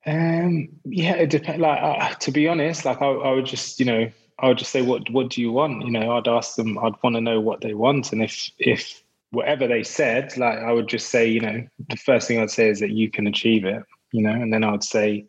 Um, 0.08 0.68
yeah, 0.84 1.14
it 1.14 1.28
depends. 1.28 1.60
Like 1.60 1.82
uh, 1.82 2.14
to 2.14 2.30
be 2.30 2.48
honest, 2.48 2.86
like 2.86 3.02
I, 3.02 3.06
I 3.06 3.32
would 3.34 3.44
just, 3.44 3.78
you 3.78 3.84
know, 3.84 4.10
I 4.38 4.48
would 4.48 4.56
just 4.56 4.70
say, 4.70 4.80
what 4.80 5.10
what 5.10 5.28
do 5.28 5.42
you 5.42 5.52
want? 5.52 5.84
You 5.84 5.90
know, 5.90 6.12
I'd 6.12 6.28
ask 6.28 6.56
them. 6.56 6.78
I'd 6.78 6.94
want 7.02 7.16
to 7.16 7.20
know 7.20 7.40
what 7.40 7.60
they 7.60 7.74
want, 7.74 8.12
and 8.12 8.22
if 8.22 8.50
if 8.58 9.02
whatever 9.32 9.66
they 9.68 9.82
said, 9.82 10.34
like 10.38 10.58
I 10.60 10.72
would 10.72 10.88
just 10.88 11.10
say, 11.10 11.28
you 11.28 11.40
know, 11.40 11.66
the 11.90 11.96
first 11.96 12.26
thing 12.26 12.40
I'd 12.40 12.50
say 12.50 12.70
is 12.70 12.80
that 12.80 12.90
you 12.90 13.10
can 13.10 13.26
achieve 13.26 13.66
it. 13.66 13.82
You 14.12 14.22
know, 14.22 14.30
and 14.30 14.50
then 14.50 14.64
I 14.64 14.70
would 14.70 14.84
say, 14.84 15.26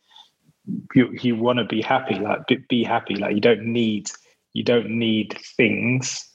you 0.95 1.09
you 1.21 1.35
want 1.35 1.59
to 1.59 1.65
be 1.65 1.81
happy, 1.81 2.15
like 2.15 2.47
be, 2.47 2.63
be 2.69 2.83
happy. 2.83 3.15
Like 3.15 3.35
you 3.35 3.41
don't 3.41 3.65
need 3.65 4.09
you 4.53 4.63
don't 4.63 4.89
need 4.89 5.37
things, 5.57 6.25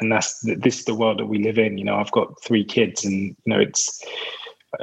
and 0.00 0.10
that's 0.10 0.40
this 0.40 0.80
is 0.80 0.84
the 0.86 0.96
world 0.96 1.20
that 1.20 1.26
we 1.26 1.38
live 1.38 1.58
in. 1.58 1.78
You 1.78 1.84
know, 1.84 1.96
I've 1.96 2.10
got 2.10 2.42
three 2.42 2.64
kids, 2.64 3.04
and 3.04 3.36
you 3.44 3.54
know, 3.54 3.60
it's 3.60 4.02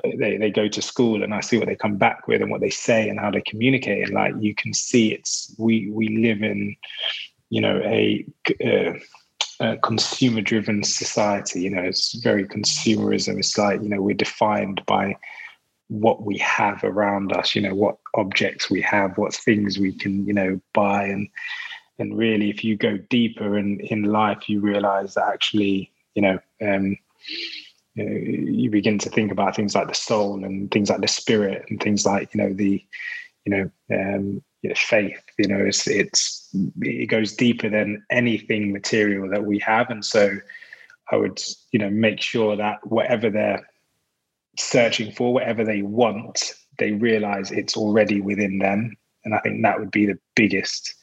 they, 0.03 0.37
they 0.37 0.51
go 0.51 0.67
to 0.67 0.81
school 0.81 1.23
and 1.23 1.33
I 1.33 1.41
see 1.41 1.57
what 1.57 1.67
they 1.67 1.75
come 1.75 1.97
back 1.97 2.27
with 2.27 2.41
and 2.41 2.51
what 2.51 2.61
they 2.61 2.69
say 2.69 3.09
and 3.09 3.19
how 3.19 3.31
they 3.31 3.41
communicate. 3.41 4.05
And 4.05 4.13
like 4.13 4.33
you 4.39 4.53
can 4.55 4.73
see, 4.73 5.13
it's 5.13 5.53
we 5.57 5.89
we 5.89 6.09
live 6.09 6.43
in, 6.43 6.75
you 7.49 7.61
know, 7.61 7.81
a, 7.83 8.25
a, 8.61 9.01
a 9.59 9.77
consumer 9.77 10.41
driven 10.41 10.83
society. 10.83 11.61
You 11.61 11.71
know, 11.71 11.81
it's 11.81 12.13
very 12.15 12.45
consumerism. 12.45 13.39
It's 13.39 13.57
like 13.57 13.81
you 13.81 13.89
know 13.89 14.01
we're 14.01 14.15
defined 14.15 14.81
by 14.85 15.15
what 15.87 16.23
we 16.23 16.37
have 16.37 16.83
around 16.83 17.33
us. 17.33 17.55
You 17.55 17.63
know, 17.63 17.75
what 17.75 17.97
objects 18.15 18.69
we 18.69 18.81
have, 18.81 19.17
what 19.17 19.33
things 19.33 19.79
we 19.79 19.93
can 19.93 20.25
you 20.25 20.33
know 20.33 20.61
buy 20.73 21.05
and 21.05 21.27
and 21.99 22.17
really 22.17 22.49
if 22.49 22.63
you 22.63 22.77
go 22.77 22.97
deeper 23.09 23.57
in 23.57 23.79
in 23.81 24.03
life 24.03 24.47
you 24.47 24.61
realize 24.61 25.15
that 25.15 25.27
actually 25.27 25.91
you 26.15 26.21
know 26.21 26.39
um 26.61 26.97
you, 27.99 28.05
know, 28.05 28.51
you 28.51 28.69
begin 28.69 28.97
to 28.99 29.09
think 29.09 29.31
about 29.31 29.55
things 29.55 29.75
like 29.75 29.87
the 29.87 29.93
soul 29.93 30.43
and 30.43 30.71
things 30.71 30.89
like 30.89 31.01
the 31.01 31.07
spirit 31.07 31.65
and 31.69 31.81
things 31.81 32.05
like 32.05 32.33
you 32.33 32.41
know 32.41 32.53
the 32.53 32.83
you 33.45 33.51
know 33.51 33.71
um, 33.95 34.41
you 34.61 34.69
know, 34.69 34.75
faith 34.75 35.21
you 35.37 35.47
know 35.47 35.59
it's 35.59 35.87
it's 35.87 36.49
it 36.81 37.07
goes 37.07 37.33
deeper 37.33 37.69
than 37.69 38.03
anything 38.09 38.71
material 38.71 39.29
that 39.29 39.45
we 39.45 39.59
have 39.59 39.89
and 39.89 40.03
so 40.03 40.37
i 41.11 41.15
would 41.15 41.41
you 41.71 41.79
know 41.79 41.89
make 41.89 42.21
sure 42.21 42.55
that 42.55 42.85
whatever 42.85 43.29
they're 43.29 43.65
searching 44.57 45.11
for 45.11 45.33
whatever 45.33 45.63
they 45.63 45.81
want 45.81 46.53
they 46.77 46.91
realize 46.91 47.51
it's 47.51 47.77
already 47.77 48.19
within 48.19 48.59
them 48.59 48.95
and 49.23 49.33
i 49.33 49.39
think 49.39 49.61
that 49.63 49.79
would 49.79 49.91
be 49.91 50.05
the 50.05 50.19
biggest 50.35 50.95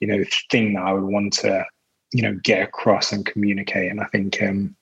you 0.00 0.06
know 0.06 0.24
thing 0.50 0.74
that 0.74 0.84
I 0.84 0.92
would 0.92 1.04
want 1.04 1.32
to 1.34 1.64
you 2.12 2.22
know 2.22 2.38
get 2.42 2.62
across 2.62 3.12
and 3.12 3.26
communicate. 3.26 3.90
And 3.90 4.00
I 4.00 4.04
think 4.06 4.42
um, 4.42 4.76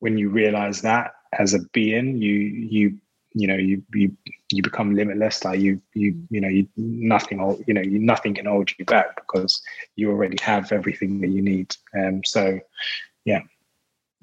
when 0.00 0.18
you 0.18 0.28
realize 0.28 0.82
that 0.82 1.12
as 1.38 1.54
a 1.54 1.60
being, 1.72 2.16
you 2.16 2.32
you 2.32 2.98
you 3.32 3.46
know 3.46 3.56
you 3.56 3.82
you 3.94 4.16
you 4.50 4.62
become 4.62 4.94
limitless. 4.94 5.44
Like 5.44 5.60
you 5.60 5.80
you 5.94 6.20
you 6.30 6.40
know 6.40 6.48
you 6.48 6.66
nothing 6.76 7.38
you 7.66 7.74
know 7.74 7.80
you 7.80 7.98
nothing 7.98 8.34
can 8.34 8.46
hold 8.46 8.70
you 8.78 8.84
back 8.84 9.14
because 9.16 9.62
you 9.96 10.10
already 10.10 10.36
have 10.42 10.72
everything 10.72 11.20
that 11.20 11.28
you 11.28 11.42
need. 11.42 11.76
Um, 11.96 12.22
so 12.24 12.60
yeah. 13.24 13.42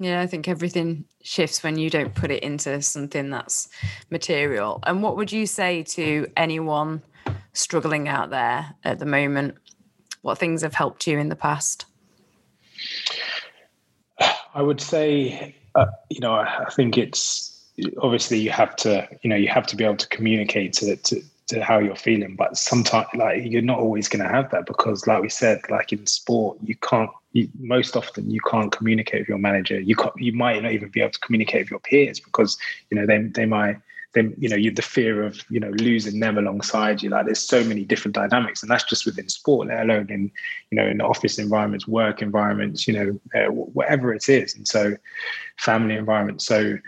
Yeah, 0.00 0.20
I 0.20 0.28
think 0.28 0.46
everything 0.46 1.06
shifts 1.24 1.64
when 1.64 1.76
you 1.76 1.90
don't 1.90 2.14
put 2.14 2.30
it 2.30 2.44
into 2.44 2.80
something 2.82 3.30
that's 3.30 3.68
material. 4.10 4.78
And 4.86 5.02
what 5.02 5.16
would 5.16 5.32
you 5.32 5.44
say 5.44 5.82
to 5.84 6.28
anyone 6.36 7.02
struggling 7.52 8.06
out 8.06 8.30
there 8.30 8.76
at 8.84 9.00
the 9.00 9.06
moment? 9.06 9.56
What 10.22 10.38
things 10.38 10.62
have 10.62 10.74
helped 10.74 11.08
you 11.08 11.18
in 11.18 11.30
the 11.30 11.36
past? 11.36 11.86
I 14.54 14.62
would 14.62 14.80
say, 14.80 15.56
uh, 15.78 15.86
you 16.10 16.20
know, 16.20 16.34
I 16.34 16.68
think 16.72 16.98
it's 16.98 17.54
obviously 18.02 18.38
you 18.38 18.50
have 18.50 18.74
to, 18.76 19.08
you 19.22 19.30
know, 19.30 19.36
you 19.36 19.48
have 19.48 19.66
to 19.68 19.76
be 19.76 19.84
able 19.84 19.96
to 19.96 20.08
communicate 20.08 20.72
to, 20.74 20.96
to, 20.96 21.22
to 21.46 21.62
how 21.62 21.78
you're 21.78 21.94
feeling, 21.94 22.34
but 22.34 22.56
sometimes 22.56 23.06
like 23.14 23.42
you're 23.44 23.62
not 23.62 23.78
always 23.78 24.08
going 24.08 24.24
to 24.24 24.28
have 24.28 24.50
that 24.50 24.66
because, 24.66 25.06
like 25.06 25.22
we 25.22 25.28
said, 25.28 25.60
like 25.70 25.92
in 25.92 26.06
sport, 26.06 26.58
you 26.62 26.74
can't. 26.76 27.10
You, 27.32 27.48
most 27.60 27.94
often, 27.94 28.30
you 28.30 28.40
can't 28.50 28.72
communicate 28.72 29.20
with 29.20 29.28
your 29.28 29.38
manager. 29.38 29.78
You 29.78 29.94
can't, 29.94 30.14
you 30.16 30.32
might 30.32 30.62
not 30.62 30.72
even 30.72 30.88
be 30.88 31.00
able 31.00 31.12
to 31.12 31.20
communicate 31.20 31.64
with 31.64 31.70
your 31.70 31.80
peers 31.80 32.18
because 32.18 32.56
you 32.90 32.98
know 32.98 33.06
they 33.06 33.18
they 33.18 33.44
might 33.44 33.76
then 34.18 34.34
you 34.38 34.48
know 34.48 34.56
you 34.56 34.70
the 34.70 34.82
fear 34.82 35.22
of 35.22 35.42
you 35.48 35.60
know 35.60 35.70
losing 35.70 36.20
them 36.20 36.36
alongside 36.38 37.02
you. 37.02 37.10
Like 37.10 37.26
there's 37.26 37.38
so 37.38 37.62
many 37.64 37.84
different 37.84 38.14
dynamics 38.14 38.62
and 38.62 38.70
that's 38.70 38.84
just 38.84 39.06
within 39.06 39.28
sport 39.28 39.68
let 39.68 39.82
alone 39.82 40.10
in 40.10 40.30
you 40.70 40.76
know 40.76 40.86
in 40.86 41.00
office 41.00 41.38
environments 41.38 41.86
work 41.86 42.20
environments 42.20 42.88
you 42.88 42.94
know 42.94 43.20
uh, 43.34 43.50
whatever 43.50 44.12
it 44.12 44.28
is. 44.28 44.54
And 44.54 44.66
so 44.66 44.96
family 45.56 45.94
environments 45.94 46.44
so 46.46 46.78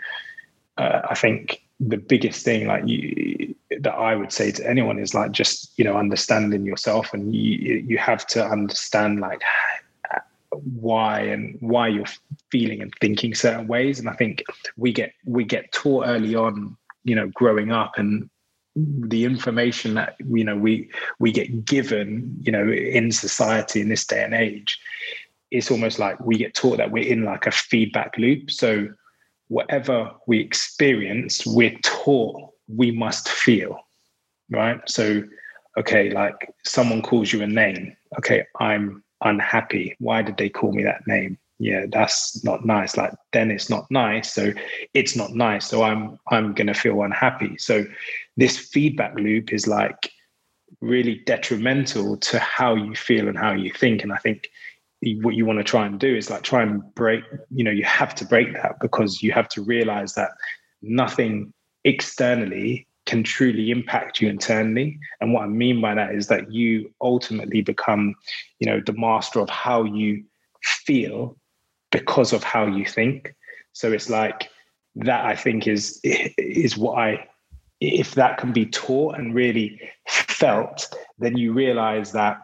uh, 0.77 1.01
i 1.09 1.15
think 1.15 1.61
the 1.79 1.97
biggest 1.97 2.45
thing 2.45 2.67
like 2.67 2.87
you 2.87 3.53
that 3.79 3.93
i 3.93 4.15
would 4.15 4.31
say 4.31 4.51
to 4.51 4.67
anyone 4.69 4.99
is 4.99 5.13
like 5.13 5.31
just 5.31 5.77
you 5.77 5.83
know 5.83 5.97
understanding 5.97 6.63
yourself 6.65 7.13
and 7.13 7.35
you 7.35 7.83
you 7.87 7.97
have 7.97 8.25
to 8.27 8.45
understand 8.45 9.19
like 9.19 9.41
why 10.51 11.21
and 11.21 11.57
why 11.61 11.87
you're 11.87 12.05
feeling 12.51 12.81
and 12.81 12.93
thinking 12.99 13.33
certain 13.33 13.67
ways. 13.67 13.99
And 13.99 14.09
i 14.09 14.13
think 14.13 14.43
we 14.77 14.91
get 14.91 15.13
we 15.25 15.43
get 15.43 15.71
taught 15.71 16.07
early 16.07 16.35
on 16.35 16.77
you 17.03 17.15
know 17.15 17.27
growing 17.33 17.71
up 17.71 17.93
and 17.97 18.29
the 18.75 19.25
information 19.25 19.95
that 19.95 20.15
you 20.19 20.43
know 20.43 20.55
we 20.55 20.89
we 21.19 21.31
get 21.31 21.65
given 21.65 22.35
you 22.41 22.51
know 22.51 22.69
in 22.69 23.11
society 23.11 23.81
in 23.81 23.89
this 23.89 24.05
day 24.05 24.23
and 24.23 24.33
age 24.33 24.79
it's 25.51 25.69
almost 25.69 25.99
like 25.99 26.19
we 26.21 26.37
get 26.37 26.55
taught 26.55 26.77
that 26.77 26.91
we're 26.91 27.05
in 27.05 27.25
like 27.25 27.45
a 27.45 27.51
feedback 27.51 28.17
loop. 28.17 28.49
So 28.49 28.87
whatever 29.49 30.09
we 30.27 30.39
experience 30.39 31.45
we're 31.45 31.77
taught 31.83 32.51
we 32.67 32.91
must 32.91 33.27
feel 33.27 33.77
right? 34.49 34.79
So 34.87 35.23
okay 35.77 36.09
like 36.09 36.53
someone 36.65 37.01
calls 37.01 37.33
you 37.33 37.41
a 37.41 37.47
name. 37.47 37.95
Okay 38.17 38.45
i'm 38.59 39.03
unhappy. 39.21 39.95
Why 39.99 40.21
did 40.21 40.37
they 40.37 40.49
call 40.49 40.71
me 40.71 40.83
that 40.83 41.05
name 41.05 41.37
yeah 41.61 41.85
that's 41.91 42.43
not 42.43 42.65
nice. 42.65 42.97
Like 42.97 43.13
then 43.33 43.51
it's 43.51 43.69
not 43.69 43.85
nice 43.91 44.33
so 44.33 44.51
it's 44.95 45.15
not 45.15 45.31
nice. 45.31 45.67
So 45.67 45.83
i'm 45.83 46.17
i'm 46.29 46.53
going 46.53 46.67
to 46.67 46.73
feel 46.73 47.03
unhappy. 47.03 47.55
So 47.57 47.85
this 48.35 48.57
feedback 48.57 49.13
loop 49.15 49.53
is 49.53 49.67
like 49.67 50.11
really 50.79 51.21
detrimental 51.27 52.17
to 52.17 52.39
how 52.39 52.73
you 52.73 52.95
feel 52.95 53.27
and 53.27 53.37
how 53.37 53.53
you 53.53 53.71
think. 53.71 54.01
And 54.03 54.11
i 54.11 54.17
think 54.17 54.49
what 55.21 55.35
you 55.35 55.45
want 55.45 55.59
to 55.59 55.63
try 55.63 55.85
and 55.85 55.99
do 55.99 56.15
is 56.15 56.29
like 56.29 56.43
try 56.43 56.63
and 56.63 56.81
break 56.95 57.23
you 57.49 57.63
know 57.63 57.71
you 57.71 57.83
have 57.83 58.13
to 58.15 58.25
break 58.25 58.53
that 58.53 58.79
because 58.81 59.21
you 59.23 59.31
have 59.31 59.49
to 59.49 59.61
realize 59.61 60.13
that 60.13 60.31
nothing 60.81 61.53
externally 61.85 62.87
can 63.07 63.23
truly 63.23 63.71
impact 63.71 64.21
you 64.21 64.29
internally. 64.29 64.99
And 65.19 65.31
what 65.33 65.43
i 65.43 65.47
mean 65.47 65.79
by 65.79 65.93
that 65.93 66.15
is 66.15 66.25
that 66.27 66.51
you 66.51 66.91
ultimately 67.01 67.61
become 67.61 68.15
you 68.59 68.65
know 68.67 68.81
the 68.83 68.93
master 68.93 69.39
of 69.39 69.49
how 69.49 69.83
you 69.83 70.23
feel 70.63 71.37
because 71.91 72.33
of 72.33 72.43
how 72.43 72.65
you 72.65 72.85
think. 72.85 73.35
So 73.73 73.91
it's 73.91 74.09
like 74.09 74.49
that 74.95 75.25
I 75.25 75.35
think 75.35 75.67
is 75.67 75.99
is 76.03 76.77
what 76.77 76.97
I 76.97 77.27
if 77.79 78.13
that 78.15 78.37
can 78.37 78.51
be 78.53 78.65
taught 78.67 79.17
and 79.17 79.33
really 79.33 79.81
felt, 80.07 80.93
then 81.17 81.35
you 81.35 81.51
realize 81.51 82.11
that 82.11 82.39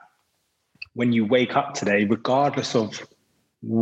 when 0.93 1.14
you 1.14 1.26
wake 1.26 1.56
up 1.56 1.76
today, 1.76 2.06
regardless 2.06 2.76
of 2.76 3.08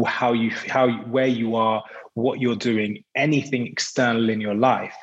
how 0.05 0.33
you 0.33 0.51
how 0.51 0.89
where 1.05 1.27
you 1.27 1.55
are, 1.55 1.83
what 2.13 2.39
you're 2.39 2.55
doing, 2.55 3.03
anything 3.15 3.67
external 3.67 4.29
in 4.29 4.41
your 4.41 4.55
life, 4.55 4.95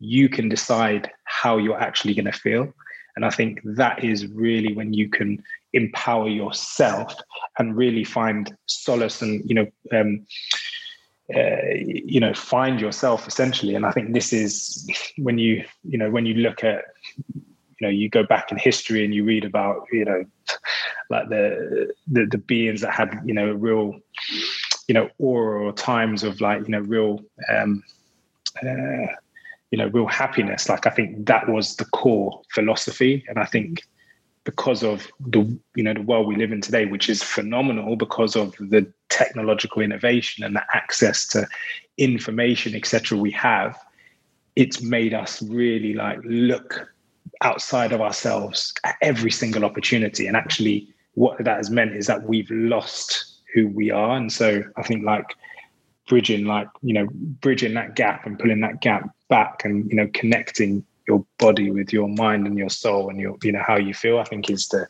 you 0.00 0.28
can 0.28 0.48
decide 0.48 1.10
how 1.24 1.58
you're 1.58 1.80
actually 1.80 2.14
going 2.14 2.24
to 2.24 2.32
feel. 2.32 2.72
And 3.16 3.24
I 3.24 3.30
think 3.30 3.60
that 3.64 4.02
is 4.02 4.26
really 4.26 4.72
when 4.72 4.92
you 4.92 5.08
can 5.08 5.42
empower 5.72 6.28
yourself 6.28 7.14
and 7.58 7.76
really 7.76 8.04
find 8.04 8.56
solace 8.66 9.22
and 9.22 9.48
you 9.48 9.54
know 9.54 9.66
um, 9.98 10.26
uh, 11.34 11.74
you 11.74 12.18
know 12.20 12.34
find 12.34 12.80
yourself 12.80 13.28
essentially. 13.28 13.74
And 13.74 13.86
i 13.86 13.92
think 13.92 14.12
this 14.12 14.32
is 14.32 14.88
when 15.18 15.38
you 15.38 15.64
you 15.84 15.98
know 15.98 16.10
when 16.10 16.26
you 16.26 16.34
look 16.34 16.64
at 16.64 16.84
you 17.34 17.86
know 17.86 17.88
you 17.88 18.08
go 18.08 18.24
back 18.24 18.50
in 18.50 18.58
history 18.58 19.04
and 19.04 19.14
you 19.14 19.24
read 19.24 19.44
about 19.44 19.86
you 19.92 20.04
know 20.04 20.24
like 21.08 21.28
the 21.28 21.92
the, 22.10 22.26
the 22.26 22.38
beings 22.38 22.80
that 22.80 22.92
had 22.92 23.20
you 23.24 23.34
know 23.34 23.52
real 23.52 23.94
you 24.88 24.94
know 24.94 25.08
aura 25.18 25.66
or 25.66 25.72
times 25.72 26.24
of 26.24 26.40
like 26.40 26.62
you 26.62 26.70
know 26.70 26.80
real 26.80 27.20
um 27.54 27.82
uh, 28.62 29.06
you 29.70 29.78
know 29.78 29.86
real 29.88 30.06
happiness. 30.06 30.68
Like 30.68 30.86
i 30.86 30.90
think 30.90 31.26
that 31.26 31.48
was 31.48 31.76
the 31.76 31.84
core 31.86 32.42
philosophy. 32.52 33.24
And 33.28 33.38
i 33.38 33.44
think 33.44 33.82
because 34.44 34.82
of 34.82 35.06
the 35.20 35.40
you 35.74 35.82
know 35.82 35.94
the 35.94 36.02
world 36.02 36.26
we 36.26 36.36
live 36.36 36.52
in 36.52 36.60
today, 36.60 36.86
which 36.86 37.08
is 37.08 37.22
phenomenal 37.22 37.96
because 37.96 38.36
of 38.36 38.54
the 38.58 38.90
technological 39.08 39.82
innovation 39.82 40.44
and 40.44 40.56
the 40.56 40.62
access 40.72 41.26
to 41.28 41.46
information, 41.98 42.74
etc. 42.74 43.18
We 43.18 43.30
have, 43.32 43.78
it's 44.56 44.82
made 44.82 45.14
us 45.14 45.42
really 45.42 45.94
like 45.94 46.18
look 46.24 46.88
outside 47.42 47.92
of 47.92 48.00
ourselves 48.00 48.72
at 48.84 48.96
every 49.02 49.30
single 49.30 49.64
opportunity. 49.64 50.26
And 50.26 50.36
actually, 50.36 50.88
what 51.14 51.42
that 51.44 51.58
has 51.58 51.70
meant 51.70 51.94
is 51.94 52.06
that 52.06 52.22
we've 52.22 52.50
lost 52.50 53.40
who 53.54 53.68
we 53.68 53.90
are. 53.90 54.16
And 54.16 54.32
so 54.32 54.62
I 54.76 54.82
think 54.82 55.04
like 55.04 55.34
bridging, 56.08 56.46
like 56.46 56.68
you 56.82 56.94
know, 56.94 57.08
bridging 57.12 57.74
that 57.74 57.94
gap 57.94 58.26
and 58.26 58.38
pulling 58.38 58.60
that 58.60 58.80
gap 58.80 59.08
back, 59.28 59.64
and 59.64 59.88
you 59.90 59.96
know, 59.96 60.08
connecting 60.14 60.84
your 61.10 61.24
body 61.38 61.70
with 61.70 61.92
your 61.92 62.08
mind 62.08 62.46
and 62.46 62.56
your 62.56 62.70
soul 62.70 63.10
and 63.10 63.20
your 63.20 63.36
you 63.42 63.52
know 63.52 63.64
how 63.66 63.76
you 63.76 63.92
feel 63.92 64.18
i 64.18 64.24
think 64.24 64.48
is 64.48 64.68
the 64.68 64.86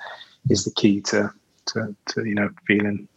is 0.48 0.64
the 0.64 0.72
key 0.72 1.00
to 1.00 1.30
to, 1.66 1.94
to 2.06 2.24
you 2.24 2.34
know 2.34 2.48
feeling 2.66 3.08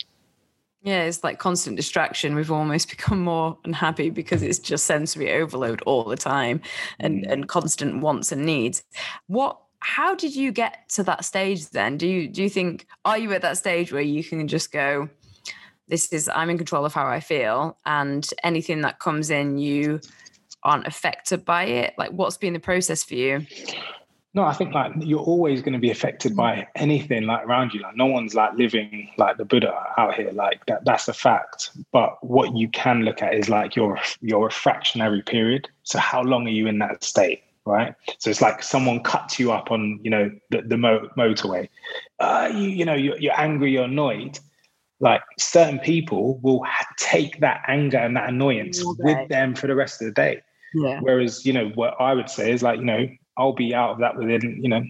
yeah, 0.86 1.04
it's 1.04 1.24
like 1.24 1.39
constant 1.39 1.78
distraction. 1.78 2.36
We've 2.36 2.51
almost 2.51 2.89
become 2.95 3.24
more 3.24 3.58
unhappy 3.64 4.10
because 4.10 4.43
it's 4.43 4.60
just 4.60 4.86
sensory 4.86 5.32
overload 5.32 5.82
all 5.84 6.04
the 6.04 6.18
time 6.18 6.60
and, 6.99 7.24
mm. 7.24 7.32
and 7.32 7.47
constant 7.47 8.01
wants 8.01 8.34
and 8.34 8.45
needs. 8.45 8.84
What 9.28 9.58
how 9.80 10.16
did 10.16 10.36
you 10.36 10.51
get 10.51 10.89
to 10.89 11.04
that 11.04 11.26
stage 11.26 11.70
then? 11.70 11.97
Do 11.97 12.08
you 12.08 12.28
do 12.28 12.43
you 12.43 12.49
think 12.49 12.86
are 13.06 13.18
you 13.18 13.32
at 13.34 13.41
that 13.43 13.58
stage 13.58 13.93
where 13.93 14.01
you 14.01 14.24
can 14.26 14.47
just 14.47 14.74
go, 14.74 15.10
this 15.88 16.12
is 16.12 16.30
I'm 16.34 16.49
in 16.49 16.58
control 16.58 16.86
of 16.86 16.93
how 16.93 17.08
I 17.08 17.22
feel 17.22 17.78
and 17.86 18.30
anything 18.43 18.82
that 18.82 18.99
comes 18.99 19.30
in 19.30 19.58
you 19.58 20.01
aren't 20.64 20.88
affected 20.88 21.45
by 21.45 21.66
it? 21.66 21.93
Like, 21.97 22.11
what's 22.11 22.38
been 22.38 22.53
the 22.53 22.59
process 22.59 23.03
for 23.03 23.16
you? 23.16 23.45
No, 24.36 24.43
I 24.43 24.53
think 24.53 24.74
like 24.74 24.93
you're 24.99 25.20
always 25.20 25.61
going 25.61 25.74
to 25.74 25.80
be 25.80 25.91
affected 25.91 26.36
by 26.36 26.68
anything 26.76 27.24
like 27.24 27.45
around 27.45 27.74
you. 27.74 27.82
Like 27.82 27.95
no 27.95 28.07
one's 28.07 28.34
like 28.34 28.53
living 28.55 29.09
like 29.18 29.38
the 29.38 29.45
Buddha 29.45 29.72
out 29.97 30.16
here. 30.16 30.32
Like 30.32 30.66
that, 30.66 30.86
that's 30.86 31.07
a 31.07 31.14
fact. 31.14 31.70
But 31.91 32.24
what 32.24 32.55
you 32.55 32.68
can 32.70 33.01
look 33.01 33.22
at 33.22 33.36
is 33.36 33.47
like 33.47 33.76
your 33.76 33.99
your 34.22 34.49
fractionary 34.49 35.22
period. 35.22 35.70
So 35.84 35.99
how 35.99 36.24
long 36.24 36.47
are 36.47 36.51
you 36.51 36.66
in 36.66 36.80
that 36.80 37.03
state? 37.03 37.43
Right. 37.66 37.93
So 38.18 38.32
it's 38.32 38.41
like 38.41 38.64
someone 38.64 39.03
cuts 39.03 39.39
you 39.39 39.51
up 39.51 39.72
on 39.72 39.99
you 40.01 40.09
know 40.09 40.32
the, 40.49 40.64
the 40.64 40.78
mo- 40.78 41.09
motorway. 41.16 41.70
Uh, 42.20 42.49
you 42.51 42.70
you 42.70 42.86
know 42.86 42.95
you're, 42.95 43.18
you're 43.20 43.39
angry, 43.39 43.74
you're 43.74 43.84
annoyed. 43.84 44.39
Like 44.99 45.22
certain 45.38 45.78
people 45.78 46.39
will 46.39 46.64
ha- 46.64 46.88
take 46.97 47.39
that 47.41 47.64
anger 47.68 47.97
and 47.97 48.18
that 48.18 48.30
annoyance 48.30 48.82
with 48.84 49.30
them 49.30 49.53
for 49.53 49.68
the 49.68 49.76
rest 49.76 50.01
of 50.01 50.07
the 50.07 50.14
day. 50.14 50.41
Yeah. 50.74 50.99
Whereas, 51.01 51.45
you 51.45 51.53
know, 51.53 51.69
what 51.76 51.95
I 51.99 52.13
would 52.13 52.30
say 52.30 52.51
is 52.51 52.63
like, 52.63 52.80
you 52.80 52.86
know, 52.86 53.07
I'll 53.38 53.53
be 53.53 53.74
out 53.74 53.91
of 53.91 53.99
that 53.99 54.17
within, 54.17 54.59
you 54.61 54.69
know, 54.69 54.84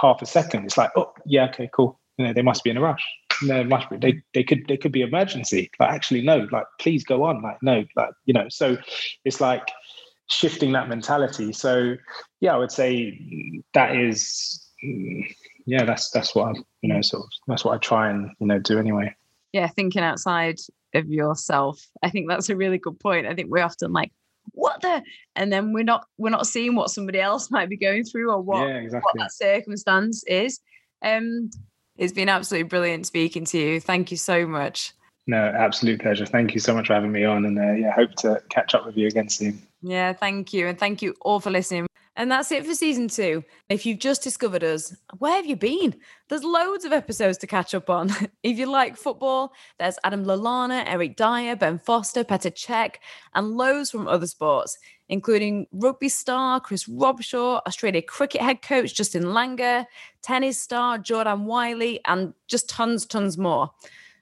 half 0.00 0.22
a 0.22 0.26
second. 0.26 0.64
It's 0.64 0.78
like, 0.78 0.90
oh, 0.96 1.12
yeah, 1.26 1.48
okay, 1.48 1.68
cool. 1.72 1.98
You 2.16 2.26
know, 2.26 2.32
they 2.32 2.42
must 2.42 2.64
be 2.64 2.70
in 2.70 2.76
a 2.76 2.80
rush. 2.80 3.06
No, 3.42 3.62
must 3.62 3.88
be. 3.88 3.96
They 3.96 4.20
they 4.34 4.42
could 4.42 4.66
they 4.66 4.76
could 4.76 4.90
be 4.90 5.02
emergency. 5.02 5.70
Like, 5.78 5.90
actually, 5.90 6.22
no. 6.22 6.48
Like, 6.50 6.66
please 6.80 7.04
go 7.04 7.22
on. 7.22 7.40
Like, 7.40 7.62
no. 7.62 7.84
Like, 7.94 8.10
you 8.24 8.34
know. 8.34 8.48
So, 8.48 8.76
it's 9.24 9.40
like 9.40 9.68
shifting 10.26 10.72
that 10.72 10.88
mentality. 10.88 11.52
So, 11.52 11.94
yeah, 12.40 12.54
I 12.54 12.58
would 12.58 12.72
say 12.72 13.16
that 13.74 13.94
is 13.94 14.68
yeah, 15.66 15.84
that's 15.84 16.10
that's 16.10 16.34
what 16.34 16.56
I 16.56 16.60
you 16.82 16.92
know 16.92 17.02
sort 17.02 17.22
of 17.22 17.28
that's 17.46 17.64
what 17.64 17.74
I 17.74 17.78
try 17.78 18.10
and 18.10 18.30
you 18.40 18.46
know 18.46 18.58
do 18.58 18.78
anyway. 18.78 19.14
Yeah, 19.52 19.68
thinking 19.68 20.02
outside 20.02 20.58
of 20.94 21.08
yourself. 21.08 21.80
I 22.02 22.10
think 22.10 22.28
that's 22.28 22.48
a 22.48 22.56
really 22.56 22.78
good 22.78 22.98
point. 23.00 23.26
I 23.26 23.34
think 23.34 23.50
we're 23.50 23.64
often 23.64 23.92
like, 23.92 24.12
what 24.52 24.80
the 24.82 25.02
and 25.36 25.52
then 25.52 25.72
we're 25.72 25.84
not 25.84 26.04
we're 26.18 26.30
not 26.30 26.46
seeing 26.46 26.74
what 26.74 26.90
somebody 26.90 27.20
else 27.20 27.50
might 27.50 27.68
be 27.68 27.76
going 27.76 28.04
through 28.04 28.30
or 28.30 28.40
what, 28.40 28.68
yeah, 28.68 28.76
exactly. 28.76 29.00
what 29.04 29.24
that 29.24 29.32
circumstance 29.32 30.24
is. 30.26 30.60
Um 31.02 31.50
it's 31.96 32.12
been 32.12 32.28
absolutely 32.28 32.68
brilliant 32.68 33.06
speaking 33.06 33.44
to 33.46 33.58
you. 33.58 33.80
Thank 33.80 34.10
you 34.12 34.16
so 34.16 34.46
much. 34.46 34.92
No, 35.26 35.36
absolute 35.36 36.00
pleasure. 36.00 36.24
Thank 36.24 36.54
you 36.54 36.60
so 36.60 36.72
much 36.72 36.86
for 36.86 36.94
having 36.94 37.12
me 37.12 37.24
on, 37.24 37.44
and 37.44 37.58
uh, 37.58 37.72
yeah, 37.72 37.92
hope 37.92 38.14
to 38.18 38.40
catch 38.48 38.74
up 38.74 38.86
with 38.86 38.96
you 38.96 39.08
again 39.08 39.28
soon. 39.28 39.60
Yeah, 39.82 40.14
thank 40.14 40.54
you, 40.54 40.68
and 40.68 40.78
thank 40.78 41.02
you 41.02 41.14
all 41.20 41.38
for 41.38 41.50
listening. 41.50 41.87
And 42.18 42.32
that's 42.32 42.50
it 42.50 42.66
for 42.66 42.74
season 42.74 43.06
two. 43.06 43.44
If 43.68 43.86
you've 43.86 44.00
just 44.00 44.24
discovered 44.24 44.64
us, 44.64 44.92
where 45.18 45.36
have 45.36 45.46
you 45.46 45.54
been? 45.54 45.94
There's 46.28 46.42
loads 46.42 46.84
of 46.84 46.92
episodes 46.92 47.38
to 47.38 47.46
catch 47.46 47.74
up 47.74 47.88
on. 47.88 48.10
if 48.42 48.58
you 48.58 48.66
like 48.66 48.96
football, 48.96 49.52
there's 49.78 50.00
Adam 50.02 50.24
Lallana, 50.24 50.82
Eric 50.88 51.16
Dier, 51.16 51.54
Ben 51.54 51.78
Foster, 51.78 52.24
Petr 52.24 52.52
Cech, 52.52 52.96
and 53.36 53.56
loads 53.56 53.92
from 53.92 54.08
other 54.08 54.26
sports, 54.26 54.76
including 55.08 55.68
rugby 55.70 56.08
star 56.08 56.58
Chris 56.58 56.88
Robshaw, 56.88 57.60
Australia 57.68 58.02
cricket 58.02 58.40
head 58.40 58.62
coach 58.62 58.96
Justin 58.96 59.22
Langer, 59.22 59.86
tennis 60.20 60.60
star 60.60 60.98
Jordanne 60.98 61.44
Whiley, 61.44 62.00
and 62.04 62.34
just 62.48 62.68
tons, 62.68 63.06
tons 63.06 63.38
more. 63.38 63.70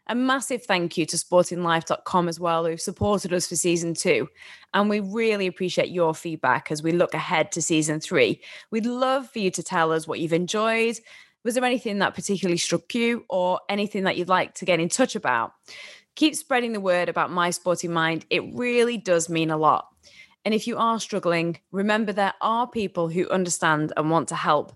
A 0.09 0.15
massive 0.15 0.65
thank 0.65 0.97
you 0.97 1.05
to 1.07 1.17
sportinglife.com 1.17 2.29
as 2.29 2.39
well, 2.39 2.65
who've 2.65 2.81
supported 2.81 3.33
us 3.33 3.49
for 3.49 3.57
season 3.57 3.95
two. 3.95 4.29
And 4.73 4.89
we 4.89 5.01
really 5.01 5.47
appreciate 5.47 5.89
your 5.89 6.15
feedback 6.15 6.71
as 6.71 6.83
we 6.83 6.93
look 6.93 7.13
ahead 7.13 7.51
to 7.53 7.63
season 7.63 8.01
three. 8.01 8.41
We'd 8.71 8.87
love 8.87 9.29
for 9.31 9.41
you 9.41 9.51
to 9.51 9.63
tell 9.63 9.93
us 9.93 10.07
what 10.07 10.21
you've 10.21 10.33
enjoyed. 10.33 10.97
Was 11.45 11.55
there 11.55 11.65
anything 11.65 11.99
that 11.99 12.15
particularly 12.15 12.59
struck 12.59 12.95
you 12.95 13.25
or 13.29 13.61
anything 13.69 14.05
that 14.05 14.17
you'd 14.17 14.29
like 14.29 14.55
to 14.55 14.65
get 14.65 14.81
in 14.81 14.89
touch 14.89 15.17
about? 15.17 15.53
Keep 16.15 16.37
spreading 16.37 16.73
the 16.73 16.81
word 16.81 17.09
about 17.09 17.31
My 17.31 17.51
Sporting 17.51 17.93
Mind. 17.93 18.27
It 18.31 18.43
really 18.55 18.99
does 18.99 19.29
mean 19.29 19.51
a 19.51 19.57
lot. 19.57 19.89
And 20.47 20.55
if 20.55 20.69
you 20.69 20.79
are 20.79 21.01
struggling, 21.01 21.59
remember 21.73 22.13
there 22.13 22.35
are 22.41 22.69
people 22.69 23.09
who 23.09 23.29
understand 23.31 23.93
and 23.97 24.11
want 24.13 24.29
to 24.29 24.37
help. 24.37 24.73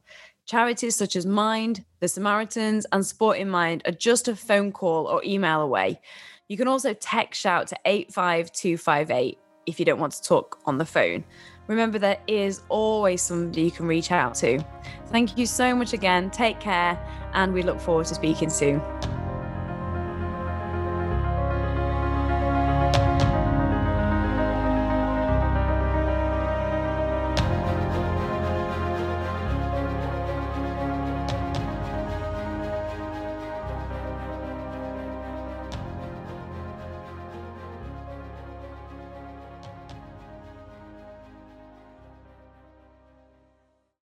Charities 0.51 0.97
such 0.97 1.15
as 1.15 1.27
Mind, 1.27 1.85
the 2.01 2.09
Samaritans, 2.09 2.85
and 2.91 3.07
Sport 3.07 3.39
in 3.39 3.49
Mind 3.49 3.83
are 3.87 3.93
just 3.93 4.27
a 4.27 4.35
phone 4.35 4.73
call 4.73 5.07
or 5.07 5.23
email 5.23 5.61
away. 5.61 6.01
You 6.49 6.57
can 6.57 6.67
also 6.67 6.93
text 6.93 7.41
shout 7.41 7.69
to 7.69 7.79
85258 7.85 9.39
if 9.67 9.79
you 9.79 9.85
don't 9.85 10.01
want 10.01 10.13
to 10.15 10.23
talk 10.25 10.59
on 10.67 10.77
the 10.77 10.85
phone. 10.85 11.23
Remember, 11.69 12.01
there 12.01 12.19
is 12.27 12.63
always 12.69 13.23
somebody 13.23 13.63
you 13.63 13.71
can 13.71 13.87
reach 13.87 14.11
out 14.11 14.35
to. 14.37 14.59
Thank 15.13 15.39
you 15.39 15.47
so 15.47 15.73
much 15.73 15.93
again. 15.93 16.33
Take 16.33 16.59
care, 16.59 16.99
and 17.33 17.55
we 17.55 17.63
look 17.63 17.79
forward 17.79 18.07
to 18.07 18.17
speaking 18.17 18.51
soon. 18.51 18.83